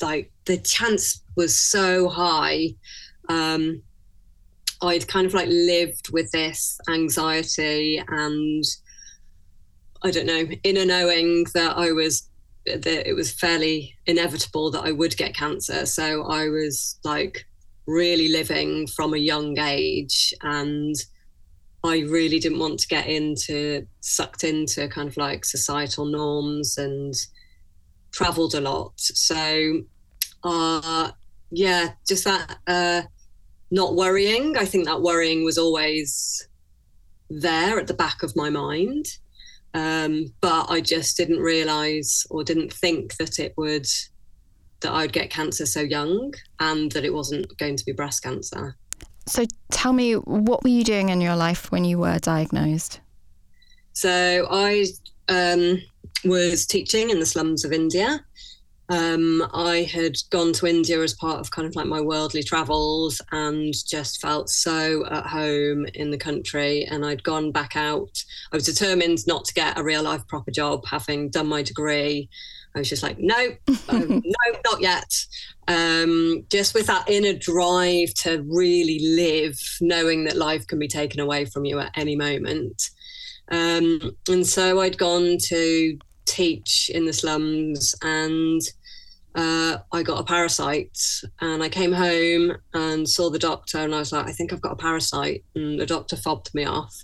like 0.00 0.30
the 0.44 0.58
chance 0.58 1.22
was 1.36 1.56
so 1.56 2.08
high. 2.08 2.74
Um, 3.28 3.82
I'd 4.82 5.06
kind 5.06 5.26
of 5.26 5.34
like 5.34 5.48
lived 5.48 6.12
with 6.12 6.30
this 6.32 6.78
anxiety 6.88 8.02
and 8.08 8.64
I 10.04 10.10
don't 10.10 10.26
know, 10.26 10.46
inner 10.64 10.84
knowing 10.84 11.46
that 11.54 11.76
I 11.76 11.92
was 11.92 12.28
that 12.66 13.08
it 13.08 13.14
was 13.14 13.32
fairly 13.32 13.96
inevitable 14.06 14.70
that 14.70 14.84
I 14.84 14.92
would 14.92 15.16
get 15.16 15.34
cancer. 15.34 15.84
So 15.86 16.24
I 16.24 16.48
was 16.48 16.98
like 17.04 17.44
really 17.86 18.28
living 18.28 18.86
from 18.86 19.14
a 19.14 19.18
young 19.18 19.58
age 19.58 20.32
and 20.42 20.94
I 21.84 22.00
really 22.00 22.38
didn't 22.38 22.60
want 22.60 22.78
to 22.80 22.88
get 22.88 23.08
into 23.08 23.86
sucked 24.00 24.44
into 24.44 24.86
kind 24.88 25.08
of 25.08 25.16
like 25.16 25.44
societal 25.44 26.04
norms 26.04 26.78
and 26.78 27.14
traveled 28.12 28.54
a 28.54 28.60
lot. 28.60 28.92
So 28.96 29.82
uh, 30.44 31.10
yeah, 31.50 31.90
just 32.06 32.24
that 32.24 32.58
uh, 32.66 33.02
not 33.70 33.96
worrying. 33.96 34.56
I 34.56 34.64
think 34.64 34.84
that 34.84 35.02
worrying 35.02 35.44
was 35.44 35.58
always 35.58 36.46
there 37.28 37.78
at 37.78 37.86
the 37.86 37.94
back 37.94 38.22
of 38.22 38.36
my 38.36 38.50
mind. 38.50 39.06
Um, 39.74 40.32
but 40.40 40.70
I 40.70 40.80
just 40.80 41.16
didn't 41.16 41.40
realize 41.40 42.26
or 42.30 42.44
didn't 42.44 42.72
think 42.72 43.16
that 43.16 43.38
it 43.38 43.54
would, 43.56 43.86
that 44.80 44.92
I'd 44.92 45.12
get 45.12 45.30
cancer 45.30 45.66
so 45.66 45.80
young 45.80 46.34
and 46.60 46.92
that 46.92 47.04
it 47.04 47.14
wasn't 47.14 47.56
going 47.58 47.76
to 47.76 47.84
be 47.84 47.92
breast 47.92 48.22
cancer. 48.22 48.76
So 49.26 49.44
tell 49.70 49.92
me, 49.92 50.14
what 50.14 50.62
were 50.62 50.70
you 50.70 50.84
doing 50.84 51.08
in 51.08 51.20
your 51.20 51.36
life 51.36 51.70
when 51.70 51.84
you 51.84 51.98
were 51.98 52.18
diagnosed? 52.18 53.00
So 53.92 54.46
I 54.50 54.86
um, 55.28 55.80
was 56.24 56.66
teaching 56.66 57.10
in 57.10 57.20
the 57.20 57.26
slums 57.26 57.64
of 57.64 57.72
India. 57.72 58.24
Um, 58.88 59.48
I 59.54 59.88
had 59.90 60.16
gone 60.30 60.52
to 60.54 60.66
India 60.66 61.00
as 61.00 61.14
part 61.14 61.40
of 61.40 61.50
kind 61.50 61.66
of 61.66 61.74
like 61.76 61.86
my 61.86 62.00
worldly 62.00 62.42
travels 62.42 63.22
and 63.30 63.72
just 63.86 64.20
felt 64.20 64.50
so 64.50 65.06
at 65.06 65.26
home 65.26 65.86
in 65.94 66.10
the 66.10 66.18
country. 66.18 66.84
And 66.84 67.04
I'd 67.04 67.22
gone 67.22 67.52
back 67.52 67.76
out. 67.76 68.22
I 68.52 68.56
was 68.56 68.66
determined 68.66 69.26
not 69.26 69.44
to 69.46 69.54
get 69.54 69.78
a 69.78 69.84
real 69.84 70.02
life 70.02 70.26
proper 70.28 70.50
job, 70.50 70.84
having 70.86 71.30
done 71.30 71.48
my 71.48 71.62
degree. 71.62 72.28
I 72.74 72.78
was 72.78 72.88
just 72.88 73.02
like, 73.02 73.18
no, 73.18 73.36
um, 73.88 74.22
no, 74.24 74.60
not 74.64 74.80
yet. 74.80 75.14
Um, 75.68 76.44
just 76.50 76.74
with 76.74 76.86
that 76.86 77.08
inner 77.08 77.34
drive 77.34 78.12
to 78.14 78.44
really 78.48 78.98
live, 79.00 79.58
knowing 79.80 80.24
that 80.24 80.36
life 80.36 80.66
can 80.66 80.78
be 80.78 80.88
taken 80.88 81.20
away 81.20 81.44
from 81.44 81.64
you 81.64 81.78
at 81.78 81.92
any 81.96 82.16
moment. 82.16 82.90
Um, 83.50 84.16
and 84.28 84.46
so 84.46 84.80
I'd 84.80 84.98
gone 84.98 85.36
to 85.48 85.98
teach 86.32 86.90
in 86.90 87.04
the 87.04 87.12
slums 87.12 87.94
and 88.02 88.60
uh, 89.34 89.78
I 89.92 90.02
got 90.02 90.20
a 90.20 90.24
parasite 90.24 90.98
and 91.40 91.62
I 91.62 91.68
came 91.68 91.92
home 91.92 92.56
and 92.74 93.08
saw 93.08 93.30
the 93.30 93.38
doctor 93.38 93.78
and 93.78 93.94
I 93.94 93.98
was 93.98 94.12
like, 94.12 94.26
I 94.26 94.32
think 94.32 94.52
I've 94.52 94.60
got 94.60 94.72
a 94.72 94.76
parasite. 94.76 95.44
And 95.54 95.80
the 95.80 95.86
doctor 95.86 96.16
fobbed 96.16 96.54
me 96.54 96.64
off. 96.64 96.94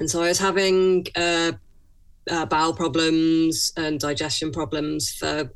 And 0.00 0.10
so 0.10 0.22
I 0.22 0.28
was 0.28 0.38
having 0.38 1.06
uh, 1.14 1.52
uh, 2.30 2.46
bowel 2.46 2.74
problems 2.74 3.72
and 3.76 4.00
digestion 4.00 4.50
problems 4.50 5.10
for, 5.10 5.52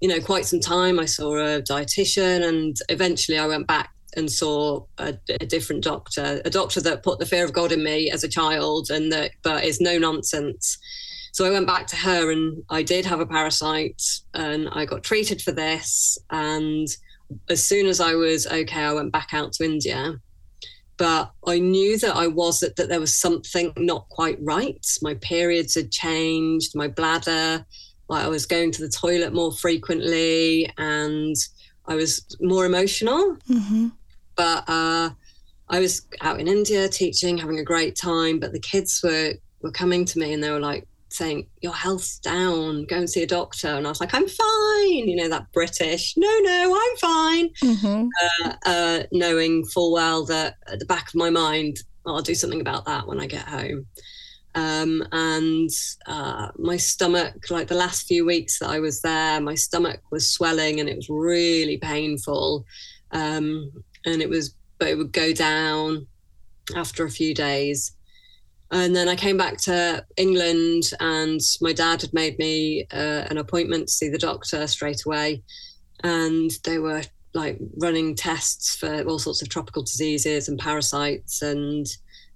you 0.00 0.08
know, 0.08 0.20
quite 0.20 0.46
some 0.46 0.60
time. 0.60 0.98
I 0.98 1.04
saw 1.04 1.36
a 1.36 1.62
dietitian 1.62 2.46
and 2.48 2.76
eventually 2.88 3.38
I 3.38 3.46
went 3.46 3.68
back 3.68 3.90
and 4.16 4.30
saw 4.30 4.86
a, 4.98 5.16
a 5.40 5.46
different 5.46 5.84
doctor, 5.84 6.40
a 6.44 6.50
doctor 6.50 6.80
that 6.80 7.04
put 7.04 7.20
the 7.20 7.26
fear 7.26 7.44
of 7.44 7.52
God 7.52 7.70
in 7.70 7.84
me 7.84 8.10
as 8.10 8.24
a 8.24 8.28
child 8.28 8.90
and 8.90 9.12
that, 9.12 9.32
but 9.44 9.62
is 9.64 9.80
no 9.80 9.98
nonsense 9.98 10.78
so 11.38 11.44
I 11.44 11.50
went 11.50 11.68
back 11.68 11.86
to 11.86 11.96
her 11.96 12.32
and 12.32 12.64
I 12.68 12.82
did 12.82 13.04
have 13.04 13.20
a 13.20 13.26
parasite 13.26 14.02
and 14.34 14.68
I 14.72 14.84
got 14.84 15.04
treated 15.04 15.40
for 15.40 15.52
this. 15.52 16.18
And 16.30 16.88
as 17.48 17.62
soon 17.62 17.86
as 17.86 18.00
I 18.00 18.16
was 18.16 18.48
okay, 18.48 18.80
I 18.80 18.92
went 18.92 19.12
back 19.12 19.28
out 19.32 19.52
to 19.52 19.64
India. 19.64 20.16
but 20.96 21.30
I 21.46 21.60
knew 21.60 21.96
that 21.98 22.16
I 22.16 22.26
was 22.26 22.58
that, 22.58 22.74
that 22.74 22.88
there 22.88 22.98
was 22.98 23.14
something 23.14 23.72
not 23.76 24.08
quite 24.08 24.36
right. 24.42 24.84
My 25.00 25.14
periods 25.14 25.76
had 25.76 25.92
changed, 25.92 26.74
my 26.74 26.88
bladder, 26.88 27.64
like 28.08 28.24
I 28.24 28.28
was 28.28 28.44
going 28.44 28.72
to 28.72 28.82
the 28.82 28.88
toilet 28.88 29.32
more 29.32 29.52
frequently, 29.52 30.68
and 30.76 31.36
I 31.86 31.94
was 31.94 32.26
more 32.40 32.66
emotional. 32.66 33.36
Mm-hmm. 33.48 33.90
But 34.34 34.68
uh, 34.68 35.10
I 35.68 35.78
was 35.78 36.02
out 36.20 36.40
in 36.40 36.48
India 36.48 36.88
teaching, 36.88 37.38
having 37.38 37.60
a 37.60 37.64
great 37.64 37.94
time. 37.94 38.40
But 38.40 38.52
the 38.52 38.58
kids 38.58 39.00
were 39.04 39.34
were 39.62 39.70
coming 39.70 40.04
to 40.04 40.18
me 40.18 40.32
and 40.32 40.42
they 40.42 40.50
were 40.50 40.60
like 40.60 40.86
saying, 41.18 41.46
"Your 41.60 41.74
health's 41.74 42.18
down. 42.18 42.86
Go 42.86 42.96
and 42.96 43.10
see 43.10 43.22
a 43.22 43.26
doctor." 43.26 43.68
And 43.68 43.86
I 43.86 43.90
was 43.90 44.00
like, 44.00 44.14
"I'm 44.14 44.28
fine." 44.28 45.08
You 45.08 45.16
know 45.16 45.28
that 45.28 45.52
British, 45.52 46.16
"No, 46.16 46.38
no, 46.40 46.80
I'm 46.80 46.96
fine." 46.96 47.50
Mm-hmm. 47.62 48.08
Uh, 48.22 48.52
uh, 48.64 49.02
knowing 49.12 49.64
full 49.66 49.92
well 49.92 50.24
that 50.26 50.56
at 50.66 50.78
the 50.78 50.86
back 50.86 51.08
of 51.08 51.14
my 51.14 51.30
mind, 51.30 51.78
I'll 52.06 52.22
do 52.22 52.34
something 52.34 52.60
about 52.60 52.86
that 52.86 53.06
when 53.06 53.20
I 53.20 53.26
get 53.26 53.46
home. 53.46 53.86
Um, 54.54 55.06
and 55.12 55.70
uh, 56.06 56.48
my 56.58 56.76
stomach, 56.76 57.50
like 57.50 57.68
the 57.68 57.74
last 57.74 58.06
few 58.06 58.24
weeks 58.24 58.58
that 58.58 58.70
I 58.70 58.80
was 58.80 59.00
there, 59.02 59.40
my 59.40 59.54
stomach 59.54 60.00
was 60.10 60.28
swelling 60.28 60.80
and 60.80 60.88
it 60.88 60.96
was 60.96 61.08
really 61.08 61.76
painful. 61.76 62.64
Um, 63.12 63.70
and 64.04 64.22
it 64.22 64.28
was, 64.28 64.54
but 64.78 64.88
it 64.88 64.98
would 64.98 65.12
go 65.12 65.32
down 65.32 66.06
after 66.74 67.04
a 67.04 67.10
few 67.10 67.34
days. 67.34 67.92
And 68.70 68.94
then 68.94 69.08
I 69.08 69.16
came 69.16 69.38
back 69.38 69.56
to 69.62 70.04
England, 70.16 70.84
and 71.00 71.40
my 71.60 71.72
dad 71.72 72.02
had 72.02 72.12
made 72.12 72.38
me 72.38 72.86
uh, 72.92 73.24
an 73.30 73.38
appointment 73.38 73.88
to 73.88 73.94
see 73.94 74.08
the 74.10 74.18
doctor 74.18 74.66
straight 74.66 75.04
away. 75.06 75.42
And 76.04 76.50
they 76.64 76.78
were 76.78 77.02
like 77.34 77.58
running 77.78 78.14
tests 78.14 78.76
for 78.76 79.02
all 79.04 79.18
sorts 79.18 79.42
of 79.42 79.48
tropical 79.48 79.82
diseases 79.82 80.48
and 80.48 80.58
parasites 80.58 81.42
and 81.42 81.86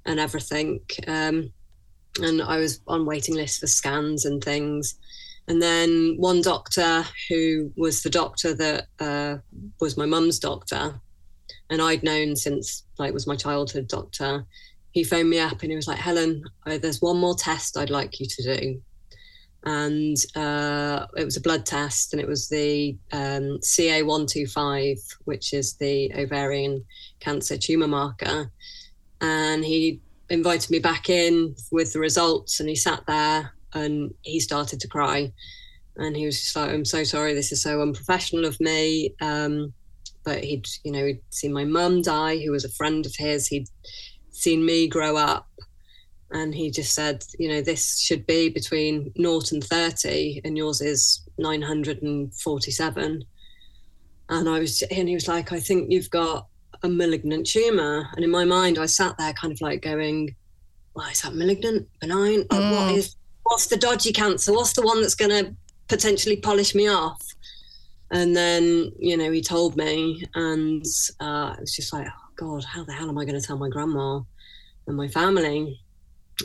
and 0.04 0.18
everything. 0.18 0.80
Um, 1.06 1.52
and 2.20 2.42
I 2.42 2.58
was 2.58 2.80
on 2.86 3.06
waiting 3.06 3.34
lists 3.34 3.58
for 3.58 3.66
scans 3.66 4.24
and 4.24 4.42
things. 4.42 4.96
And 5.48 5.60
then 5.60 6.16
one 6.18 6.40
doctor 6.40 7.04
who 7.28 7.72
was 7.76 8.02
the 8.02 8.10
doctor 8.10 8.54
that 8.54 8.86
uh, 9.00 9.36
was 9.80 9.96
my 9.96 10.06
mum's 10.06 10.38
doctor, 10.38 11.00
and 11.68 11.82
I'd 11.82 12.02
known 12.02 12.36
since 12.36 12.84
like 12.98 13.12
was 13.12 13.26
my 13.26 13.36
childhood 13.36 13.88
doctor. 13.88 14.46
He 14.92 15.05
phoned 15.05 15.31
me 15.31 15.38
up 15.38 15.62
and 15.62 15.70
he 15.70 15.76
was 15.76 15.88
like, 15.88 15.98
"Helen, 15.98 16.44
there's 16.66 17.02
one 17.02 17.18
more 17.18 17.35
test 17.35 17.76
I'd 17.76 17.90
like 17.90 18.20
you 18.20 18.26
to 18.26 18.57
do." 18.57 18.83
And 19.64 20.16
uh, 20.35 21.07
it 21.16 21.24
was 21.24 21.37
a 21.37 21.40
blood 21.40 21.64
test, 21.64 22.12
and 22.12 22.20
it 22.20 22.26
was 22.26 22.48
the 22.48 22.96
um, 23.12 23.59
CA125, 23.61 24.98
which 25.24 25.52
is 25.52 25.74
the 25.74 26.12
ovarian 26.16 26.85
cancer 27.20 27.57
tumor 27.57 27.87
marker. 27.87 28.50
And 29.20 29.64
he 29.64 30.00
invited 30.33 30.70
me 30.70 30.78
back 30.78 31.11
in 31.11 31.55
with 31.70 31.92
the 31.92 32.00
results 32.00 32.59
and 32.59 32.68
he 32.68 32.74
sat 32.74 33.05
there 33.07 33.52
and 33.74 34.12
he 34.22 34.40
started 34.40 34.81
to 34.81 34.88
cry 34.88 35.31
and 35.96 36.16
he 36.16 36.24
was 36.24 36.40
just 36.40 36.57
like 36.57 36.70
i'm 36.70 36.85
so 36.85 37.05
sorry 37.05 37.35
this 37.35 37.52
is 37.52 37.62
so 37.62 37.83
unprofessional 37.83 38.46
of 38.46 38.59
me 38.59 39.14
um, 39.20 39.72
but 40.24 40.42
he'd 40.42 40.66
you 40.85 40.92
know 40.92 41.05
he'd 41.05 41.20
seen 41.31 41.52
my 41.52 41.64
mum 41.64 42.00
die 42.00 42.38
who 42.38 42.50
was 42.50 42.64
a 42.64 42.70
friend 42.70 43.05
of 43.05 43.14
his 43.16 43.46
he'd 43.46 43.68
seen 44.42 44.64
me 44.64 44.88
grow 44.88 45.16
up 45.16 45.48
and 46.31 46.55
he 46.55 46.70
just 46.70 46.94
said 46.94 47.24
you 47.38 47.48
know 47.48 47.61
this 47.61 47.98
should 47.98 48.26
be 48.26 48.48
between 48.48 49.12
naught 49.16 49.52
and 49.52 49.62
30 49.62 50.40
and 50.44 50.57
yours 50.57 50.81
is 50.81 51.22
947 51.38 53.24
and 54.28 54.48
i 54.48 54.59
was 54.59 54.83
and 54.83 55.09
he 55.09 55.14
was 55.14 55.28
like 55.28 55.52
i 55.52 55.61
think 55.61 55.90
you've 55.90 56.11
got 56.11 56.46
a 56.83 56.88
malignant 56.88 57.46
tumor. 57.46 58.09
And 58.14 58.24
in 58.24 58.31
my 58.31 58.44
mind, 58.44 58.78
I 58.78 58.87
sat 58.87 59.16
there 59.18 59.33
kind 59.33 59.52
of 59.52 59.61
like 59.61 59.83
going, 59.83 60.35
well, 60.94 61.09
is 61.09 61.22
that 61.22 61.35
malignant, 61.35 61.88
benign? 62.00 62.44
Mm. 62.44 62.70
What 62.70 62.94
is, 62.96 63.16
what's 63.44 63.66
the 63.66 63.76
dodgy 63.76 64.12
cancer? 64.12 64.52
What's 64.52 64.74
the 64.74 64.83
one 64.83 65.00
that's 65.00 65.14
going 65.14 65.31
to 65.31 65.55
potentially 65.88 66.37
polish 66.37 66.74
me 66.74 66.88
off? 66.88 67.22
And 68.11 68.37
then, 68.37 68.92
you 68.98 69.16
know, 69.16 69.31
he 69.31 69.40
told 69.40 69.76
me, 69.76 70.24
and 70.35 70.85
uh, 71.20 71.55
it 71.57 71.61
was 71.61 71.74
just 71.74 71.92
like, 71.92 72.07
oh 72.07 72.28
God, 72.37 72.64
how 72.64 72.85
the 72.85 72.92
hell 72.92 73.09
am 73.09 73.16
I 73.16 73.24
going 73.24 73.40
to 73.40 73.46
tell 73.46 73.57
my 73.57 73.70
grandma 73.70 74.20
and 74.92 74.96
my 74.98 75.09
family? 75.09 75.81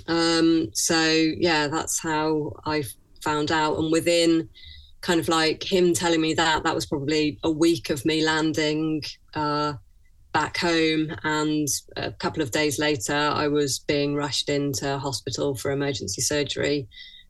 Um, 0.08 0.70
so, 0.74 1.00
yeah, 1.02 1.68
that's 1.68 2.00
how 2.00 2.54
I 2.66 2.84
found 3.24 3.52
out. 3.52 3.78
And 3.78 3.92
within 3.92 4.50
kind 5.02 5.20
of 5.20 5.28
like 5.28 5.64
him 5.64 5.94
telling 5.94 6.22
me 6.22 6.34
that, 6.34 6.64
that 6.64 6.76
was 6.76 6.86
probably 6.86 7.40
a 7.44 7.52
week 7.52 7.90
of 7.90 8.06
me 8.06 8.26
landing 8.26 9.04
uh, 9.34 9.74
back 10.34 10.58
home. 10.58 11.16
And 11.24 11.68
a 11.96 12.12
couple 12.12 12.42
of 12.42 12.52
days 12.52 12.80
later, 12.80 13.16
I 13.16 13.48
was 13.48 13.80
being 13.80 14.16
rushed 14.16 14.50
into 14.50 14.98
hospital 14.98 15.56
for 15.56 15.72
emergency 15.72 16.22
surgery, 16.22 16.88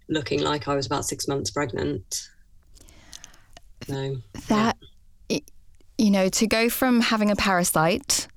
looking 0.10 0.42
like 0.42 0.68
I 0.68 0.76
was 0.76 0.86
about 0.86 1.06
six 1.06 1.28
months 1.28 1.52
pregnant. 1.52 2.30
So, 3.88 4.18
that, 4.50 4.78
yeah. 5.30 5.40
you 5.98 6.12
know, 6.12 6.30
to 6.30 6.48
go 6.48 6.70
from 6.70 7.02
having 7.02 7.32
a 7.32 7.36
parasite 7.36 8.28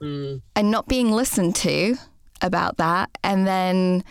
mm. 0.00 0.42
and 0.54 0.70
not 0.70 0.88
being 0.88 1.10
listened 1.10 1.56
to 1.56 1.96
about 2.42 2.76
that, 2.78 3.10
and 3.22 3.46
then 3.46 4.04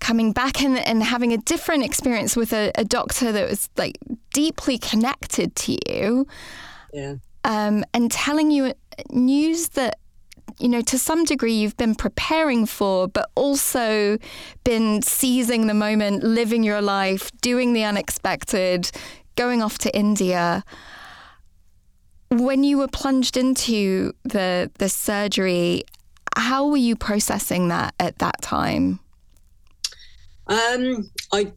coming 0.00 0.32
back 0.32 0.62
and, 0.62 0.78
and 0.78 1.02
having 1.02 1.32
a 1.32 1.38
different 1.38 1.84
experience 1.84 2.36
with 2.36 2.52
a, 2.52 2.72
a 2.74 2.84
doctor 2.84 3.30
that 3.30 3.48
was 3.48 3.68
like 3.76 3.98
deeply 4.32 4.78
connected 4.78 5.54
to 5.54 5.78
you. 5.86 6.26
Yeah. 6.92 7.14
Um, 7.44 7.84
and 7.92 8.10
telling 8.10 8.50
you 8.50 8.74
news 9.10 9.68
that 9.70 9.98
you 10.58 10.68
know, 10.68 10.80
to 10.82 10.98
some 10.98 11.24
degree, 11.24 11.54
you've 11.54 11.76
been 11.76 11.94
preparing 11.94 12.66
for, 12.66 13.08
but 13.08 13.30
also 13.34 14.18
been 14.64 15.02
seizing 15.02 15.66
the 15.66 15.74
moment, 15.74 16.22
living 16.22 16.62
your 16.62 16.82
life, 16.82 17.30
doing 17.40 17.72
the 17.72 17.84
unexpected, 17.84 18.90
going 19.36 19.62
off 19.62 19.78
to 19.78 19.96
India. 19.96 20.62
When 22.30 22.64
you 22.64 22.78
were 22.78 22.88
plunged 22.88 23.36
into 23.36 24.12
the 24.24 24.70
the 24.78 24.88
surgery, 24.88 25.84
how 26.36 26.68
were 26.68 26.76
you 26.76 26.96
processing 26.96 27.68
that 27.68 27.94
at 27.98 28.18
that 28.18 28.40
time? 28.42 29.00
Um, 30.46 31.10
I. 31.32 31.52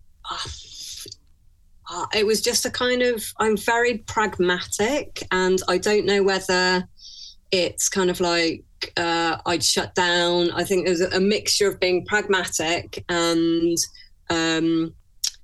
Uh, 1.88 2.08
it 2.16 2.26
was 2.26 2.42
just 2.42 2.66
a 2.66 2.72
kind 2.72 3.02
of. 3.02 3.24
I'm 3.40 3.58
very 3.58 4.00
pragmatic, 4.00 5.24
and 5.32 5.60
I 5.68 5.78
don't 5.78 6.06
know 6.06 6.24
whether 6.24 6.88
it's 7.52 7.90
kind 7.90 8.10
of 8.10 8.20
like 8.20 8.64
uh, 8.98 9.38
I'd 9.46 9.64
shut 9.64 9.96
down. 9.96 10.52
I 10.52 10.64
think 10.64 10.86
there's 10.86 11.02
a 11.02 11.20
mixture 11.20 11.68
of 11.68 11.80
being 11.80 12.06
pragmatic 12.06 13.04
and 13.10 13.78
um, 14.30 14.94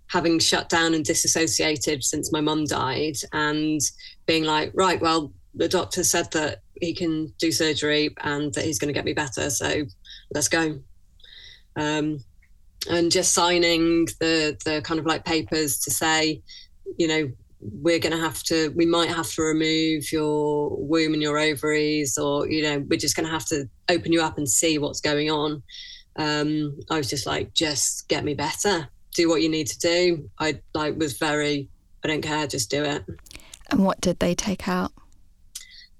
having 0.08 0.40
shut 0.40 0.70
down 0.70 0.94
and 0.94 1.06
disassociated 1.06 2.04
since 2.04 2.32
my 2.32 2.42
mum 2.42 2.66
died, 2.66 3.18
and 3.34 3.80
being 4.26 4.44
like, 4.44 4.72
right, 4.74 5.00
well, 5.02 5.32
the 5.54 5.68
doctor 5.70 6.04
said 6.04 6.32
that 6.32 6.62
he 6.82 6.94
can 6.94 7.32
do 7.38 7.52
surgery 7.52 8.14
and 8.22 8.54
that 8.56 8.66
he's 8.66 8.80
going 8.80 8.88
to 8.88 8.98
get 8.98 9.06
me 9.06 9.14
better, 9.14 9.50
so 9.50 9.86
let's 10.34 10.50
go. 10.50 10.80
Um, 11.76 12.20
and 12.90 13.12
just 13.12 13.34
signing 13.34 14.08
the 14.20 14.58
the 14.66 14.82
kind 14.84 15.00
of 15.00 15.06
like 15.06 15.24
papers 15.24 15.80
to 15.82 15.92
say, 15.92 16.42
you 16.98 17.08
know, 17.08 17.32
we're 17.60 18.00
going 18.00 18.16
to 18.16 18.22
have 18.22 18.42
to 18.44 18.70
we 18.76 18.86
might 18.86 19.10
have 19.10 19.32
to 19.34 19.44
remove 19.44 20.12
your 20.12 20.76
womb 20.78 21.14
and 21.14 21.22
your 21.22 21.38
ovaries 21.38 22.18
or 22.18 22.50
you 22.50 22.64
know 22.64 22.80
we're 22.90 22.98
just 22.98 23.16
going 23.16 23.26
to 23.26 23.32
have 23.32 23.46
to 23.46 23.70
open 23.90 24.12
you 24.12 24.22
up 24.22 24.38
and 24.38 24.50
see 24.50 24.78
what's 24.78 25.00
going 25.00 25.30
on. 25.30 25.64
Um, 26.18 26.78
i 26.90 26.98
was 26.98 27.10
just 27.10 27.26
like 27.26 27.54
just 27.54 28.08
get 28.10 28.24
me 28.24 28.34
better. 28.34 28.90
Do 29.14 29.30
what 29.30 29.42
you 29.42 29.50
need 29.50 29.68
to 29.68 29.80
do. 29.80 30.30
I 30.40 30.60
like 30.74 30.98
was 30.98 31.18
very 31.18 31.70
i 32.04 32.08
don't 32.08 32.22
care 32.22 32.48
just 32.48 32.72
do 32.72 32.84
it. 32.84 33.06
And 33.70 33.86
what 33.86 34.02
did 34.02 34.20
they 34.20 34.34
take 34.34 34.68
out 34.68 34.92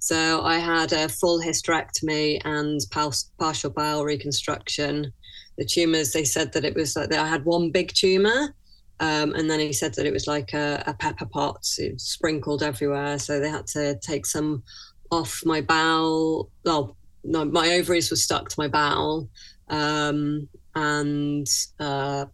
so 0.02 0.42
i 0.44 0.58
had 0.58 0.92
a 0.92 1.08
full 1.08 1.40
hysterectomy 1.40 2.42
and 2.44 2.82
partial 2.92 3.70
bowel 3.70 4.04
reconstruction 4.04 5.12
the 5.58 5.66
tumors 5.66 6.12
they 6.12 6.26
said 6.26 6.52
that 6.52 6.66
it 6.66 6.76
was 6.76 6.96
like 6.96 7.14
i 7.14 7.28
had 7.28 7.46
one 7.46 7.72
big 7.72 7.94
tumor 7.94 8.54
um, 9.02 9.34
and 9.34 9.50
then 9.50 9.60
he 9.60 9.74
said 9.74 9.96
that 9.96 10.06
it 10.06 10.14
was 10.14 10.28
like 10.28 10.54
a, 10.54 10.84
a 10.86 10.94
pepper 10.94 11.26
pot 11.26 11.66
sprinkled 11.66 12.62
everywhere. 12.62 13.18
So 13.18 13.40
they 13.40 13.50
had 13.50 13.66
to 13.68 13.98
take 13.98 14.28
some 14.28 14.62
off 15.10 15.42
my 15.44 15.60
bowel. 15.60 16.52
Well, 16.64 16.96
no, 17.24 17.44
my 17.44 17.74
ovaries 17.74 18.12
were 18.12 18.16
stuck 18.16 18.50
to 18.50 18.56
my 18.60 18.68
bowel. 18.68 19.28
Um, 19.70 20.48
and 20.76 21.48
uh, 21.80 22.26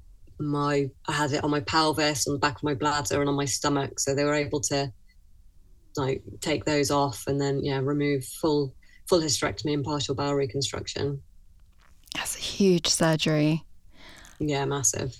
my 0.41 0.89
I 1.07 1.11
had 1.13 1.31
it 1.31 1.43
on 1.45 1.51
my 1.51 1.61
pelvis, 1.61 2.27
on 2.27 2.33
the 2.33 2.39
back 2.39 2.57
of 2.57 2.63
my 2.63 2.73
bladder, 2.73 3.21
and 3.21 3.29
on 3.29 3.35
my 3.35 3.45
stomach. 3.45 4.01
So 4.01 4.13
they 4.13 4.25
were 4.25 4.35
able 4.35 4.59
to 4.61 4.91
like 5.97 6.23
take 6.41 6.65
those 6.65 6.91
off 6.91 7.23
and 7.27 7.39
then 7.39 7.63
yeah 7.63 7.79
remove 7.79 8.25
full 8.25 8.73
full 9.07 9.19
hysterectomy 9.19 9.73
and 9.73 9.83
partial 9.83 10.15
bowel 10.15 10.35
reconstruction. 10.35 11.21
That's 12.15 12.35
a 12.35 12.39
huge 12.39 12.87
surgery. 12.87 13.63
Yeah, 14.39 14.65
massive. 14.65 15.15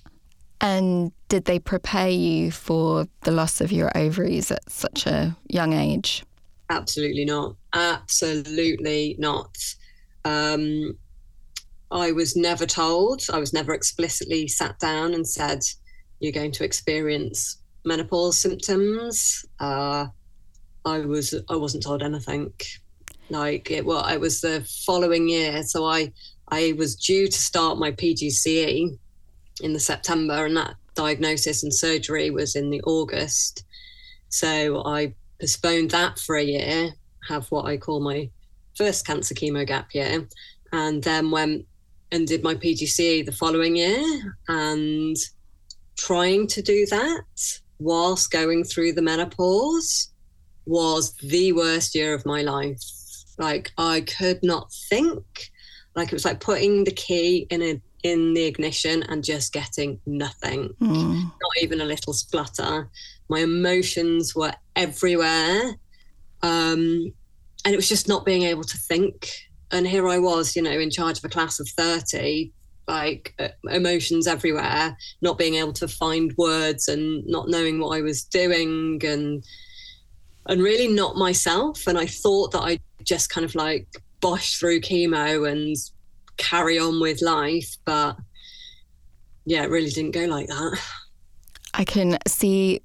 And 0.60 1.12
did 1.30 1.46
they 1.46 1.60
prepare 1.60 2.10
you 2.10 2.52
for 2.52 3.08
the 3.22 3.32
loss 3.32 3.62
of 3.62 3.72
your 3.72 3.96
ovaries 3.96 4.52
at 4.52 4.70
such 4.72 5.06
a 5.06 5.38
young 5.48 5.74
age? 5.74 6.24
Absolutely 6.70 7.26
not. 7.26 7.56
Absolutely 7.74 9.16
not. 9.20 9.58
Um, 10.26 10.98
I 11.92 12.12
was 12.12 12.36
never 12.36 12.66
told, 12.66 13.22
I 13.32 13.40
was 13.40 13.54
never 13.54 13.74
explicitly 13.74 14.48
sat 14.48 14.78
down 14.80 15.14
and 15.14 15.28
said, 15.28 15.60
you're 16.20 16.34
going 16.34 16.52
to 16.54 16.66
experience 16.66 17.58
menopause 17.86 18.38
symptoms. 18.38 19.46
Uh, 19.60 20.08
I 20.86 21.00
was 21.00 21.34
I 21.50 21.56
wasn't 21.56 21.84
told 21.84 22.04
anything. 22.04 22.54
Like 23.30 23.72
it 23.72 23.86
well, 23.86 24.06
it 24.08 24.20
was 24.20 24.42
the 24.42 24.66
following 24.86 25.28
year. 25.30 25.64
So 25.64 25.86
I 25.86 26.12
I 26.50 26.74
was 26.78 26.96
due 26.96 27.28
to 27.28 27.38
start 27.38 27.78
my 27.78 27.92
PGCE 27.92 28.98
in 29.62 29.74
the 29.74 29.80
September 29.80 30.46
and 30.46 30.56
that 30.58 30.76
diagnosis 30.96 31.64
and 31.64 31.74
surgery 31.74 32.30
was 32.30 32.56
in 32.56 32.70
the 32.70 32.82
August. 32.84 33.66
So 34.30 34.84
I 34.86 35.14
postponed 35.40 35.92
that 35.92 36.20
for 36.20 36.36
a 36.36 36.44
year, 36.44 36.92
have 37.28 37.48
what 37.52 37.66
I 37.66 37.78
call 37.78 38.00
my 38.00 38.30
first 38.76 39.06
cancer 39.06 39.36
chemo 39.36 39.66
gap 39.66 39.94
year, 39.94 40.28
and 40.72 41.04
then 41.04 41.32
went 41.32 41.66
and 42.12 42.28
did 42.28 42.44
my 42.44 42.56
PGCE 42.56 43.26
the 43.26 43.32
following 43.32 43.76
year. 43.76 44.38
And 44.48 45.18
trying 45.98 46.48
to 46.48 46.62
do 46.62 46.86
that 46.86 47.24
whilst 47.80 48.32
going 48.32 48.64
through 48.64 48.94
the 48.94 49.02
menopause 49.02 50.12
was 50.68 51.14
the 51.14 51.54
worst 51.54 51.96
year 51.96 52.14
of 52.14 52.26
my 52.26 52.42
life. 52.42 52.82
Like 53.38 53.72
I 53.78 54.02
could 54.02 54.40
not 54.44 54.72
think. 54.90 55.52
Like 55.96 56.08
it 56.08 56.14
was 56.14 56.26
like 56.26 56.40
putting 56.40 56.84
the 56.84 56.92
key 56.92 57.48
in 57.50 57.62
a 57.62 57.82
in 58.04 58.34
the 58.34 58.44
ignition 58.44 59.04
and 59.04 59.24
just 59.24 59.52
getting 59.52 60.00
nothing, 60.06 60.70
mm. 60.80 61.24
not 61.24 61.52
even 61.62 61.82
a 61.82 61.86
little 61.86 62.14
splutter. 62.14 62.90
My 63.30 63.40
emotions 63.40 64.36
were 64.36 64.54
everywhere. 64.76 65.76
Um, 66.44 67.12
and 67.66 67.74
it 67.74 67.76
was 67.76 67.90
just 67.90 68.08
not 68.08 68.26
being 68.26 68.44
able 68.44 68.64
to 68.64 68.78
think. 68.78 69.30
And 69.72 69.86
here 69.86 70.08
I 70.08 70.20
was, 70.20 70.56
you 70.56 70.62
know, 70.62 70.72
in 70.72 70.92
charge 70.92 71.18
of 71.18 71.26
a 71.26 71.30
class 71.30 71.60
of 71.60 71.68
30, 71.70 72.54
like 72.88 73.34
uh, 73.40 73.50
emotions 73.70 74.28
everywhere, 74.28 74.96
not 75.22 75.38
being 75.38 75.56
able 75.56 75.74
to 75.74 75.88
find 75.88 76.34
words 76.38 76.88
and 76.88 77.26
not 77.26 77.50
knowing 77.50 77.80
what 77.80 77.98
I 77.98 78.02
was 78.02 78.24
doing 78.24 79.02
and 79.04 79.44
and 80.48 80.62
really 80.62 80.88
not 80.88 81.16
myself. 81.16 81.88
And 81.88 81.98
I 81.98 82.06
thought 82.06 82.52
that 82.52 82.62
I'd 82.62 82.82
just 83.04 83.30
kind 83.30 83.46
of 83.46 83.56
like 83.56 83.88
bosh 84.20 84.58
through 84.58 84.82
chemo 84.82 85.50
and 85.50 85.76
carry 86.38 86.80
on 86.80 87.00
with 87.00 87.22
life, 87.22 87.78
but 87.86 88.18
yeah, 89.46 89.64
it 89.64 89.70
really 89.70 89.90
didn't 89.90 90.12
go 90.12 90.26
like 90.26 90.48
that. 90.48 90.80
I 91.74 91.84
can 91.84 92.18
see 92.28 92.82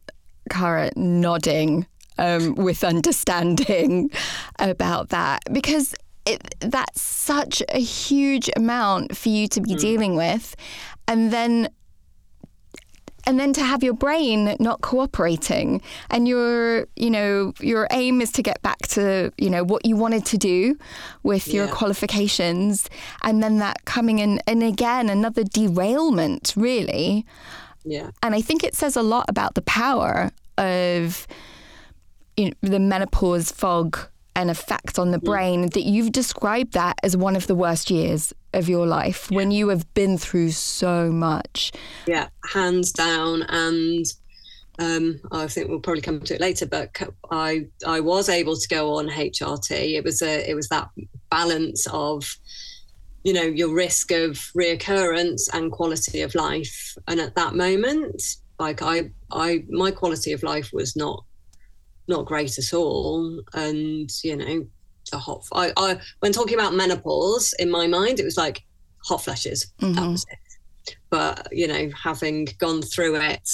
Cara 0.51 0.91
nodding 0.97 1.87
um, 2.19 2.55
with 2.55 2.85
understanding 2.85 4.11
about 4.59 5.09
that 5.11 5.43
because 5.53 5.95
it, 6.27 6.55
that's 6.61 7.01
such 7.01 7.63
a 7.69 7.79
huge 7.81 8.51
amount 8.55 9.17
for 9.17 9.29
you 9.29 9.49
to 9.49 9.61
be 9.61 9.75
mm. 9.75 9.81
dealing 9.81 10.15
with, 10.15 10.55
and 11.09 11.33
then 11.33 11.69
and 13.27 13.39
then 13.39 13.53
to 13.53 13.63
have 13.63 13.83
your 13.83 13.95
brain 13.95 14.57
not 14.59 14.81
cooperating 14.81 15.81
and 16.11 16.27
your 16.27 16.87
you 16.97 17.11
know 17.11 17.53
your 17.61 17.87
aim 17.91 18.21
is 18.21 18.33
to 18.33 18.43
get 18.43 18.61
back 18.63 18.79
to 18.89 19.33
you 19.39 19.51
know 19.51 19.65
what 19.65 19.85
you 19.85 19.97
wanted 19.97 20.25
to 20.27 20.39
do 20.39 20.77
with 21.23 21.49
yeah. 21.49 21.55
your 21.55 21.69
qualifications 21.69 22.89
and 23.23 23.43
then 23.43 23.59
that 23.59 23.85
coming 23.85 24.19
in 24.19 24.41
and 24.47 24.63
again 24.63 25.09
another 25.09 25.45
derailment 25.45 26.55
really 26.57 27.25
yeah 27.85 28.11
and 28.23 28.35
i 28.35 28.41
think 28.41 28.65
it 28.65 28.75
says 28.75 28.97
a 28.97 29.03
lot 29.03 29.27
about 29.29 29.55
the 29.55 29.63
power 29.63 30.31
of 30.59 31.27
you 32.37 32.47
know, 32.47 32.53
the 32.63 32.79
menopause 32.79 33.51
fog 33.51 33.99
an 34.35 34.49
effect 34.49 34.99
on 34.99 35.11
the 35.11 35.19
mm. 35.19 35.25
brain 35.25 35.69
that 35.71 35.83
you've 35.83 36.13
described 36.13 36.73
that 36.73 36.99
as 37.03 37.17
one 37.17 37.37
of 37.37 37.47
the 37.47 37.55
worst 37.55 37.91
years 37.91 38.33
of 38.53 38.69
your 38.69 38.87
life 38.87 39.29
yeah. 39.31 39.37
when 39.37 39.51
you 39.51 39.69
have 39.69 39.93
been 39.95 40.19
through 40.19 40.51
so 40.51 41.11
much. 41.11 41.73
Yeah, 42.07 42.29
hands 42.53 42.93
down. 42.93 43.43
And 43.43 44.05
um, 44.79 45.21
I 45.31 45.47
think 45.47 45.69
we'll 45.69 45.81
probably 45.81 46.03
come 46.03 46.21
to 46.21 46.35
it 46.35 46.41
later, 46.41 46.67
but 46.67 46.91
I 47.31 47.67
I 47.87 48.01
was 48.01 48.29
able 48.29 48.57
to 48.57 48.69
go 48.69 48.95
on 48.95 49.09
HRT. 49.09 49.95
It 49.95 50.05
was 50.05 50.23
a 50.23 50.49
it 50.49 50.55
was 50.55 50.69
that 50.69 50.89
balance 51.31 51.87
of 51.93 52.25
you 53.25 53.33
know 53.33 53.43
your 53.43 53.75
risk 53.75 54.11
of 54.11 54.37
reoccurrence 54.57 55.49
and 55.53 55.73
quality 55.73 56.23
of 56.23 56.35
life. 56.35 56.97
And 57.09 57.21
at 57.21 57.35
that 57.37 57.55
moment, 57.55 58.23
like 58.59 58.83
I 58.83 59.11
I 59.31 59.65
my 59.69 59.91
quality 59.91 60.33
of 60.33 60.43
life 60.43 60.71
was 60.73 60.97
not 60.97 61.25
not 62.09 62.27
great 62.27 62.59
at 62.59 62.73
all. 62.75 63.43
And, 63.55 64.11
you 64.23 64.37
know, 64.37 64.67
the 65.13 65.19
hot, 65.19 65.45
I, 65.53 65.73
I, 65.77 66.01
when 66.19 66.33
talking 66.33 66.59
about 66.59 66.75
menopause, 66.75 67.55
in 67.61 67.71
my 67.71 67.87
mind, 67.87 68.19
it 68.19 68.25
was 68.25 68.37
like 68.37 68.65
hot 69.05 69.23
flushes. 69.23 69.73
Mm-hmm. 69.81 69.95
That 69.95 70.09
was 70.09 70.27
it. 70.29 70.97
But, 71.11 71.49
you 71.53 71.69
know, 71.69 71.89
having 72.03 72.49
gone 72.59 72.83
through 72.83 73.17
it, 73.17 73.49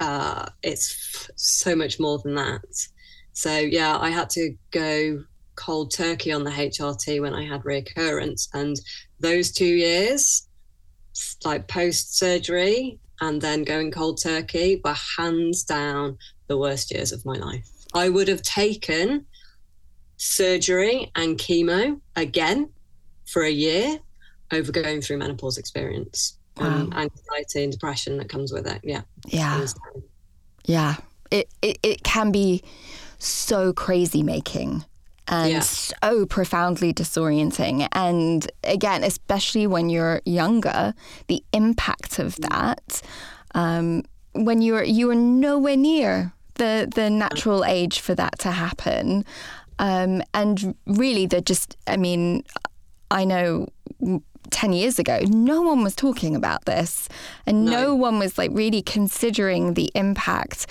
uh, 0.00 0.46
it's 0.62 1.28
so 1.36 1.76
much 1.76 2.00
more 2.00 2.18
than 2.18 2.34
that. 2.36 2.64
So, 3.32 3.56
yeah, 3.58 3.98
I 3.98 4.10
had 4.10 4.30
to 4.30 4.54
go 4.70 5.22
cold 5.56 5.92
turkey 5.92 6.32
on 6.32 6.44
the 6.44 6.50
HRT 6.50 7.20
when 7.20 7.34
I 7.34 7.44
had 7.44 7.64
recurrence. 7.64 8.48
And 8.54 8.80
those 9.20 9.52
two 9.52 9.66
years, 9.66 10.48
like 11.44 11.66
post 11.68 12.16
surgery 12.16 12.98
and 13.20 13.42
then 13.42 13.64
going 13.64 13.90
cold 13.90 14.20
turkey, 14.22 14.80
were 14.84 14.94
hands 15.18 15.64
down 15.64 16.16
the 16.46 16.56
worst 16.56 16.92
years 16.92 17.12
of 17.12 17.26
my 17.26 17.34
life. 17.34 17.68
I 17.94 18.08
would 18.08 18.28
have 18.28 18.42
taken 18.42 19.26
surgery 20.18 21.10
and 21.16 21.38
chemo 21.38 21.98
again 22.16 22.68
for 23.24 23.42
a 23.42 23.50
year 23.50 23.98
over 24.52 24.72
going 24.72 25.00
through 25.00 25.16
menopause 25.18 25.58
experience 25.58 26.36
wow. 26.56 26.66
and 26.66 26.94
anxiety 26.94 27.62
and 27.62 27.72
depression 27.72 28.18
that 28.18 28.28
comes 28.28 28.52
with 28.52 28.66
it. 28.66 28.80
Yeah. 28.82 29.02
Yeah. 29.26 29.66
Yeah. 30.64 30.96
It, 31.30 31.48
it, 31.62 31.78
it 31.82 32.02
can 32.02 32.32
be 32.32 32.62
so 33.18 33.72
crazy 33.72 34.22
making 34.22 34.84
and 35.28 35.52
yeah. 35.52 35.60
so 35.60 36.26
profoundly 36.26 36.92
disorienting. 36.92 37.86
And 37.92 38.50
again, 38.64 39.04
especially 39.04 39.66
when 39.66 39.90
you're 39.90 40.22
younger, 40.24 40.94
the 41.26 41.44
impact 41.52 42.18
of 42.18 42.36
that, 42.36 43.02
um, 43.54 44.04
when 44.32 44.62
you're 44.62 44.84
you 44.84 45.10
are 45.10 45.14
nowhere 45.14 45.76
near 45.76 46.32
the 46.54 46.90
the 46.92 47.10
natural 47.10 47.64
age 47.64 48.00
for 48.00 48.14
that 48.14 48.38
to 48.40 48.52
happen. 48.52 49.24
Um, 49.78 50.22
and 50.34 50.74
really, 50.86 51.26
they're 51.26 51.40
just, 51.40 51.76
I 51.86 51.96
mean, 51.96 52.44
I 53.10 53.24
know 53.24 53.68
10 54.50 54.72
years 54.72 54.98
ago, 54.98 55.20
no 55.28 55.62
one 55.62 55.82
was 55.82 55.94
talking 55.94 56.34
about 56.34 56.64
this 56.64 57.08
and 57.46 57.64
no. 57.64 57.70
no 57.70 57.94
one 57.94 58.18
was 58.18 58.38
like 58.38 58.50
really 58.52 58.82
considering 58.82 59.74
the 59.74 59.90
impact. 59.94 60.66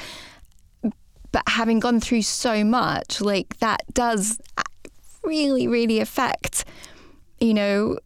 But 1.32 1.44
having 1.48 1.80
gone 1.80 2.00
through 2.00 2.24
so 2.24 2.64
much, 2.64 3.22
like 3.22 3.58
that 3.58 3.82
does 3.94 4.40
really, 5.24 5.68
really 5.68 6.00
affect, 6.00 6.66
you 7.40 7.54
know, 7.54 8.00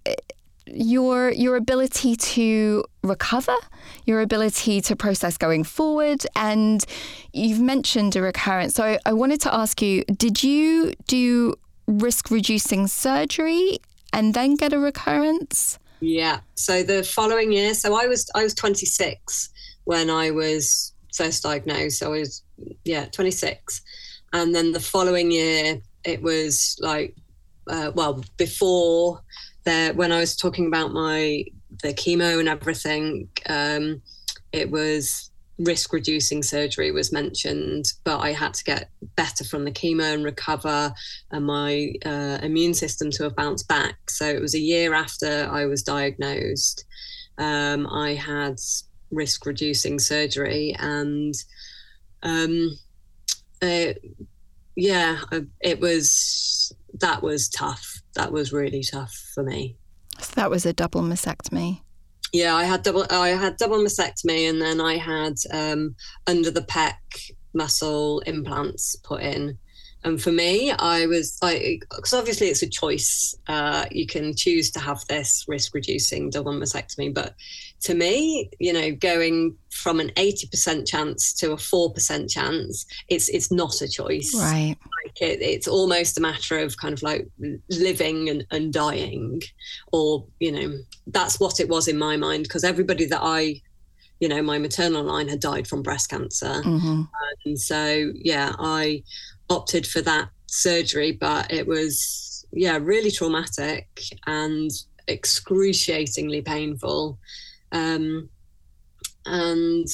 your 0.74 1.32
your 1.32 1.56
ability 1.56 2.16
to 2.16 2.84
recover, 3.04 3.56
your 4.06 4.22
ability 4.22 4.82
to 4.82 4.96
process 4.96 5.38
going 5.38 5.64
forward, 5.64 6.26
and 6.36 6.86
you've 7.34 7.60
mentioned 7.60 8.16
a 8.16 8.22
recurrence. 8.22 8.76
So 8.76 8.98
I, 9.06 9.14
wanted 9.14 9.42
to 9.42 9.54
ask 9.54 9.82
you: 9.82 10.04
Did 10.06 10.44
you 10.44 10.94
do 11.08 11.56
risk 11.88 12.32
reducing 12.32 12.88
surgery 12.88 13.80
and 14.14 14.34
then 14.34 14.56
get 14.56 14.74
a 14.74 14.80
recurrence? 14.80 15.80
Yeah. 16.00 16.40
So 16.56 16.84
the 16.84 17.04
following 17.04 17.52
year, 17.52 17.74
so 17.74 18.00
I 18.00 18.08
was 18.08 18.30
I 18.36 18.44
was 18.44 18.54
26 18.54 19.50
when 19.84 20.10
I 20.10 20.32
was 20.32 20.94
first 21.14 21.44
diagnosed. 21.44 22.00
So 22.00 22.14
I 22.14 22.20
was 22.20 22.44
yeah 22.86 23.06
26, 23.06 23.82
and 24.34 24.56
then 24.56 24.72
the 24.72 24.80
following 24.80 25.32
year 25.32 25.82
it 26.04 26.22
was 26.22 26.78
like 26.80 27.16
uh, 27.68 27.92
well 27.94 28.24
before 28.38 29.22
there 29.64 29.94
when 29.94 30.12
I 30.12 30.20
was 30.20 30.36
talking 30.36 30.68
about 30.68 30.92
my 30.92 31.46
the 31.82 31.94
chemo 31.94 32.40
and 32.40 32.50
everything, 32.50 33.30
um, 33.48 34.02
it 34.52 34.70
was 34.70 35.32
risk 35.60 35.94
reducing 35.94 36.42
surgery 36.42 36.92
was 36.92 37.12
mentioned, 37.12 37.86
but 38.04 38.20
I 38.20 38.32
had 38.32 38.54
to 38.56 38.64
get 38.64 38.90
better 39.16 39.44
from 39.44 39.64
the 39.64 39.72
chemo 39.72 40.14
and 40.14 40.24
recover 40.24 40.94
and 41.32 41.46
my 41.46 41.94
uh, 42.06 42.40
immune 42.42 42.74
system 42.74 43.12
to 43.12 43.24
have 43.24 43.36
bounced 43.36 43.68
back. 43.68 44.10
So 44.10 44.26
it 44.26 44.42
was 44.42 44.56
a 44.56 44.60
year 44.60 44.94
after 44.94 45.48
I 45.52 45.66
was 45.66 45.84
diagnosed. 45.84 46.86
Um, 47.38 47.88
I 47.88 48.16
had 48.16 48.60
risk 49.12 49.46
reducing 49.46 50.00
surgery 50.00 50.76
and 50.80 51.36
um, 52.24 52.78
yeah, 54.76 55.20
it 55.62 55.80
was 55.80 56.74
that 57.00 57.22
was 57.22 57.50
tough 57.50 57.91
that 58.16 58.32
was 58.32 58.54
really 58.54 58.84
tough 58.84 59.14
for 59.34 59.44
me. 59.44 59.78
So 60.20 60.34
that 60.36 60.50
was 60.50 60.66
a 60.66 60.74
double 60.74 61.02
mastectomy. 61.02 61.82
Yeah, 62.34 62.56
I 62.56 62.64
had 62.64 62.84
double. 62.84 63.06
I 63.10 63.30
had 63.30 63.58
double 63.58 63.80
mastectomy, 63.80 64.50
and 64.50 64.62
then 64.62 64.80
I 64.80 64.98
had 64.98 65.36
um, 65.52 65.96
under 66.28 66.52
the 66.52 66.62
pec 66.62 66.96
muscle 67.54 68.20
implants 68.22 68.96
put 69.04 69.22
in, 69.22 69.58
and 70.04 70.22
for 70.22 70.32
me, 70.32 70.72
I 70.72 71.06
was 71.06 71.38
like, 71.42 71.84
because 71.90 72.14
obviously 72.14 72.48
it's 72.48 72.64
a 72.64 72.70
choice. 72.70 73.36
Uh, 73.48 73.86
you 73.92 74.08
can 74.08 74.36
choose 74.36 74.72
to 74.72 74.80
have 74.80 75.06
this 75.08 75.46
risk 75.48 75.76
reducing 75.76 76.32
double 76.32 76.54
mastectomy. 76.54 77.14
But 77.14 77.36
to 77.82 77.94
me, 77.94 78.50
you 78.60 78.74
know, 78.74 78.92
going 78.94 79.56
from 79.70 80.00
an 80.00 80.10
80% 80.18 80.88
chance 80.88 81.34
to 81.34 81.52
a 81.52 81.56
4% 81.56 82.32
chance, 82.32 82.86
it's 83.10 83.30
it's 83.30 83.52
not 83.52 83.82
a 83.82 83.88
choice. 83.88 84.34
Right. 84.36 84.76
Like 85.04 85.22
it, 85.22 85.42
it's 85.42 85.68
almost 85.68 86.18
a 86.18 86.22
matter 86.22 86.60
of 86.60 86.78
kind 86.78 86.94
of 86.94 87.02
like 87.04 87.28
living 87.70 88.30
and, 88.30 88.46
and 88.52 88.72
dying. 88.74 89.42
Or, 89.92 90.26
you 90.40 90.52
know, 90.52 90.78
that's 91.08 91.40
what 91.40 91.60
it 91.60 91.70
was 91.70 91.88
in 91.88 91.98
my 91.98 92.18
mind. 92.18 92.44
Because 92.44 92.64
everybody 92.64 93.06
that 93.06 93.22
I 93.22 93.62
you 94.22 94.30
know, 94.30 94.42
my 94.42 94.60
maternal 94.60 95.04
line 95.04 95.28
had 95.28 95.40
died 95.40 95.68
from 95.68 95.82
breast 95.82 96.10
cancer. 96.10 96.62
Mm-hmm. 96.64 97.02
And 97.46 97.60
so, 97.60 98.12
yeah, 98.16 98.54
I 98.60 99.04
opted 99.50 99.86
for 99.86 100.00
that 100.02 100.30
surgery, 100.46 101.12
but 101.12 101.52
it 101.52 101.66
was, 101.66 102.46
yeah, 102.54 102.78
really 102.80 103.10
traumatic 103.10 103.88
and 104.28 104.70
excruciatingly 105.08 106.44
painful. 106.44 107.18
Um, 107.72 108.30
and 109.26 109.88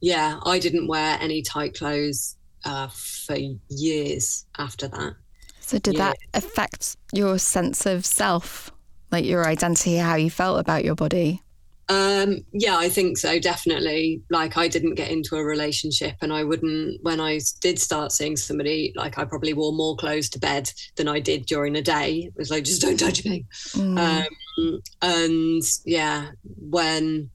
yeah, 0.00 0.38
I 0.44 0.60
didn't 0.60 0.86
wear 0.86 1.18
any 1.20 1.42
tight 1.42 1.74
clothes 1.74 2.36
uh, 2.64 2.88
for 2.88 3.36
years 3.68 4.46
after 4.58 4.88
that. 4.88 5.14
So, 5.60 5.78
did 5.78 5.94
Yeah. 5.94 6.08
that 6.10 6.16
affect 6.34 6.96
your 7.12 7.38
sense 7.38 7.84
of 7.86 8.06
self, 8.06 8.70
like 9.10 9.24
your 9.24 9.46
identity, 9.46 9.96
how 9.96 10.14
you 10.16 10.30
felt 10.30 10.58
about 10.60 10.84
your 10.84 10.94
body? 10.94 11.42
Um, 11.90 12.44
yeah, 12.52 12.76
I 12.76 12.90
think 12.90 13.16
so, 13.16 13.38
definitely. 13.38 14.20
Like, 14.28 14.58
I 14.58 14.68
didn't 14.68 14.94
get 14.94 15.10
into 15.10 15.36
a 15.36 15.44
relationship, 15.44 16.16
and 16.20 16.32
I 16.34 16.44
wouldn't, 16.44 17.02
when 17.02 17.18
I 17.18 17.40
did 17.62 17.78
start 17.78 18.12
seeing 18.12 18.36
somebody, 18.36 18.92
like, 18.94 19.18
I 19.18 19.24
probably 19.24 19.54
wore 19.54 19.72
more 19.72 19.96
clothes 19.96 20.28
to 20.30 20.38
bed 20.38 20.70
than 20.96 21.08
I 21.08 21.18
did 21.18 21.46
during 21.46 21.72
the 21.72 21.80
day. 21.82 22.24
It 22.26 22.34
was 22.36 22.50
like, 22.50 22.64
just 22.64 22.82
don't 22.86 22.98
touch 22.98 23.24
me. 23.24 23.46
Mm. 23.72 24.26
Um, 24.58 24.80
and 25.00 25.62
yeah, 25.86 26.32
when, 26.42 27.30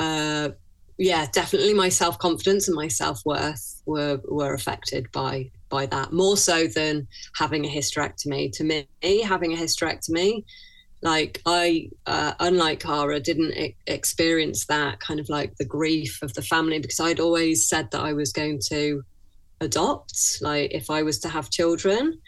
uh, 0.00 0.50
yeah, 0.98 1.26
definitely 1.32 1.74
my 1.74 1.88
self 1.88 2.18
confidence 2.18 2.68
and 2.68 2.76
my 2.76 2.88
self 2.88 3.20
worth 3.24 3.82
were 3.84 4.20
were 4.24 4.54
affected 4.54 5.10
by 5.12 5.50
by 5.68 5.86
that 5.86 6.12
more 6.12 6.36
so 6.36 6.66
than 6.66 7.06
having 7.36 7.64
a 7.64 7.68
hysterectomy. 7.68 8.50
To 8.52 8.64
me, 8.64 8.86
having 9.22 9.52
a 9.52 9.56
hysterectomy, 9.56 10.44
like 11.02 11.42
I, 11.44 11.90
uh, 12.06 12.32
unlike 12.40 12.80
Cara, 12.80 13.20
didn't 13.20 13.52
e- 13.52 13.76
experience 13.86 14.66
that 14.66 15.00
kind 15.00 15.20
of 15.20 15.28
like 15.28 15.56
the 15.56 15.64
grief 15.66 16.18
of 16.22 16.32
the 16.34 16.42
family 16.42 16.78
because 16.78 17.00
I'd 17.00 17.20
always 17.20 17.68
said 17.68 17.90
that 17.90 18.00
I 18.00 18.14
was 18.14 18.32
going 18.32 18.60
to 18.68 19.02
adopt, 19.60 20.38
like 20.40 20.72
if 20.72 20.88
I 20.88 21.02
was 21.02 21.18
to 21.20 21.28
have 21.28 21.50
children, 21.50 22.20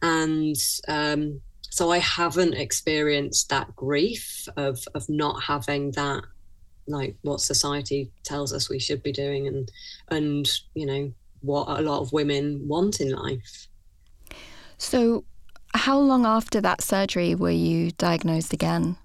and 0.00 0.56
um, 0.88 1.40
so 1.60 1.90
I 1.90 1.98
haven't 1.98 2.54
experienced 2.54 3.50
that 3.50 3.76
grief 3.76 4.48
of 4.56 4.78
of 4.94 5.06
not 5.10 5.42
having 5.42 5.90
that 5.92 6.24
like 6.88 7.16
what 7.22 7.40
society 7.40 8.10
tells 8.22 8.52
us 8.52 8.68
we 8.70 8.78
should 8.78 9.02
be 9.02 9.12
doing 9.12 9.46
and 9.46 9.70
and 10.10 10.48
you 10.74 10.86
know 10.86 11.12
what 11.42 11.66
a 11.68 11.82
lot 11.82 12.00
of 12.00 12.12
women 12.12 12.66
want 12.66 13.00
in 13.00 13.10
life 13.10 13.68
So, 14.78 15.24
how 15.74 15.98
long 15.98 16.26
after 16.26 16.60
that 16.60 16.82
surgery 16.82 17.34
were 17.34 17.50
you 17.50 17.90
diagnosed 17.92 18.52
again? 18.52 18.96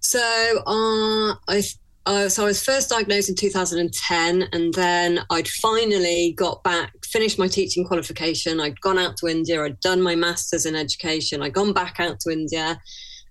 so 0.00 0.18
uh, 0.66 1.34
I 1.48 1.62
uh, 2.04 2.28
so 2.28 2.42
I 2.42 2.46
was 2.46 2.62
first 2.64 2.90
diagnosed 2.90 3.28
in 3.28 3.36
2010 3.36 4.48
and 4.52 4.74
then 4.74 5.20
I'd 5.30 5.46
finally 5.48 6.34
got 6.36 6.64
back 6.64 6.92
finished 7.04 7.38
my 7.38 7.46
teaching 7.46 7.86
qualification 7.86 8.60
I'd 8.60 8.80
gone 8.80 8.98
out 8.98 9.16
to 9.18 9.28
India 9.28 9.62
I'd 9.62 9.78
done 9.80 10.02
my 10.02 10.16
masters 10.16 10.66
in 10.66 10.74
education 10.74 11.42
I'd 11.42 11.52
gone 11.52 11.72
back 11.72 12.00
out 12.00 12.18
to 12.20 12.30
India 12.30 12.80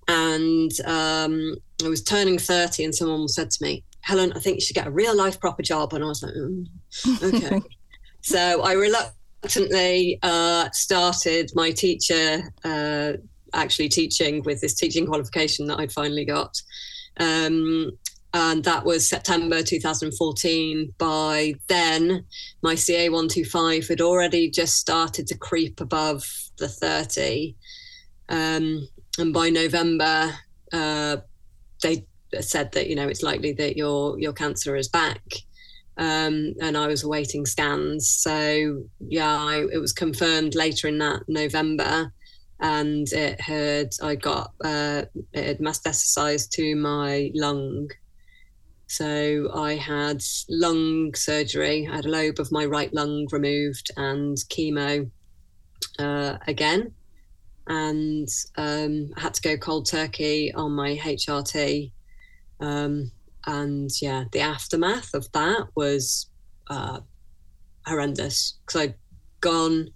and 0.07 0.71
um, 0.85 1.55
I 1.85 1.89
was 1.89 2.03
turning 2.03 2.37
30 2.37 2.85
and 2.85 2.95
someone 2.95 3.27
said 3.27 3.51
to 3.51 3.63
me 3.63 3.83
Helen 4.01 4.33
I 4.33 4.39
think 4.39 4.55
you 4.55 4.61
should 4.61 4.75
get 4.75 4.87
a 4.87 4.91
real 4.91 5.15
life 5.15 5.39
proper 5.39 5.61
job 5.61 5.93
and 5.93 6.03
I 6.03 6.07
was 6.07 6.23
like 6.23 6.33
mm, 6.33 7.33
okay 7.33 7.61
so 8.21 8.61
I 8.63 8.73
reluctantly 8.73 10.19
uh, 10.23 10.69
started 10.71 11.51
my 11.55 11.71
teacher 11.71 12.51
uh, 12.63 13.13
actually 13.53 13.89
teaching 13.89 14.43
with 14.43 14.61
this 14.61 14.73
teaching 14.73 15.05
qualification 15.05 15.67
that 15.67 15.79
I'd 15.79 15.91
finally 15.91 16.25
got. 16.25 16.61
Um, 17.19 17.91
and 18.33 18.63
that 18.63 18.85
was 18.85 19.09
September 19.09 19.61
2014. 19.61 20.93
By 20.97 21.55
then, 21.67 22.25
my 22.61 22.75
CA125 22.75 23.89
had 23.89 24.01
already 24.01 24.49
just 24.49 24.77
started 24.77 25.27
to 25.27 25.37
creep 25.37 25.81
above 25.81 26.23
the 26.57 26.69
30. 26.69 27.55
Um, 28.29 28.87
and 29.17 29.33
by 29.33 29.49
November, 29.49 30.33
uh, 30.71 31.17
they 31.81 32.05
said 32.39 32.71
that 32.73 32.87
you 32.87 32.95
know 32.95 33.07
it's 33.07 33.23
likely 33.23 33.53
that 33.53 33.77
your 33.77 34.19
your 34.19 34.33
cancer 34.33 34.75
is 34.75 34.87
back. 34.87 35.23
Um, 35.97 36.53
and 36.61 36.77
I 36.77 36.87
was 36.87 37.03
awaiting 37.03 37.45
scans. 37.45 38.09
So 38.09 38.83
yeah, 38.99 39.37
I, 39.37 39.67
it 39.71 39.77
was 39.77 39.93
confirmed 39.93 40.55
later 40.55 40.87
in 40.87 40.97
that 40.99 41.23
November 41.27 42.11
and 42.61 43.11
it 43.11 43.41
had 43.41 43.89
I 44.01 44.15
got 44.15 44.53
uh, 44.63 45.03
it 45.33 45.45
had 45.45 45.59
metastasized 45.59 46.49
to 46.51 46.75
my 46.75 47.31
lung. 47.33 47.89
So 48.87 49.49
I 49.53 49.75
had 49.75 50.21
lung 50.49 51.13
surgery. 51.15 51.87
I 51.91 51.95
had 51.95 52.05
a 52.05 52.09
lobe 52.09 52.39
of 52.39 52.51
my 52.51 52.65
right 52.65 52.93
lung 52.93 53.27
removed 53.31 53.89
and 53.97 54.37
chemo 54.49 55.09
uh, 55.97 56.37
again, 56.47 56.93
and 57.67 58.27
um, 58.57 59.11
I 59.15 59.21
had 59.21 59.33
to 59.35 59.41
go 59.41 59.57
cold 59.57 59.85
turkey 59.85 60.53
on 60.53 60.71
my 60.71 60.97
HRT. 60.97 61.91
Um, 62.59 63.11
and 63.45 63.89
yeah, 64.01 64.25
the 64.31 64.41
aftermath 64.41 65.13
of 65.13 65.31
that 65.31 65.67
was 65.75 66.29
uh, 66.69 66.99
horrendous 67.85 68.59
because 68.65 68.81
I'd 68.81 68.95
gone 69.39 69.91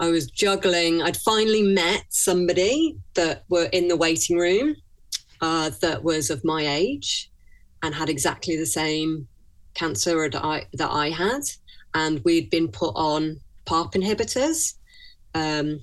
I 0.00 0.10
was 0.10 0.30
juggling. 0.30 1.02
I'd 1.02 1.16
finally 1.16 1.62
met 1.62 2.04
somebody 2.10 2.96
that 3.14 3.44
were 3.48 3.68
in 3.72 3.88
the 3.88 3.96
waiting 3.96 4.38
room 4.38 4.76
uh, 5.40 5.70
that 5.80 6.04
was 6.04 6.30
of 6.30 6.44
my 6.44 6.66
age 6.66 7.30
and 7.82 7.94
had 7.94 8.08
exactly 8.08 8.56
the 8.56 8.66
same 8.66 9.26
cancer 9.74 10.28
that 10.30 10.44
I, 10.44 10.66
that 10.74 10.90
I 10.90 11.10
had. 11.10 11.42
And 11.94 12.20
we'd 12.24 12.50
been 12.50 12.68
put 12.68 12.92
on 12.94 13.40
PARP 13.66 13.94
inhibitors, 13.94 14.74
um, 15.34 15.80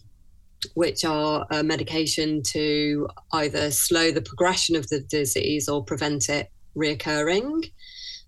which 0.74 1.06
are 1.06 1.46
a 1.52 1.64
medication 1.64 2.42
to 2.44 3.08
either 3.34 3.72
slow 3.72 4.12
the 4.12 4.22
progression 4.22 4.76
of 4.76 4.88
the 4.90 5.02
disease 5.02 5.70
or 5.70 5.84
prevent 5.84 6.30
it 6.30 6.52
reoccurring. 6.76 7.72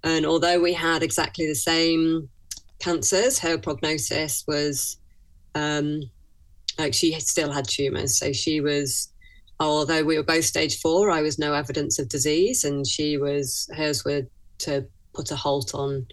And 0.03 0.25
although 0.25 0.59
we 0.59 0.73
had 0.73 1.03
exactly 1.03 1.47
the 1.47 1.55
same 1.55 2.29
cancers, 2.79 3.39
her 3.39 3.57
prognosis 3.57 4.43
was 4.47 4.97
um, 5.55 6.01
like 6.77 6.93
she 6.93 7.19
still 7.19 7.51
had 7.51 7.67
tumors. 7.67 8.17
So 8.17 8.31
she 8.31 8.61
was, 8.61 9.11
although 9.59 10.03
we 10.03 10.17
were 10.17 10.23
both 10.23 10.45
stage 10.45 10.79
four, 10.79 11.09
I 11.09 11.21
was 11.21 11.39
no 11.39 11.53
evidence 11.53 11.99
of 11.99 12.09
disease, 12.09 12.63
and 12.63 12.85
she 12.85 13.17
was 13.17 13.69
hers 13.75 14.05
were 14.05 14.23
to 14.59 14.85
put 15.13 15.31
a 15.31 15.35
halt 15.35 15.73
on 15.73 16.05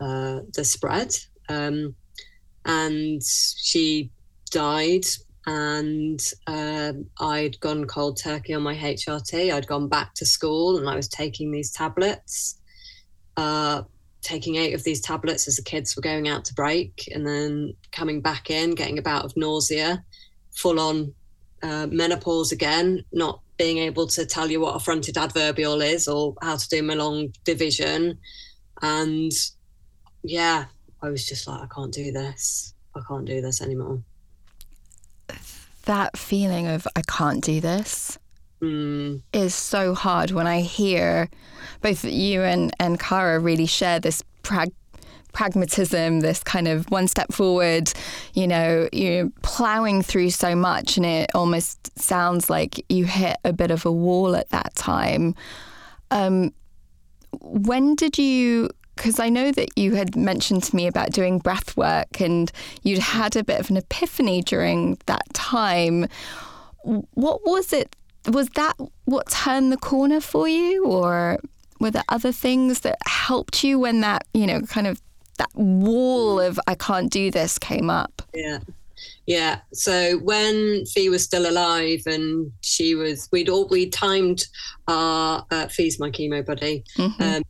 uh, 0.00 0.40
the 0.54 0.64
spread. 0.64 1.16
Um, 1.48 1.94
and 2.66 3.22
she 3.22 4.10
died, 4.50 5.04
and 5.46 6.20
um 6.46 7.06
I'd 7.20 7.60
gone 7.60 7.86
cold 7.86 8.18
turkey 8.22 8.54
on 8.54 8.62
my 8.62 8.74
HRT. 8.74 9.52
I'd 9.52 9.66
gone 9.66 9.88
back 9.88 10.14
to 10.14 10.26
school, 10.26 10.78
and 10.78 10.88
I 10.88 10.96
was 10.96 11.08
taking 11.08 11.50
these 11.50 11.70
tablets. 11.70 12.58
Uh, 13.36 13.82
taking 14.24 14.56
eight 14.56 14.74
of 14.74 14.82
these 14.84 15.00
tablets 15.00 15.46
as 15.46 15.56
the 15.56 15.62
kids 15.62 15.94
were 15.94 16.02
going 16.02 16.28
out 16.28 16.44
to 16.46 16.54
break 16.54 17.08
and 17.12 17.26
then 17.26 17.74
coming 17.92 18.20
back 18.20 18.50
in, 18.50 18.74
getting 18.74 18.98
a 18.98 19.02
bout 19.02 19.24
of 19.24 19.36
nausea, 19.36 20.02
full 20.52 20.80
on 20.80 21.14
uh, 21.62 21.86
menopause 21.90 22.50
again, 22.50 23.04
not 23.12 23.40
being 23.58 23.78
able 23.78 24.06
to 24.06 24.26
tell 24.26 24.50
you 24.50 24.60
what 24.60 24.74
a 24.74 24.80
fronted 24.80 25.16
adverbial 25.16 25.80
is 25.80 26.08
or 26.08 26.34
how 26.42 26.56
to 26.56 26.68
do 26.68 26.82
my 26.82 26.94
long 26.94 27.32
division. 27.44 28.18
And 28.82 29.32
yeah, 30.22 30.64
I 31.02 31.10
was 31.10 31.26
just 31.26 31.46
like, 31.46 31.60
I 31.60 31.66
can't 31.72 31.92
do 31.92 32.10
this. 32.10 32.74
I 32.96 33.00
can't 33.06 33.26
do 33.26 33.40
this 33.40 33.60
anymore. 33.60 34.02
That 35.86 36.16
feeling 36.16 36.66
of 36.66 36.86
I 36.96 37.02
can't 37.02 37.44
do 37.44 37.60
this 37.60 38.18
Mm, 38.64 39.20
is 39.34 39.54
so 39.54 39.94
hard 39.94 40.30
when 40.30 40.46
I 40.46 40.60
hear 40.60 41.28
both 41.82 42.02
you 42.04 42.42
and, 42.42 42.72
and 42.80 42.98
Cara 42.98 43.38
really 43.38 43.66
share 43.66 44.00
this 44.00 44.22
prag- 44.42 44.72
pragmatism, 45.34 46.20
this 46.20 46.42
kind 46.42 46.66
of 46.66 46.90
one 46.90 47.06
step 47.06 47.30
forward, 47.32 47.92
you 48.32 48.46
know, 48.46 48.88
you're 48.90 49.28
plowing 49.42 50.02
through 50.02 50.30
so 50.30 50.54
much 50.54 50.96
and 50.96 51.04
it 51.04 51.30
almost 51.34 51.98
sounds 51.98 52.48
like 52.48 52.82
you 52.88 53.04
hit 53.04 53.36
a 53.44 53.52
bit 53.52 53.70
of 53.70 53.84
a 53.84 53.92
wall 53.92 54.34
at 54.34 54.48
that 54.50 54.74
time. 54.76 55.34
Um, 56.10 56.54
when 57.40 57.96
did 57.96 58.16
you 58.16 58.70
because 58.96 59.18
I 59.18 59.28
know 59.28 59.52
that 59.52 59.76
you 59.76 59.94
had 59.94 60.16
mentioned 60.16 60.62
to 60.64 60.76
me 60.76 60.86
about 60.86 61.10
doing 61.10 61.38
breath 61.38 61.76
work 61.76 62.20
and 62.20 62.50
you'd 62.82 62.98
had 62.98 63.36
a 63.36 63.44
bit 63.44 63.60
of 63.60 63.70
an 63.70 63.76
epiphany 63.76 64.42
during 64.42 64.98
that 65.06 65.22
time. 65.32 66.06
What 66.82 67.44
was 67.44 67.72
it? 67.72 67.96
Was 68.28 68.48
that 68.50 68.74
what 69.04 69.30
turned 69.30 69.72
the 69.72 69.76
corner 69.76 70.20
for 70.20 70.48
you, 70.48 70.84
or 70.86 71.38
were 71.80 71.90
there 71.90 72.04
other 72.08 72.32
things 72.32 72.80
that 72.80 72.96
helped 73.06 73.62
you 73.62 73.78
when 73.78 74.00
that, 74.00 74.26
you 74.32 74.46
know, 74.46 74.62
kind 74.62 74.86
of 74.86 75.00
that 75.38 75.50
wall 75.54 76.40
of 76.40 76.58
I 76.66 76.74
can't 76.74 77.10
do 77.10 77.30
this 77.30 77.58
came 77.58 77.90
up? 77.90 78.22
Yeah. 78.32 78.60
Yeah. 79.26 79.60
So 79.72 80.18
when 80.18 80.86
Fee 80.86 81.08
was 81.08 81.22
still 81.22 81.50
alive 81.50 82.02
and 82.06 82.52
she 82.62 82.94
was, 82.94 83.28
we'd 83.32 83.48
all, 83.48 83.66
we 83.68 83.88
timed 83.88 84.46
our, 84.88 85.44
uh, 85.50 85.68
Fee's 85.68 85.98
my 85.98 86.10
chemo 86.10 86.44
buddy. 86.44 86.84
Mm-hmm. 86.96 87.22
Um, 87.22 87.42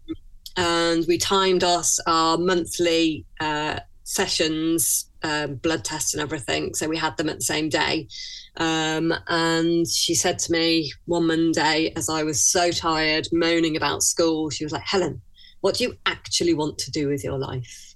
and 0.56 1.04
we 1.06 1.18
timed 1.18 1.64
us 1.64 1.98
our 2.06 2.38
monthly 2.38 3.24
uh, 3.40 3.80
sessions, 4.04 5.10
um, 5.22 5.56
blood 5.56 5.84
tests 5.84 6.14
and 6.14 6.22
everything. 6.22 6.74
So 6.74 6.88
we 6.88 6.96
had 6.96 7.16
them 7.16 7.28
at 7.28 7.36
the 7.36 7.44
same 7.44 7.68
day. 7.68 8.08
Um, 8.56 9.12
and 9.26 9.88
she 9.88 10.14
said 10.14 10.38
to 10.40 10.52
me 10.52 10.92
one 11.06 11.26
Monday, 11.26 11.92
as 11.96 12.08
I 12.08 12.22
was 12.22 12.44
so 12.44 12.70
tired, 12.70 13.28
moaning 13.32 13.76
about 13.76 14.02
school, 14.02 14.50
she 14.50 14.64
was 14.64 14.72
like, 14.72 14.82
Helen, 14.82 15.20
what 15.60 15.76
do 15.76 15.84
you 15.84 15.94
actually 16.06 16.54
want 16.54 16.78
to 16.78 16.90
do 16.90 17.08
with 17.08 17.24
your 17.24 17.38
life? 17.38 17.94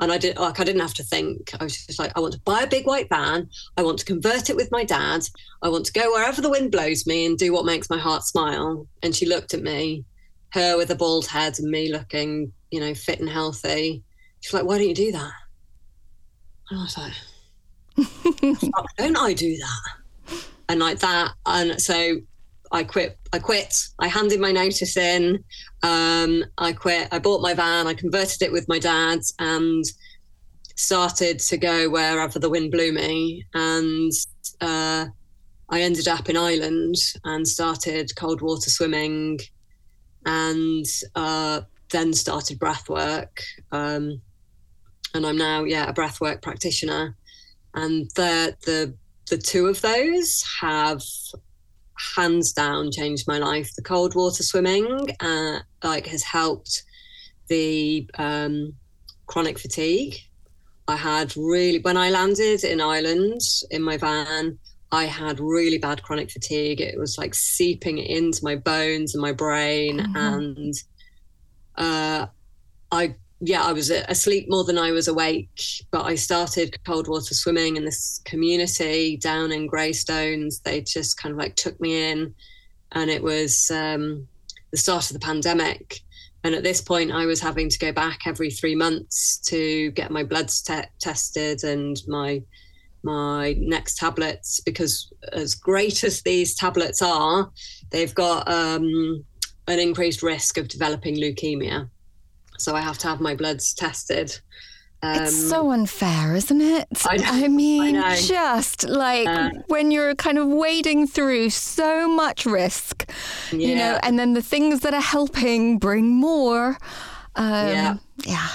and 0.00 0.12
I 0.12 0.18
did 0.18 0.38
like 0.38 0.60
I 0.60 0.64
didn't 0.64 0.80
have 0.80 0.94
to 0.94 1.02
think. 1.02 1.50
I 1.58 1.64
was 1.64 1.86
just 1.86 1.98
like, 1.98 2.12
I 2.16 2.20
want 2.20 2.34
to 2.34 2.40
buy 2.40 2.62
a 2.62 2.68
big 2.68 2.86
white 2.86 3.08
van. 3.08 3.48
I 3.76 3.82
want 3.82 3.98
to 3.98 4.04
convert 4.04 4.48
it 4.48 4.56
with 4.56 4.70
my 4.70 4.84
dad. 4.84 5.22
I 5.62 5.68
want 5.68 5.86
to 5.86 5.92
go 5.92 6.12
wherever 6.12 6.40
the 6.40 6.50
wind 6.50 6.70
blows 6.70 7.06
me 7.06 7.26
and 7.26 7.36
do 7.36 7.52
what 7.52 7.64
makes 7.64 7.90
my 7.90 7.98
heart 7.98 8.22
smile. 8.22 8.86
And 9.02 9.14
she 9.14 9.26
looked 9.26 9.54
at 9.54 9.62
me, 9.62 10.04
her 10.50 10.76
with 10.76 10.90
a 10.90 10.94
bald 10.94 11.26
head 11.26 11.58
and 11.58 11.70
me 11.70 11.92
looking, 11.92 12.52
you 12.70 12.80
know, 12.80 12.94
fit 12.94 13.20
and 13.20 13.28
healthy. 13.28 14.02
She's 14.40 14.54
like, 14.54 14.64
Why 14.64 14.78
don't 14.78 14.88
you 14.88 14.94
do 14.94 15.12
that? 15.12 15.32
And 16.70 16.80
I 16.80 16.82
was 16.82 16.98
like, 16.98 17.12
Why 18.62 18.86
don't 18.98 19.16
I 19.16 19.32
do 19.32 19.56
that? 19.56 20.42
And 20.68 20.80
like 20.80 20.98
that, 20.98 21.32
and 21.46 21.80
so 21.80 22.18
I 22.70 22.84
quit. 22.84 23.18
I 23.32 23.38
quit. 23.38 23.88
I 23.98 24.08
handed 24.08 24.40
my 24.40 24.52
notice 24.52 24.96
in. 24.96 25.42
Um, 25.82 26.44
I 26.58 26.72
quit. 26.72 27.08
I 27.12 27.18
bought 27.18 27.40
my 27.40 27.54
van. 27.54 27.86
I 27.86 27.94
converted 27.94 28.42
it 28.42 28.52
with 28.52 28.68
my 28.68 28.78
dad 28.78 29.20
and 29.38 29.84
started 30.76 31.38
to 31.40 31.56
go 31.56 31.88
wherever 31.88 32.38
the 32.38 32.50
wind 32.50 32.70
blew 32.70 32.92
me. 32.92 33.44
And 33.54 34.12
uh, 34.60 35.06
I 35.70 35.80
ended 35.80 36.08
up 36.08 36.28
in 36.28 36.36
Ireland 36.36 36.96
and 37.24 37.46
started 37.46 38.14
cold 38.16 38.40
water 38.40 38.70
swimming, 38.70 39.38
and 40.26 40.86
uh, 41.14 41.62
then 41.90 42.12
started 42.12 42.58
breath 42.58 42.88
work. 42.88 43.42
Um, 43.72 44.20
and 45.14 45.26
I'm 45.26 45.38
now, 45.38 45.64
yeah, 45.64 45.88
a 45.88 45.92
breathwork 45.92 46.42
practitioner. 46.42 47.16
And 47.74 48.10
the 48.14 48.56
the 48.64 48.94
the 49.30 49.38
two 49.38 49.66
of 49.66 49.80
those 49.80 50.44
have 50.60 51.02
hands 52.16 52.52
down 52.52 52.90
changed 52.90 53.26
my 53.26 53.38
life. 53.38 53.74
The 53.74 53.82
cold 53.82 54.14
water 54.14 54.42
swimming 54.42 55.08
uh, 55.20 55.60
like 55.82 56.06
has 56.06 56.22
helped 56.22 56.82
the 57.48 58.08
um, 58.18 58.74
chronic 59.26 59.58
fatigue. 59.58 60.16
I 60.86 60.96
had 60.96 61.36
really 61.36 61.80
when 61.80 61.96
I 61.96 62.10
landed 62.10 62.64
in 62.64 62.80
Ireland 62.80 63.40
in 63.70 63.82
my 63.82 63.96
van, 63.96 64.58
I 64.90 65.04
had 65.04 65.38
really 65.38 65.78
bad 65.78 66.02
chronic 66.02 66.30
fatigue. 66.30 66.80
It 66.80 66.98
was 66.98 67.18
like 67.18 67.34
seeping 67.34 67.98
into 67.98 68.42
my 68.42 68.56
bones 68.56 69.14
and 69.14 69.20
my 69.20 69.32
brain, 69.32 69.98
mm-hmm. 69.98 70.16
and 70.16 70.74
uh, 71.76 72.26
I 72.90 73.14
yeah, 73.40 73.62
I 73.62 73.72
was 73.72 73.90
asleep 73.90 74.46
more 74.48 74.64
than 74.64 74.78
I 74.78 74.90
was 74.90 75.06
awake, 75.06 75.60
but 75.92 76.04
I 76.04 76.16
started 76.16 76.76
cold 76.84 77.06
water 77.06 77.34
swimming 77.34 77.76
in 77.76 77.84
this 77.84 78.20
community 78.24 79.16
down 79.16 79.52
in 79.52 79.68
Greystones. 79.68 80.58
They 80.60 80.80
just 80.80 81.18
kind 81.18 81.32
of 81.32 81.38
like 81.38 81.54
took 81.54 81.80
me 81.80 82.10
in, 82.10 82.34
and 82.92 83.10
it 83.10 83.22
was 83.22 83.70
um, 83.70 84.26
the 84.70 84.76
start 84.76 85.10
of 85.10 85.12
the 85.12 85.24
pandemic. 85.24 86.00
And 86.44 86.54
at 86.54 86.62
this 86.62 86.80
point, 86.80 87.12
I 87.12 87.26
was 87.26 87.40
having 87.40 87.68
to 87.68 87.78
go 87.78 87.92
back 87.92 88.20
every 88.26 88.50
three 88.50 88.74
months 88.74 89.38
to 89.46 89.90
get 89.92 90.10
my 90.10 90.24
bloods 90.24 90.62
te- 90.62 90.88
tested 91.00 91.62
and 91.62 92.00
my 92.08 92.42
my 93.02 93.54
next 93.58 93.98
tablets 93.98 94.60
because 94.60 95.12
as 95.32 95.54
great 95.54 96.04
as 96.04 96.22
these 96.22 96.54
tablets 96.54 97.02
are, 97.02 97.50
they've 97.90 98.14
got 98.14 98.48
um, 98.50 99.24
an 99.66 99.78
increased 99.78 100.22
risk 100.22 100.58
of 100.58 100.68
developing 100.68 101.16
leukemia 101.16 101.88
so 102.58 102.74
I 102.74 102.80
have 102.80 102.98
to 102.98 103.08
have 103.08 103.20
my 103.20 103.34
bloods 103.34 103.72
tested. 103.72 104.38
Um, 105.00 105.22
it's 105.22 105.48
so 105.48 105.70
unfair, 105.70 106.34
isn't 106.34 106.60
it? 106.60 106.88
I, 107.06 107.16
know, 107.18 107.24
I 107.26 107.48
mean, 107.48 107.96
I 107.96 108.16
just 108.16 108.82
like 108.82 109.28
uh, 109.28 109.50
when 109.68 109.92
you're 109.92 110.16
kind 110.16 110.38
of 110.38 110.48
wading 110.48 111.06
through 111.06 111.50
so 111.50 112.08
much 112.08 112.44
risk, 112.44 113.08
yeah. 113.52 113.68
you 113.68 113.76
know, 113.76 114.00
and 114.02 114.18
then 114.18 114.34
the 114.34 114.42
things 114.42 114.80
that 114.80 114.94
are 114.94 115.00
helping 115.00 115.78
bring 115.78 116.08
more. 116.08 116.78
Um, 117.36 117.68
yeah. 117.68 117.96
Yeah. 118.24 118.48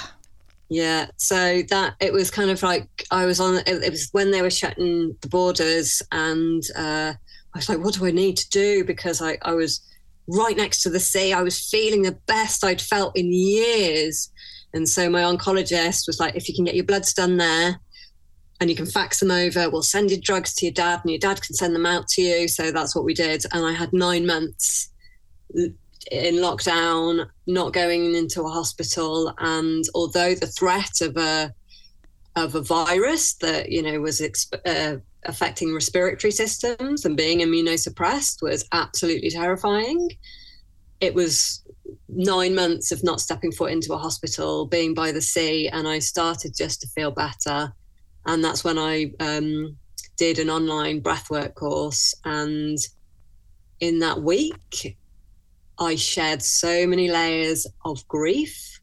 Yeah. 0.68 1.06
So 1.16 1.62
that 1.68 1.94
it 2.00 2.12
was 2.12 2.30
kind 2.30 2.50
of 2.50 2.62
like 2.62 2.88
I 3.10 3.26
was 3.26 3.38
on, 3.40 3.58
it, 3.58 3.68
it 3.68 3.90
was 3.90 4.08
when 4.12 4.30
they 4.30 4.42
were 4.42 4.50
shutting 4.50 5.16
the 5.20 5.28
borders, 5.28 6.02
and 6.10 6.62
uh, 6.76 7.12
I 7.54 7.58
was 7.58 7.68
like, 7.68 7.78
what 7.78 7.94
do 7.94 8.06
I 8.06 8.10
need 8.10 8.36
to 8.38 8.48
do? 8.50 8.84
Because 8.84 9.22
I, 9.22 9.38
I 9.42 9.52
was 9.52 9.80
right 10.26 10.56
next 10.56 10.82
to 10.82 10.90
the 10.90 11.00
sea. 11.00 11.32
I 11.32 11.42
was 11.42 11.68
feeling 11.70 12.02
the 12.02 12.18
best 12.26 12.64
I'd 12.64 12.80
felt 12.80 13.16
in 13.16 13.32
years. 13.32 14.30
And 14.72 14.88
so 14.88 15.08
my 15.08 15.22
oncologist 15.22 16.06
was 16.06 16.18
like, 16.18 16.34
if 16.34 16.48
you 16.48 16.54
can 16.54 16.64
get 16.64 16.74
your 16.74 16.84
bloods 16.84 17.14
done 17.14 17.36
there 17.36 17.78
and 18.60 18.70
you 18.70 18.74
can 18.74 18.86
fax 18.86 19.20
them 19.20 19.30
over, 19.30 19.70
we'll 19.70 19.82
send 19.82 20.10
your 20.10 20.18
drugs 20.20 20.54
to 20.54 20.66
your 20.66 20.72
dad 20.72 21.00
and 21.02 21.10
your 21.10 21.20
dad 21.20 21.42
can 21.42 21.54
send 21.54 21.74
them 21.74 21.86
out 21.86 22.08
to 22.08 22.22
you. 22.22 22.48
So 22.48 22.72
that's 22.72 22.96
what 22.96 23.04
we 23.04 23.14
did. 23.14 23.44
And 23.52 23.64
I 23.64 23.72
had 23.72 23.92
nine 23.92 24.26
months 24.26 24.90
in 26.10 26.36
lockdown, 26.36 27.26
not 27.46 27.72
going 27.72 28.14
into 28.14 28.42
a 28.42 28.50
hospital. 28.50 29.32
And 29.38 29.84
although 29.94 30.34
the 30.34 30.46
threat 30.46 31.00
of 31.00 31.16
a 31.16 31.52
of 32.36 32.56
a 32.56 32.62
virus 32.62 33.34
that 33.34 33.70
you 33.70 33.80
know 33.80 34.00
was 34.00 34.20
exp- 34.20 34.60
uh, 34.66 34.98
affecting 35.26 35.72
respiratory 35.72 36.30
systems 36.30 37.04
and 37.04 37.16
being 37.16 37.38
immunosuppressed 37.40 38.42
was 38.42 38.66
absolutely 38.72 39.30
terrifying. 39.30 40.10
It 41.00 41.14
was 41.14 41.62
nine 42.08 42.54
months 42.54 42.92
of 42.92 43.04
not 43.04 43.20
stepping 43.20 43.52
foot 43.52 43.72
into 43.72 43.92
a 43.92 43.98
hospital, 43.98 44.66
being 44.66 44.94
by 44.94 45.12
the 45.12 45.20
sea, 45.20 45.68
and 45.68 45.86
I 45.86 45.98
started 45.98 46.54
just 46.56 46.80
to 46.80 46.88
feel 46.88 47.10
better. 47.10 47.72
And 48.26 48.42
that's 48.42 48.64
when 48.64 48.78
I 48.78 49.12
um, 49.20 49.76
did 50.16 50.38
an 50.38 50.50
online 50.50 51.02
breathwork 51.02 51.54
course. 51.54 52.14
And 52.24 52.78
in 53.80 53.98
that 53.98 54.22
week, 54.22 54.96
I 55.84 55.96
shared 55.96 56.42
so 56.42 56.86
many 56.86 57.10
layers 57.10 57.66
of 57.84 58.06
grief 58.08 58.80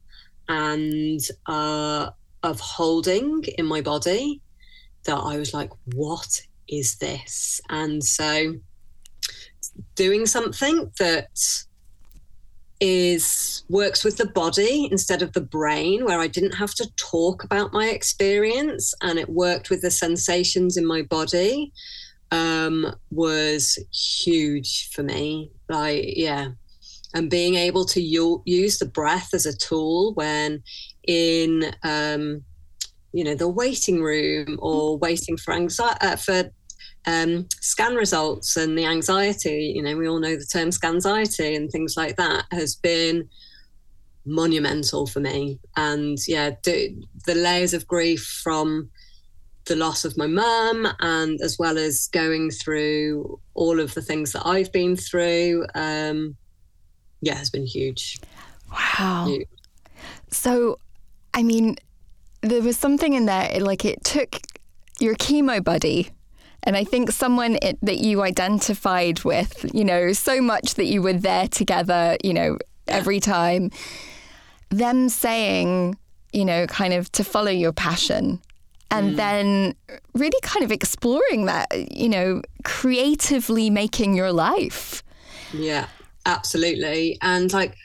and 0.48 1.20
uh, 1.48 2.10
of 2.44 2.60
holding 2.60 3.44
in 3.58 3.66
my 3.66 3.82
body 3.82 4.42
that 5.06 5.18
I 5.18 5.38
was 5.38 5.54
like, 5.54 5.72
what 5.94 6.42
is 6.68 6.98
this? 6.98 7.62
And 7.70 8.04
so 8.04 8.56
doing 9.96 10.26
something 10.26 10.92
that 11.00 11.30
is 12.80 13.64
works 13.70 14.04
with 14.04 14.18
the 14.18 14.26
body 14.26 14.88
instead 14.92 15.22
of 15.22 15.34
the 15.34 15.42
brain 15.42 16.04
where 16.04 16.20
I 16.20 16.28
didn't 16.28 16.56
have 16.56 16.74
to 16.76 16.92
talk 16.96 17.44
about 17.44 17.72
my 17.72 17.90
experience 17.90 18.94
and 19.02 19.20
it 19.20 19.30
worked 19.30 19.70
with 19.70 19.82
the 19.82 19.92
sensations 19.92 20.78
in 20.78 20.86
my 20.86 21.04
body 21.04 21.72
um, 22.32 22.96
was 23.12 23.78
huge 23.94 24.90
for 24.94 25.04
me 25.04 25.52
like 25.70 26.06
yeah 26.18 26.48
and 27.14 27.30
being 27.30 27.56
able 27.56 27.86
to 27.86 28.02
use 28.02 28.80
the 28.80 28.86
breath 28.86 29.34
as 29.34 29.46
a 29.46 29.58
tool 29.58 30.14
when 30.14 30.64
in 31.08 31.74
um, 31.84 32.44
you 33.14 33.24
know 33.24 33.36
the 33.36 33.50
waiting 33.50 34.02
room 34.02 34.58
or 34.62 34.98
waiting 34.98 35.38
for 35.38 35.54
anxiety 35.54 35.98
uh, 36.02 36.16
for 36.16 36.52
um, 37.08 37.48
scan 37.60 37.96
results 37.96 38.56
and 38.56 38.78
the 38.78 38.86
anxiety 38.86 39.74
you 39.76 39.82
know 39.82 39.98
we 39.98 40.08
all 40.08 40.20
know 40.20 40.36
the 40.36 40.46
term 40.46 40.70
scanxiety 40.70 41.56
and 41.56 41.72
things 41.72 41.98
like 41.98 42.16
that 42.18 42.46
has 42.52 42.76
been 42.76 43.28
monumental 44.26 45.08
for 45.08 45.20
me. 45.20 45.60
And 45.76 46.18
yeah 46.28 46.52
do, 46.64 47.02
the 47.26 47.36
layers 47.36 47.74
of 47.74 47.88
grief 47.88 48.24
from 48.44 48.90
the 49.66 49.76
loss 49.76 50.06
of 50.06 50.18
my 50.18 50.28
mum 50.28 50.88
and 51.00 51.40
as 51.42 51.58
well 51.60 51.78
as 51.78 52.08
going 52.12 52.50
through 52.50 53.40
all 53.54 53.80
of 53.80 53.94
the 53.94 54.02
things 54.02 54.32
that 54.32 54.46
I've 54.46 54.72
been 54.72 54.96
through 54.96 55.66
um 55.76 56.36
yeah 57.22 57.36
has 57.36 57.50
been 57.50 57.66
huge 57.66 58.20
wow 58.72 59.26
huge. 59.28 59.48
so 60.30 60.78
I 61.34 61.44
mean 61.44 61.78
there 62.42 62.62
was 62.62 62.78
something 62.78 63.14
in 63.14 63.26
there, 63.26 63.60
like 63.60 63.86
it 63.86 64.04
took 64.04 64.42
your 65.00 65.16
chemo 65.16 65.64
buddy. 65.64 66.10
And 66.64 66.76
I 66.76 66.84
think 66.84 67.12
someone 67.12 67.58
it, 67.62 67.80
that 67.82 68.00
you 68.00 68.22
identified 68.22 69.24
with, 69.24 69.66
you 69.74 69.84
know, 69.84 70.14
so 70.14 70.42
much 70.42 70.76
that 70.76 70.86
you 70.86 71.02
were 71.02 71.14
there 71.14 71.48
together, 71.48 72.18
you 72.24 72.34
know, 72.34 72.58
every 72.88 73.20
time. 73.20 73.72
them 74.70 75.10
saying, 75.10 75.98
you 76.32 76.46
know, 76.46 76.66
kind 76.68 76.94
of 76.94 77.12
to 77.12 77.24
follow 77.24 77.52
your 77.52 77.74
passion 77.74 78.40
and 78.90 79.14
mm. 79.14 79.16
then 79.18 79.76
really 80.14 80.40
kind 80.44 80.64
of 80.64 80.72
exploring 80.72 81.46
that, 81.46 81.68
you 81.92 82.08
know, 82.08 82.42
creatively 82.64 83.70
making 83.70 84.14
your 84.14 84.32
life. 84.32 85.04
Yeah, 85.52 85.88
absolutely. 86.26 87.18
And 87.22 87.52
like, 87.54 87.76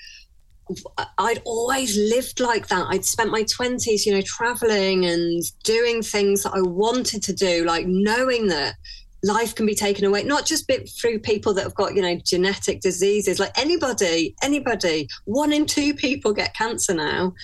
I'd 1.19 1.43
always 1.45 1.97
lived 1.97 2.41
like 2.41 2.69
that. 2.69 2.87
I'd 2.89 3.05
spent 3.05 3.31
my 3.31 3.45
20s, 3.45 4.05
you 4.05 4.13
know, 4.13 4.23
traveling 4.23 5.05
and 5.05 5.43
doing 5.63 6.03
things 6.03 6.43
that 6.43 6.55
I 6.55 6.61
wanted 6.61 7.23
to 7.25 7.33
do, 7.33 7.65
like 7.65 7.87
knowing 7.87 8.49
that 8.49 8.75
life 9.23 9.55
can 9.55 9.67
be 9.67 9.75
taken 9.75 10.05
away, 10.05 10.25
not 10.25 10.45
just 10.45 10.71
through 11.01 11.21
people 11.21 11.55
that 11.55 11.63
have 11.63 11.75
got, 11.75 11.95
you 11.95 12.03
know, 12.03 12.17
genetic 12.17 12.81
diseases, 12.81 13.39
like 13.39 13.57
anybody, 13.57 14.35
anybody. 14.43 15.09
One 15.25 15.53
in 15.53 15.67
two 15.67 15.95
people 15.95 16.33
get 16.33 16.55
cancer 16.55 16.95
now. 16.95 17.35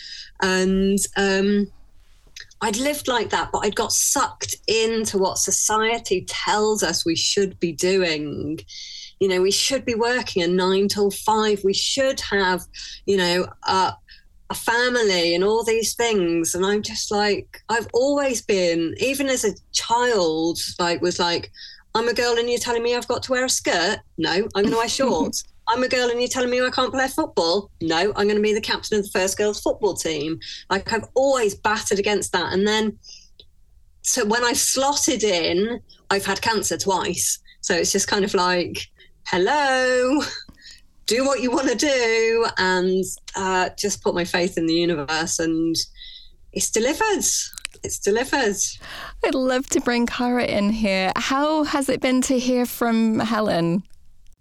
And 0.40 0.98
um, 1.16 1.70
I'd 2.60 2.76
lived 2.76 3.08
like 3.08 3.30
that, 3.30 3.50
but 3.52 3.64
I'd 3.64 3.76
got 3.76 3.92
sucked 3.92 4.56
into 4.66 5.18
what 5.18 5.38
society 5.38 6.24
tells 6.28 6.82
us 6.82 7.04
we 7.04 7.16
should 7.16 7.58
be 7.60 7.72
doing 7.72 8.60
you 9.22 9.28
know, 9.28 9.40
we 9.40 9.52
should 9.52 9.84
be 9.84 9.94
working 9.94 10.42
a 10.42 10.48
nine 10.48 10.88
till 10.88 11.12
five. 11.12 11.62
We 11.62 11.74
should 11.74 12.18
have, 12.22 12.62
you 13.06 13.16
know, 13.16 13.46
uh, 13.62 13.92
a 14.50 14.54
family 14.54 15.36
and 15.36 15.44
all 15.44 15.62
these 15.62 15.94
things. 15.94 16.56
And 16.56 16.66
I'm 16.66 16.82
just 16.82 17.12
like, 17.12 17.62
I've 17.68 17.86
always 17.94 18.42
been, 18.42 18.96
even 18.98 19.28
as 19.28 19.44
a 19.44 19.54
child, 19.70 20.58
like, 20.80 21.00
was 21.02 21.20
like, 21.20 21.52
I'm 21.94 22.08
a 22.08 22.14
girl 22.14 22.36
and 22.36 22.50
you're 22.50 22.58
telling 22.58 22.82
me 22.82 22.96
I've 22.96 23.06
got 23.06 23.22
to 23.22 23.30
wear 23.30 23.44
a 23.44 23.48
skirt? 23.48 24.00
No, 24.18 24.32
I'm 24.32 24.64
going 24.64 24.70
to 24.70 24.76
wear 24.76 24.88
shorts. 24.98 25.44
I'm 25.68 25.84
a 25.84 25.88
girl 25.88 26.10
and 26.10 26.18
you're 26.18 26.26
telling 26.26 26.50
me 26.50 26.60
I 26.60 26.70
can't 26.70 26.92
play 26.92 27.06
football? 27.06 27.70
No, 27.80 28.12
I'm 28.16 28.26
going 28.26 28.34
to 28.34 28.42
be 28.42 28.54
the 28.54 28.60
captain 28.60 28.98
of 28.98 29.04
the 29.04 29.10
first 29.16 29.38
girls 29.38 29.60
football 29.60 29.94
team. 29.94 30.40
Like 30.68 30.92
I've 30.92 31.06
always 31.14 31.54
battered 31.54 32.00
against 32.00 32.32
that. 32.32 32.52
And 32.52 32.66
then, 32.66 32.98
so 34.02 34.24
when 34.24 34.42
I've 34.42 34.58
slotted 34.58 35.22
in, 35.22 35.80
I've 36.10 36.26
had 36.26 36.42
cancer 36.42 36.76
twice. 36.76 37.38
So 37.60 37.72
it's 37.76 37.92
just 37.92 38.08
kind 38.08 38.24
of 38.24 38.34
like, 38.34 38.88
hello, 39.26 40.20
do 41.06 41.24
what 41.24 41.40
you 41.40 41.50
want 41.50 41.68
to 41.68 41.76
do, 41.76 42.46
and 42.58 43.04
uh, 43.36 43.70
just 43.78 44.02
put 44.02 44.14
my 44.14 44.24
faith 44.24 44.56
in 44.56 44.66
the 44.66 44.74
universe. 44.74 45.38
And 45.38 45.76
it's 46.52 46.70
delivered. 46.70 47.24
It's 47.82 47.98
delivered. 47.98 48.56
I'd 49.24 49.34
love 49.34 49.68
to 49.70 49.80
bring 49.80 50.06
Cara 50.06 50.44
in 50.44 50.70
here. 50.70 51.12
How 51.16 51.64
has 51.64 51.88
it 51.88 52.00
been 52.00 52.20
to 52.22 52.38
hear 52.38 52.66
from 52.66 53.18
Helen? 53.18 53.82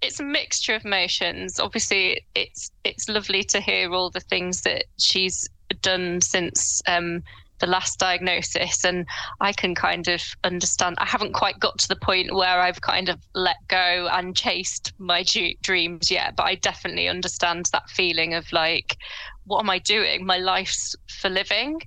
It's 0.02 0.20
a 0.20 0.24
mixture 0.24 0.76
of 0.76 0.86
emotions. 0.86 1.60
Obviously, 1.60 2.26
it's 2.36 2.72
it's 2.84 3.08
lovely 3.08 3.44
to 3.46 3.60
hear 3.60 3.92
all 3.92 4.10
the 4.10 4.20
things 4.20 4.62
that 4.62 4.86
she's 4.98 5.48
done 5.82 6.22
since 6.22 6.82
um, 6.88 7.24
the 7.62 7.68
last 7.68 8.00
diagnosis 8.00 8.84
and 8.84 9.06
I 9.40 9.54
can 9.54 9.74
kind 9.74 10.08
of 10.08 10.22
understand. 10.44 10.98
I 11.00 11.06
haven't 11.06 11.34
quite 11.34 11.60
got 11.60 11.80
to 11.80 11.88
the 11.88 11.96
point 11.96 12.34
where 12.34 12.60
I've 12.60 12.82
kind 12.82 13.08
of 13.08 13.20
let 13.34 13.58
go 13.70 14.10
and 14.12 14.36
chased 14.36 14.92
my 14.98 15.24
dreams 15.62 16.12
yet, 16.12 16.36
but 16.36 16.44
I 16.44 16.56
definitely 16.56 17.08
understand 17.08 17.70
that 17.72 17.90
feeling 17.90 18.34
of 18.34 18.52
like, 18.52 18.98
what 19.46 19.60
am 19.60 19.70
I 19.70 19.80
doing? 19.80 20.26
My 20.26 20.38
life's 20.38 20.96
for 21.08 21.30
living. 21.30 21.80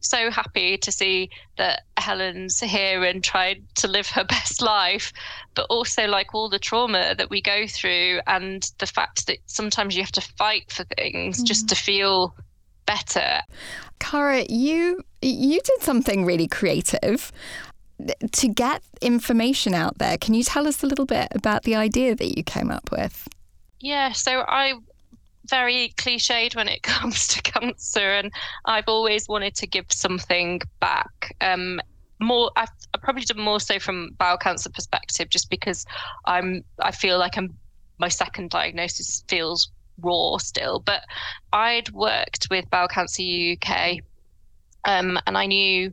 So 0.00 0.32
happy 0.32 0.78
to 0.78 0.90
see 0.90 1.30
that 1.58 1.82
Helen's 1.96 2.58
here 2.58 3.04
and 3.04 3.22
tried 3.22 3.62
to 3.76 3.88
live 3.88 4.08
her 4.08 4.24
best 4.28 4.60
life, 4.60 5.12
but 5.54 5.66
also 5.70 6.06
like 6.06 6.34
all 6.34 6.48
the 6.48 6.58
trauma 6.58 7.14
that 7.16 7.30
we 7.30 7.40
go 7.40 7.66
through 7.68 8.20
and 8.26 8.68
the 8.78 8.86
fact 8.86 9.26
that 9.28 9.38
sometimes 9.46 9.94
you 9.94 10.02
have 10.02 10.12
to 10.12 10.20
fight 10.20 10.72
for 10.72 10.84
things 10.84 11.42
mm. 11.42 11.46
just 11.46 11.68
to 11.68 11.76
feel 11.76 12.34
better. 12.86 13.40
Cara, 13.98 14.44
you 14.48 15.00
you 15.20 15.60
did 15.60 15.80
something 15.80 16.24
really 16.24 16.48
creative 16.48 17.32
to 18.32 18.48
get 18.48 18.82
information 19.00 19.74
out 19.74 19.98
there. 19.98 20.16
Can 20.18 20.34
you 20.34 20.42
tell 20.42 20.66
us 20.66 20.82
a 20.82 20.86
little 20.86 21.06
bit 21.06 21.28
about 21.32 21.62
the 21.62 21.76
idea 21.76 22.14
that 22.14 22.36
you 22.36 22.42
came 22.42 22.70
up 22.70 22.90
with? 22.90 23.28
Yeah, 23.80 24.12
so 24.12 24.44
I 24.48 24.74
very 25.48 25.92
cliched 25.96 26.56
when 26.56 26.68
it 26.68 26.82
comes 26.94 27.28
to 27.28 27.42
cancer, 27.42 28.12
and 28.12 28.32
I've 28.64 28.88
always 28.88 29.28
wanted 29.28 29.54
to 29.56 29.66
give 29.66 29.86
something 29.90 30.60
back. 30.80 31.36
Um, 31.40 31.80
more, 32.20 32.50
I've, 32.56 32.68
I've 32.94 33.02
probably 33.02 33.24
done 33.24 33.40
more 33.40 33.60
so 33.60 33.78
from 33.78 34.10
bowel 34.18 34.36
cancer 34.36 34.70
perspective, 34.70 35.28
just 35.28 35.50
because 35.50 35.84
I'm. 36.24 36.64
I 36.80 36.92
feel 36.92 37.18
like 37.18 37.36
I'm. 37.36 37.54
My 37.98 38.08
second 38.08 38.50
diagnosis 38.50 39.22
feels 39.28 39.70
raw 40.00 40.36
still, 40.38 40.80
but 40.80 41.04
I'd 41.52 41.90
worked 41.90 42.48
with 42.50 42.70
Bowel 42.70 42.88
Cancer 42.88 43.22
UK, 43.22 43.98
um, 44.84 45.18
and 45.26 45.36
I 45.36 45.46
knew 45.46 45.92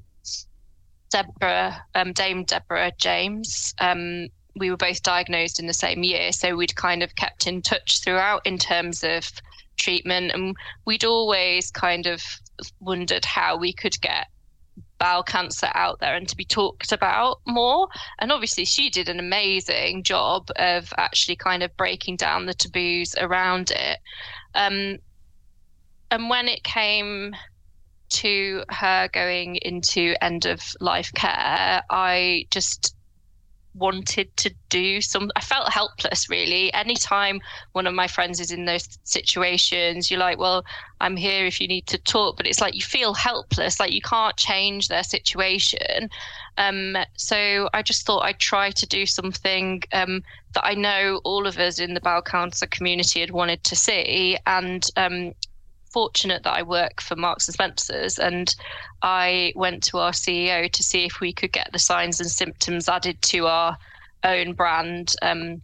Deborah, 1.09 1.83
um, 1.95 2.13
Dame 2.13 2.43
Deborah 2.43 2.91
James. 2.97 3.73
Um, 3.79 4.27
we 4.55 4.69
were 4.69 4.77
both 4.77 5.03
diagnosed 5.03 5.59
in 5.59 5.67
the 5.67 5.73
same 5.73 6.03
year, 6.03 6.31
so 6.31 6.55
we'd 6.55 6.75
kind 6.75 7.03
of 7.03 7.15
kept 7.15 7.47
in 7.47 7.61
touch 7.61 8.03
throughout 8.03 8.45
in 8.45 8.57
terms 8.57 9.03
of 9.03 9.29
treatment, 9.77 10.31
and 10.33 10.55
we'd 10.85 11.05
always 11.05 11.71
kind 11.71 12.07
of 12.07 12.23
wondered 12.79 13.25
how 13.25 13.57
we 13.57 13.73
could 13.73 13.99
get 14.01 14.27
bowel 14.99 15.23
cancer 15.23 15.69
out 15.73 15.99
there 15.99 16.15
and 16.15 16.27
to 16.27 16.37
be 16.37 16.45
talked 16.45 16.91
about 16.91 17.39
more. 17.47 17.87
And 18.19 18.31
obviously, 18.31 18.65
she 18.65 18.89
did 18.89 19.09
an 19.09 19.19
amazing 19.19 20.03
job 20.03 20.49
of 20.57 20.93
actually 20.97 21.37
kind 21.37 21.63
of 21.63 21.75
breaking 21.77 22.17
down 22.17 22.45
the 22.45 22.53
taboos 22.53 23.15
around 23.17 23.71
it. 23.71 23.99
Um, 24.53 24.97
and 26.11 26.29
when 26.29 26.47
it 26.47 26.63
came 26.63 27.35
to 28.09 28.63
her 28.69 29.09
going 29.13 29.57
into 29.57 30.15
end 30.21 30.45
of 30.45 30.61
life 30.79 31.11
care, 31.13 31.81
I 31.89 32.45
just 32.51 32.95
wanted 33.75 34.35
to 34.37 34.53
do 34.69 35.01
some 35.01 35.31
i 35.35 35.41
felt 35.41 35.71
helpless 35.71 36.29
really. 36.29 36.73
Anytime 36.73 37.39
one 37.73 37.87
of 37.87 37.93
my 37.93 38.07
friends 38.07 38.39
is 38.39 38.51
in 38.51 38.65
those 38.65 38.97
situations 39.03 40.09
you're 40.09 40.19
like 40.19 40.37
well 40.37 40.65
i'm 41.01 41.15
here 41.15 41.45
if 41.45 41.61
you 41.61 41.67
need 41.67 41.87
to 41.87 41.97
talk 41.97 42.37
but 42.37 42.47
it's 42.47 42.61
like 42.61 42.75
you 42.75 42.81
feel 42.81 43.13
helpless 43.13 43.79
like 43.79 43.93
you 43.93 44.01
can't 44.01 44.37
change 44.37 44.87
their 44.87 45.03
situation. 45.03 46.09
Um, 46.57 46.97
so 47.15 47.69
i 47.73 47.81
just 47.81 48.05
thought 48.05 48.25
i'd 48.25 48.39
try 48.39 48.71
to 48.71 48.85
do 48.87 49.05
something 49.05 49.81
um, 49.93 50.23
that 50.53 50.65
i 50.65 50.73
know 50.73 51.21
all 51.23 51.47
of 51.47 51.57
us 51.57 51.79
in 51.79 51.93
the 51.93 52.01
bowel 52.01 52.21
cancer 52.21 52.67
community 52.67 53.21
had 53.21 53.31
wanted 53.31 53.63
to 53.63 53.75
see 53.75 54.37
and 54.45 54.87
um, 54.97 55.33
fortunate 55.91 56.43
that 56.43 56.53
I 56.53 56.63
work 56.63 57.01
for 57.01 57.15
Marks 57.15 57.47
and 57.47 57.53
Spencers, 57.53 58.19
and 58.19 58.53
I 59.01 59.53
went 59.55 59.83
to 59.85 59.97
our 59.97 60.11
CEO 60.11 60.71
to 60.71 60.83
see 60.83 61.05
if 61.05 61.19
we 61.19 61.33
could 61.33 61.51
get 61.51 61.71
the 61.71 61.79
signs 61.79 62.19
and 62.19 62.29
symptoms 62.29 62.89
added 62.89 63.21
to 63.23 63.47
our 63.47 63.77
own 64.23 64.53
brand 64.53 65.15
um, 65.21 65.61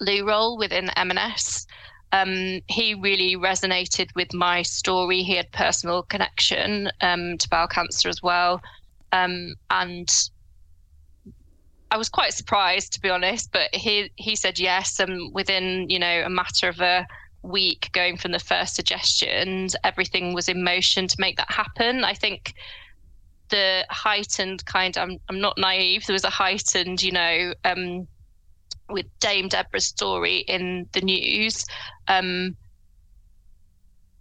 loo 0.00 0.26
roll 0.26 0.58
within 0.58 0.90
M&S. 0.90 1.66
Um, 2.12 2.60
he 2.68 2.94
really 2.94 3.36
resonated 3.36 4.14
with 4.14 4.32
my 4.32 4.62
story. 4.62 5.22
He 5.22 5.34
had 5.34 5.50
personal 5.52 6.02
connection 6.02 6.90
um, 7.00 7.36
to 7.38 7.48
bowel 7.48 7.66
cancer 7.66 8.08
as 8.08 8.22
well, 8.22 8.62
um, 9.12 9.54
and 9.70 10.08
I 11.90 11.96
was 11.96 12.08
quite 12.08 12.32
surprised 12.32 12.92
to 12.94 13.00
be 13.00 13.10
honest. 13.10 13.50
But 13.52 13.74
he 13.74 14.10
he 14.16 14.36
said 14.36 14.58
yes, 14.58 15.00
and 15.00 15.34
within 15.34 15.90
you 15.90 15.98
know 15.98 16.22
a 16.24 16.30
matter 16.30 16.68
of 16.68 16.80
a 16.80 17.06
week 17.46 17.90
going 17.92 18.16
from 18.16 18.32
the 18.32 18.38
first 18.38 18.74
suggestions, 18.74 19.76
everything 19.84 20.34
was 20.34 20.48
in 20.48 20.62
motion 20.62 21.06
to 21.08 21.16
make 21.18 21.36
that 21.36 21.50
happen. 21.50 22.04
I 22.04 22.14
think 22.14 22.54
the 23.48 23.86
heightened 23.90 24.64
kind 24.66 24.96
I'm 24.98 25.18
I'm 25.28 25.40
not 25.40 25.56
naive. 25.58 26.06
There 26.06 26.14
was 26.14 26.24
a 26.24 26.30
heightened, 26.30 27.02
you 27.02 27.12
know, 27.12 27.54
um, 27.64 28.08
with 28.88 29.06
Dame 29.20 29.48
Deborah's 29.48 29.86
story 29.86 30.38
in 30.48 30.88
the 30.92 31.00
news. 31.00 31.64
Um, 32.08 32.56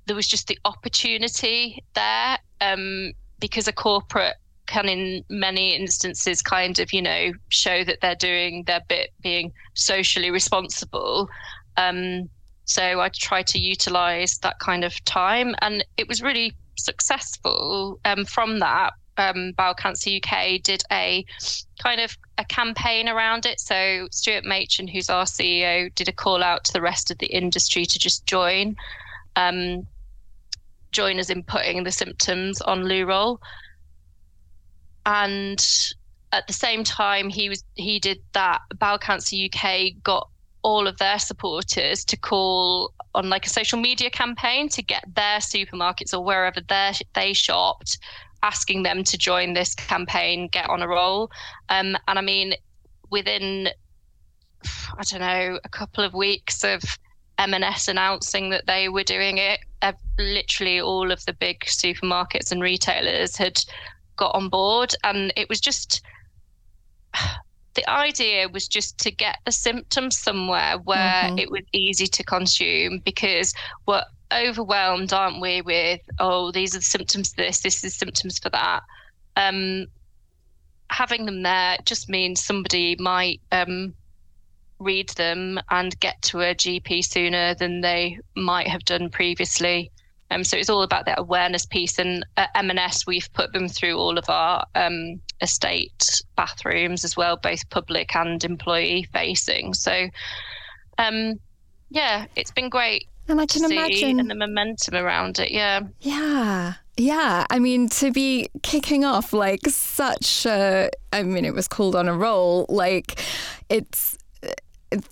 there 0.06 0.16
was 0.16 0.28
just 0.28 0.48
the 0.48 0.60
opportunity 0.66 1.84
there 1.96 2.38
um, 2.62 3.12
because 3.40 3.68
a 3.68 3.74
corporate 3.74 4.36
can 4.68 4.90
in 4.90 5.24
many 5.30 5.76
instances 5.76 6.42
kind 6.42 6.80
of 6.80 6.92
you 6.92 7.02
know 7.02 7.32
show 7.50 7.84
that 7.84 8.02
they're 8.02 8.16
doing 8.16 8.64
their 8.64 8.82
bit 8.88 9.12
being 9.22 9.52
socially 9.76 10.32
responsible 10.32 11.30
um, 11.78 12.30
so 12.66 13.00
I 13.00 13.10
tried 13.10 13.48
to 13.48 13.60
utilize 13.60 14.40
that 14.40 14.60
kind 14.60 14.84
of 14.84 15.04
time, 15.06 15.56
and 15.62 15.86
it 15.98 16.08
was 16.08 16.22
really 16.22 16.54
successful. 16.76 18.00
Um, 18.06 18.26
from 18.26 18.60
that, 18.60 18.94
um, 19.18 19.54
Bowel 19.54 19.76
Cancer 19.76 20.10
UK 20.10 20.62
did 20.62 20.84
a 20.92 21.26
kind 21.82 22.02
of 22.02 22.18
a 22.38 22.46
campaign 22.46 23.08
around 23.08 23.46
it. 23.46 23.60
So 23.60 24.08
Stuart 24.12 24.46
Machin, 24.46 24.88
who's 24.88 25.10
our 25.10 25.26
CEO, 25.26 25.94
did 25.96 26.10
a 26.10 26.12
call 26.12 26.44
out 26.44 26.64
to 26.66 26.74
the 26.74 26.82
rest 26.82 27.12
of 27.12 27.18
the 27.20 27.28
industry 27.28 27.86
to 27.86 28.00
just 28.00 28.26
join. 28.26 28.76
Um, 29.36 29.88
join 30.92 31.20
us 31.20 31.30
in 31.30 31.44
putting 31.44 31.84
the 31.84 31.92
symptoms 31.92 32.62
on 32.62 32.86
loo 32.86 33.06
roll. 33.06 33.42
And 35.06 35.64
at 36.32 36.48
the 36.48 36.54
same 36.54 36.84
time, 36.84 37.30
he 37.30 37.48
was 37.48 37.64
he 37.76 38.00
did 38.00 38.20
that. 38.34 38.62
Bowel 38.80 38.98
Cancer 38.98 39.36
UK 39.36 39.92
got 40.04 40.30
all 40.66 40.88
of 40.88 40.98
their 40.98 41.20
supporters 41.20 42.04
to 42.06 42.18
call 42.18 42.92
on 43.14 43.30
like 43.30 43.46
a 43.46 43.50
social 43.50 43.80
media 43.80 44.10
campaign 44.10 44.68
to 44.70 44.82
get 44.82 45.04
their 45.16 45.38
supermarkets 45.38 46.14
or 46.14 46.24
wherever 46.24 46.60
they 46.68 46.92
they 47.14 47.34
shopped 47.34 48.00
asking 48.42 48.84
them 48.84 49.04
to 49.04 49.18
join 49.18 49.54
this 49.54 49.76
campaign 49.76 50.48
get 50.48 50.70
on 50.70 50.82
a 50.82 50.88
roll. 50.88 51.30
Um, 51.70 51.96
and 52.08 52.20
i 52.20 52.22
mean 52.22 52.56
within 53.12 53.70
i 54.98 55.04
don't 55.04 55.22
know 55.22 55.60
a 55.64 55.70
couple 55.70 56.04
of 56.04 56.14
weeks 56.16 56.64
of 56.64 56.82
m&s 57.38 57.88
announcing 57.88 58.50
that 58.50 58.66
they 58.66 58.90
were 58.90 59.04
doing 59.04 59.38
it 59.38 59.60
uh, 59.84 59.94
literally 60.18 60.82
all 60.82 61.12
of 61.12 61.24
the 61.26 61.34
big 61.34 61.60
supermarkets 61.62 62.52
and 62.52 62.62
retailers 62.62 63.38
had 63.38 63.60
got 64.16 64.34
on 64.34 64.50
board. 64.50 64.96
And 65.04 65.32
it 65.36 65.48
was 65.50 65.60
just 65.60 66.02
the 67.76 67.90
idea 67.90 68.50
was 68.50 68.68
just 68.68 68.98
to 69.00 69.12
get 69.12 69.40
the 69.46 69.52
symptoms 69.52 70.18
somewhere 70.18 70.78
where 70.80 71.24
mm-hmm. 71.24 71.38
it 71.38 71.52
was 71.52 71.64
easy 71.74 72.08
to 72.08 72.24
consume 72.24 73.00
because 73.00 73.54
we're 73.86 74.04
overwhelmed, 74.34 75.14
aren't 75.14 75.42
we, 75.42 75.62
with, 75.62 76.02
oh, 76.20 76.52
these 76.52 76.76
are 76.76 76.80
the 76.80 76.86
symptoms 76.86 77.32
of 77.32 77.36
this, 77.38 77.62
this 77.62 77.84
is 77.84 77.96
symptoms 77.96 78.40
for 78.40 78.50
that. 78.50 78.82
Um, 79.36 79.88
having 80.90 81.26
them 81.26 81.44
there 81.44 81.78
just 81.86 82.10
means 82.10 82.44
somebody 82.44 82.96
might 83.00 83.42
um, 83.52 83.94
read 84.80 85.10
them 85.10 85.60
and 85.70 86.00
get 86.00 86.22
to 86.24 86.42
a 86.42 86.56
GP 86.56 87.04
sooner 87.06 87.56
than 87.56 87.82
they 87.82 88.20
might 88.36 88.68
have 88.68 88.86
done 88.86 89.10
previously. 89.10 89.92
Um, 90.32 90.44
so 90.44 90.58
it's 90.58 90.70
all 90.70 90.82
about 90.82 91.06
that 91.06 91.20
awareness 91.20 91.66
piece. 91.66 92.00
And 92.00 92.26
at 92.38 92.50
M&S, 92.56 93.06
we've 93.06 93.32
put 93.34 93.54
them 93.54 93.68
through 93.68 93.98
all 93.98 94.18
of 94.18 94.30
our 94.30 94.66
um, 94.76 95.22
estate 95.42 96.22
bathrooms 96.36 97.04
as 97.04 97.16
well, 97.16 97.38
both 97.38 97.70
public 97.70 98.16
and 98.16 98.44
employee 98.44 99.08
facing. 99.14 99.74
So, 99.74 100.10
um, 100.98 101.40
yeah, 101.90 102.26
it's 102.36 102.52
been 102.52 102.70
great. 102.70 103.08
And 103.28 103.42
I 103.42 103.46
can 103.46 103.64
imagine 103.66 104.20
and 104.20 104.30
the 104.30 104.36
momentum 104.36 104.96
around 104.96 105.40
it. 105.40 105.52
Yeah. 105.52 105.82
Yeah. 106.02 106.74
Yeah, 106.98 107.46
I 107.50 107.60
mean, 107.60 107.90
to 107.90 108.12
be 108.12 108.48
kicking 108.64 109.04
off 109.04 109.34
like 109.34 109.68
such 109.68 110.46
a, 110.46 110.90
I 111.12 111.24
mean, 111.24 111.44
it 111.44 111.54
was 111.54 111.68
called 111.68 111.94
on 111.94 112.08
a 112.08 112.14
roll. 112.14 112.66
Like, 112.70 113.22
it's, 113.68 114.18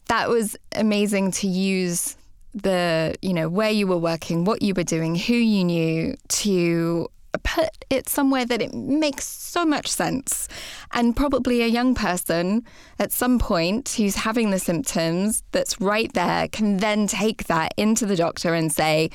that 0.08 0.30
was 0.30 0.56
amazing 0.74 1.32
to 1.32 1.48
use 1.48 2.16
the, 2.54 3.16
you 3.22 3.34
know, 3.34 3.50
where 3.50 3.72
you 3.72 3.88
were 3.88 3.98
working, 3.98 4.46
what 4.46 4.62
you 4.62 4.74
were 4.76 4.84
doing, 4.84 5.16
who 5.16 5.34
you 5.34 5.64
knew 5.64 6.16
to 6.30 7.10
put 7.44 7.70
it 7.90 8.08
somewhere 8.08 8.46
that 8.46 8.62
it 8.62 8.74
makes 8.74 9.26
so 9.26 9.66
much 9.66 9.88
sense. 9.88 10.48
And 10.92 11.16
probably 11.16 11.62
a 11.64 11.68
young 11.68 11.96
person 11.96 12.64
at 13.00 13.12
some 13.12 13.40
point 13.40 13.90
who's 13.90 14.16
having 14.16 14.52
the 14.52 14.60
symptoms 14.60 15.44
that's 15.52 15.82
right 15.82 16.14
there 16.14 16.48
can 16.48 16.78
then 16.78 17.08
take 17.08 17.46
that 17.46 17.74
into 17.76 18.06
the 18.06 18.16
doctor 18.16 18.54
and 18.54 18.72
say, 18.72 19.10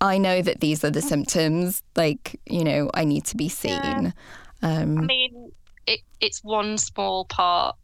I 0.00 0.16
know 0.18 0.40
that 0.42 0.60
these 0.60 0.84
are 0.84 0.90
the 0.90 1.02
symptoms. 1.02 1.82
Like, 1.96 2.40
you 2.46 2.64
know, 2.64 2.90
I 2.94 3.04
need 3.04 3.24
to 3.26 3.36
be 3.36 3.48
seen. 3.48 3.72
Yeah. 3.72 4.12
Um, 4.62 4.98
I 4.98 5.02
mean, 5.02 5.52
it, 5.86 6.00
it's 6.20 6.42
one 6.44 6.78
small 6.78 7.24
part 7.24 7.76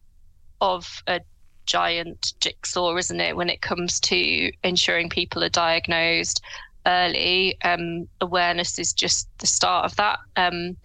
of 0.60 1.02
a 1.06 1.20
giant 1.66 2.32
jigsaw, 2.40 2.96
isn't 2.96 3.20
it, 3.20 3.36
when 3.36 3.50
it 3.50 3.60
comes 3.60 4.00
to 4.00 4.50
ensuring 4.62 5.10
people 5.10 5.44
are 5.44 5.48
diagnosed 5.48 6.42
early. 6.86 7.56
Um, 7.62 8.08
awareness 8.20 8.78
is 8.78 8.92
just 8.92 9.28
the 9.38 9.46
start 9.46 9.84
of 9.84 9.96
that. 9.96 10.18
Um, 10.36 10.76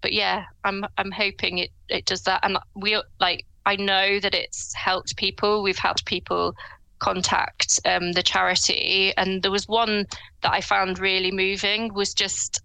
but 0.00 0.12
yeah, 0.12 0.44
I'm 0.64 0.84
I'm 0.98 1.10
hoping 1.10 1.58
it 1.58 1.70
it 1.88 2.06
does 2.06 2.22
that, 2.22 2.40
and 2.42 2.58
we 2.74 3.00
like 3.20 3.46
I 3.64 3.76
know 3.76 4.18
that 4.20 4.34
it's 4.34 4.74
helped 4.74 5.16
people. 5.16 5.62
We've 5.62 5.78
had 5.78 6.02
people 6.04 6.54
contact 6.98 7.80
um, 7.84 8.12
the 8.12 8.22
charity, 8.22 9.12
and 9.16 9.42
there 9.42 9.50
was 9.50 9.68
one 9.68 10.06
that 10.42 10.52
I 10.52 10.60
found 10.60 10.98
really 10.98 11.30
moving. 11.30 11.92
Was 11.94 12.14
just 12.14 12.62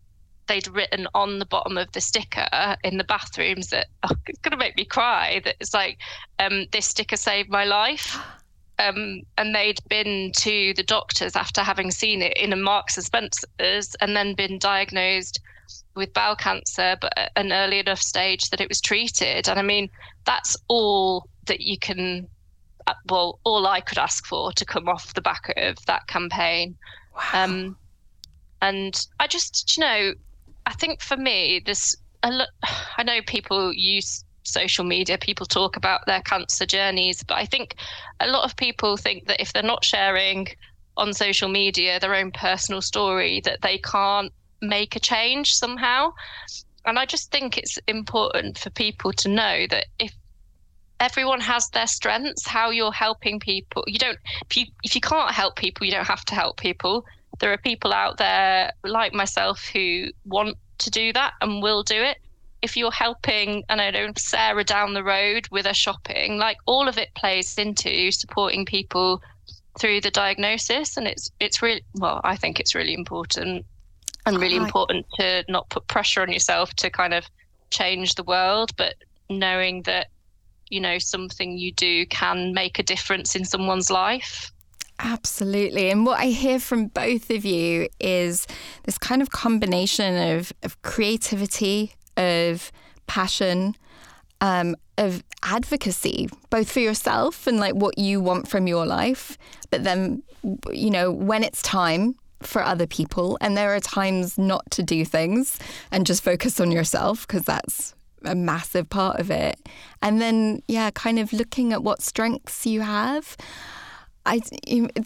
they'd 0.48 0.68
written 0.68 1.08
on 1.14 1.40
the 1.40 1.46
bottom 1.46 1.78
of 1.78 1.92
the 1.92 2.02
sticker 2.02 2.48
in 2.84 2.98
the 2.98 3.04
bathrooms 3.04 3.70
that 3.70 3.88
oh, 4.04 4.16
it's 4.28 4.40
going 4.40 4.52
to 4.52 4.58
make 4.58 4.76
me 4.76 4.86
cry. 4.86 5.42
That 5.44 5.56
it's 5.60 5.74
like, 5.74 6.00
um, 6.40 6.66
this 6.72 6.88
sticker 6.88 7.18
saved 7.18 7.50
my 7.50 7.66
life. 7.66 8.18
Um, 8.80 9.24
and 9.40 9.56
they'd 9.56 9.80
been 9.90 10.32
to 10.34 10.72
the 10.76 10.84
doctors 10.84 11.36
after 11.36 11.64
having 11.64 11.90
seen 11.90 12.22
it 12.22 12.38
in 12.38 12.54
a 12.54 12.56
Marks 12.56 12.96
and 12.96 13.04
Spencers, 13.04 13.96
and 14.02 14.16
then 14.16 14.36
been 14.36 14.60
diagnosed 14.60 15.40
with 15.96 16.14
bowel 16.14 16.36
cancer, 16.36 16.96
but 17.02 17.12
at 17.18 17.32
an 17.36 17.52
early 17.52 17.80
enough 17.80 18.00
stage 18.00 18.52
that 18.52 18.62
it 18.62 18.70
was 18.70 18.80
treated. 18.80 19.50
And 19.50 19.58
I 19.58 19.64
mean, 19.64 19.90
that's 20.26 20.56
all 20.68 21.28
that 21.48 21.62
you 21.62 21.80
can. 21.80 22.28
Uh, 22.86 22.94
well, 23.10 23.40
all 23.44 23.66
I 23.66 23.82
could 23.82 23.98
ask 23.98 24.28
for 24.28 24.52
to 24.54 24.64
come 24.64 24.88
off 24.88 25.16
the 25.16 25.22
back 25.22 25.52
of 25.58 25.84
that 25.88 26.06
campaign. 26.06 26.78
Wow. 27.16 27.46
Um, 27.46 27.78
and 28.62 29.08
I 29.20 29.26
just, 29.26 29.76
you 29.76 29.82
know, 29.82 30.14
I 30.68 30.74
think 30.74 31.02
for 31.02 31.18
me, 31.18 31.62
this 31.66 31.96
I 32.24 33.04
know 33.04 33.22
people 33.26 33.74
use 33.74 34.26
social 34.44 34.84
media, 34.84 35.18
people 35.18 35.46
talk 35.46 35.78
about 35.78 36.06
their 36.06 36.22
cancer 36.22 36.66
journeys, 36.66 37.24
but 37.24 37.36
I 37.36 37.46
think 37.46 37.76
a 38.20 38.28
lot 38.28 38.44
of 38.44 38.56
people 38.56 38.98
think 38.98 39.28
that 39.28 39.42
if 39.42 39.54
they're 39.54 39.64
not 39.64 39.86
sharing 39.86 40.48
on 40.98 41.14
social 41.14 41.48
media 41.48 42.00
their 42.00 42.16
own 42.16 42.32
personal 42.32 42.82
story, 42.82 43.42
that 43.46 43.62
they 43.62 43.78
can't 43.78 44.34
make 44.62 44.96
a 44.96 45.00
change 45.00 45.54
somehow. 45.54 46.12
And 46.86 47.00
I 47.00 47.06
just 47.06 47.32
think 47.32 47.58
it's 47.58 47.80
important 47.88 48.58
for 48.58 48.70
people 48.70 49.14
to 49.14 49.30
know 49.30 49.68
that 49.70 49.86
if 50.00 50.14
everyone 51.00 51.42
has 51.42 51.70
their 51.70 51.88
strengths, 51.88 52.46
how 52.46 52.72
you're 52.72 52.92
helping 52.92 53.40
people, 53.40 53.84
you 53.88 54.00
don't 54.00 54.20
if 54.50 54.58
you 54.58 54.66
if 54.84 54.96
you 54.96 55.02
can't 55.02 55.32
help 55.32 55.56
people, 55.56 55.86
you 55.86 55.94
don't 55.94 56.08
have 56.08 56.26
to 56.26 56.36
help 56.36 56.58
people 56.58 57.06
there 57.40 57.54
are 57.54 57.58
people 57.58 57.94
out 57.94 58.18
there 58.18 58.72
like 58.84 59.14
myself 59.14 59.66
who 59.68 60.08
want 60.26 60.58
to 60.80 60.90
do 60.90 61.14
that 61.14 61.34
and 61.42 61.62
will 61.62 61.84
do 61.84 62.02
it. 62.02 62.18
If 62.62 62.76
you're 62.76 62.92
helping, 62.92 63.64
and 63.70 63.80
I 63.80 63.92
don't 63.92 64.08
know, 64.08 64.14
Sarah 64.18 64.64
down 64.64 64.94
the 64.94 65.04
road 65.04 65.48
with 65.52 65.66
her 65.66 65.74
shopping, 65.74 66.38
like 66.38 66.58
all 66.66 66.88
of 66.88 66.98
it 66.98 67.14
plays 67.16 67.58
into 67.58 68.12
supporting 68.12 68.66
people 68.66 69.22
through 69.80 70.02
the 70.02 70.12
diagnosis, 70.12 70.98
and 70.98 71.08
it's 71.08 71.32
it's 71.40 71.62
really 71.62 71.84
well. 71.96 72.20
I 72.24 72.36
think 72.36 72.60
it's 72.60 72.74
really 72.74 72.94
important 72.94 73.66
and 74.26 74.40
really 74.40 74.56
important 74.58 75.06
to 75.20 75.46
not 75.48 75.70
put 75.70 75.88
pressure 75.88 76.22
on 76.22 76.32
yourself 76.32 76.74
to 76.76 76.90
kind 76.90 77.14
of 77.14 77.26
change 77.70 78.16
the 78.16 78.24
world, 78.24 78.72
but 78.76 78.96
knowing 79.30 79.84
that 79.84 80.08
you 80.70 80.82
know 80.82 80.98
something 80.98 81.58
you 81.58 81.72
do 81.72 82.06
can 82.08 82.54
make 82.54 82.80
a 82.80 82.84
difference 82.84 83.36
in 83.36 83.46
someone's 83.46 83.90
life. 83.90 84.52
Absolutely. 85.00 85.92
And 85.92 86.06
what 86.06 86.20
I 86.20 86.28
hear 86.28 86.60
from 86.60 86.88
both 86.88 87.30
of 87.30 87.46
you 87.46 87.88
is 88.00 88.48
this 88.84 88.98
kind 88.98 89.22
of 89.22 89.30
combination 89.30 90.36
of, 90.36 90.52
of 90.64 90.82
creativity, 90.82 91.94
of 92.16 92.72
passion, 93.06 93.76
um, 94.42 94.76
of 94.98 95.24
advocacy, 95.44 96.30
both 96.50 96.72
for 96.72 96.80
yourself 96.80 97.48
and 97.48 97.60
like 97.60 97.76
what 97.76 97.98
you 97.98 98.20
want 98.20 98.48
from 98.48 98.68
your 98.68 98.86
life, 98.86 99.38
but 99.70 99.84
then, 99.84 100.24
you 100.72 100.90
know, 100.90 101.12
when 101.12 101.44
it's 101.44 101.62
time 101.62 102.16
for 102.42 102.64
other 102.64 102.86
people, 102.86 103.38
and 103.42 103.58
there 103.58 103.76
are 103.76 103.80
times 103.80 104.38
not 104.38 104.70
to 104.72 104.84
do 104.84 105.04
things 105.04 105.58
and 105.92 106.06
just 106.06 106.24
focus 106.24 106.60
on 106.60 106.72
yourself 106.72 107.28
because 107.28 107.44
that's 107.44 107.96
a 108.24 108.36
massive 108.36 108.90
part 108.90 109.20
of 109.20 109.32
it. 109.32 109.60
And 110.02 110.22
then, 110.22 110.62
yeah, 110.68 110.92
kind 110.92 111.20
of 111.20 111.34
looking 111.34 111.74
at 111.74 111.84
what 111.84 112.02
strengths 112.02 112.66
you 112.66 112.82
have. 112.82 113.36
I, 114.28 114.42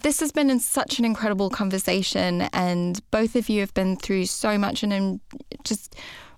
this 0.01 0.19
has 0.19 0.31
been 0.31 0.59
such 0.59 0.99
an 0.99 1.05
incredible 1.05 1.49
conversation, 1.49 2.41
and 2.53 2.99
both 3.11 3.35
of 3.35 3.49
you 3.49 3.59
have 3.61 3.73
been 3.73 3.95
through 3.95 4.25
so 4.25 4.57
much, 4.57 4.83
and 4.83 4.93
I'm 4.93 5.21
just 5.63 5.95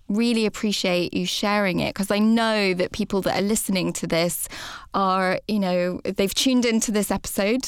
really 0.10 0.46
appreciate 0.46 1.14
you 1.14 1.26
sharing 1.26 1.80
it 1.80 1.94
because 1.94 2.12
I 2.12 2.20
know 2.20 2.74
that 2.74 2.92
people 2.92 3.22
that 3.22 3.40
are 3.40 3.46
listening 3.46 3.94
to 3.94 4.08
this 4.08 4.50
are, 4.94 5.40
you 5.48 5.60
know, 5.60 6.02
they've 6.04 6.34
tuned 6.34 6.66
into 6.66 6.92
this 6.92 7.10
episode 7.10 7.66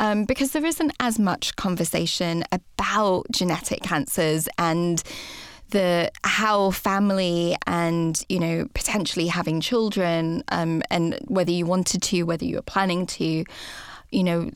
um, 0.00 0.24
because 0.24 0.50
there 0.50 0.66
isn't 0.66 0.92
as 0.98 1.18
much 1.18 1.54
conversation 1.56 2.44
about 2.50 3.26
genetic 3.30 3.82
cancers 3.82 4.48
and 4.58 5.02
the 5.70 6.10
how 6.22 6.70
family 6.70 7.56
and 7.66 8.24
you 8.28 8.38
know 8.38 8.68
potentially 8.72 9.26
having 9.26 9.60
children 9.60 10.44
um, 10.52 10.80
and 10.90 11.18
whether 11.26 11.50
you 11.50 11.66
wanted 11.66 12.02
to, 12.02 12.22
whether 12.22 12.44
you 12.44 12.56
were 12.56 12.62
planning 12.62 13.04
to 13.04 13.44
you 14.16 14.24
know, 14.24 14.50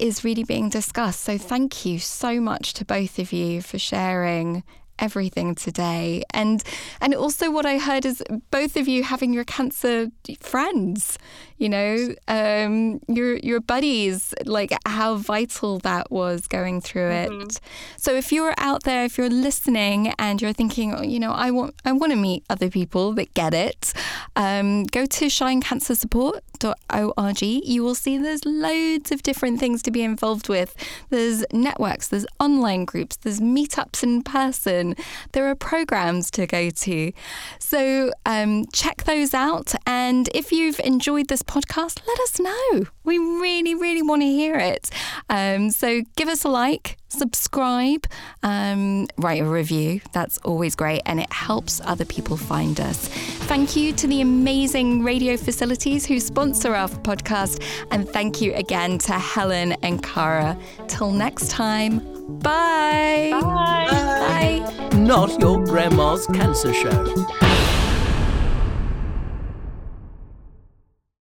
is 0.00 0.24
really 0.24 0.42
being 0.42 0.70
discussed. 0.70 1.20
So 1.20 1.36
thank 1.36 1.84
you 1.84 1.98
so 1.98 2.40
much 2.40 2.72
to 2.74 2.84
both 2.86 3.18
of 3.18 3.30
you 3.30 3.60
for 3.60 3.78
sharing 3.78 4.64
everything 4.98 5.54
today. 5.54 6.22
And 6.32 6.62
and 7.02 7.14
also 7.14 7.50
what 7.50 7.66
I 7.66 7.76
heard 7.76 8.06
is 8.06 8.22
both 8.50 8.74
of 8.74 8.88
you 8.88 9.02
having 9.02 9.34
your 9.34 9.44
cancer 9.44 10.06
friends, 10.40 11.18
you 11.62 11.68
know, 11.68 12.14
um, 12.26 12.98
your 13.06 13.36
your 13.36 13.60
buddies, 13.60 14.34
like 14.44 14.72
how 14.84 15.14
vital 15.14 15.78
that 15.80 16.10
was 16.10 16.48
going 16.48 16.80
through 16.80 17.10
mm-hmm. 17.10 17.42
it. 17.42 17.60
So 17.96 18.16
if 18.16 18.32
you're 18.32 18.54
out 18.58 18.82
there, 18.82 19.04
if 19.04 19.16
you're 19.16 19.30
listening 19.30 20.08
and 20.18 20.42
you're 20.42 20.52
thinking, 20.52 20.92
oh, 20.92 21.02
you 21.02 21.20
know, 21.20 21.30
I 21.30 21.52
want 21.52 21.76
I 21.84 21.92
want 21.92 22.10
to 22.10 22.16
meet 22.16 22.42
other 22.50 22.68
people 22.68 23.12
that 23.12 23.32
get 23.34 23.54
it, 23.54 23.92
um, 24.34 24.82
go 24.86 25.06
to 25.06 25.26
shinecancersupport.org. 25.26 27.42
You 27.42 27.84
will 27.84 27.94
see 27.94 28.18
there's 28.18 28.44
loads 28.44 29.12
of 29.12 29.22
different 29.22 29.60
things 29.60 29.82
to 29.82 29.92
be 29.92 30.02
involved 30.02 30.48
with. 30.48 30.74
There's 31.10 31.44
networks, 31.52 32.08
there's 32.08 32.26
online 32.40 32.86
groups, 32.86 33.18
there's 33.18 33.38
meetups 33.38 34.02
in 34.02 34.24
person, 34.24 34.96
there 35.30 35.46
are 35.46 35.54
programs 35.54 36.28
to 36.32 36.48
go 36.48 36.70
to. 36.70 37.12
So 37.60 38.10
um, 38.26 38.66
check 38.72 39.04
those 39.04 39.32
out. 39.32 39.76
And 39.86 40.28
if 40.34 40.50
you've 40.50 40.80
enjoyed 40.80 41.28
this 41.28 41.44
podcast, 41.52 42.00
let 42.06 42.18
us 42.20 42.40
know. 42.40 42.86
We 43.04 43.18
really, 43.18 43.74
really 43.74 44.00
want 44.00 44.22
to 44.22 44.26
hear 44.26 44.56
it. 44.56 44.88
Um, 45.28 45.68
so 45.70 46.00
give 46.16 46.28
us 46.28 46.44
a 46.44 46.48
like, 46.48 46.96
subscribe, 47.08 48.06
um, 48.42 49.06
write 49.18 49.42
a 49.42 49.44
review. 49.44 50.00
That's 50.12 50.38
always 50.38 50.74
great 50.74 51.02
and 51.04 51.20
it 51.20 51.30
helps 51.30 51.78
other 51.84 52.06
people 52.06 52.38
find 52.38 52.80
us. 52.80 53.08
Thank 53.48 53.76
you 53.76 53.92
to 53.92 54.06
the 54.06 54.22
amazing 54.22 55.04
radio 55.04 55.36
facilities 55.36 56.06
who 56.06 56.20
sponsor 56.20 56.74
our 56.74 56.88
podcast. 56.88 57.62
And 57.90 58.08
thank 58.08 58.40
you 58.40 58.54
again 58.54 58.96
to 59.00 59.12
Helen 59.12 59.72
and 59.82 60.02
Cara. 60.02 60.56
Till 60.88 61.12
next 61.12 61.50
time, 61.50 61.98
bye. 62.38 63.28
Bye. 63.30 64.62
Bye. 64.62 64.96
Not 64.96 65.38
your 65.38 65.62
grandma's 65.64 66.26
cancer 66.28 66.72
show. 66.72 67.81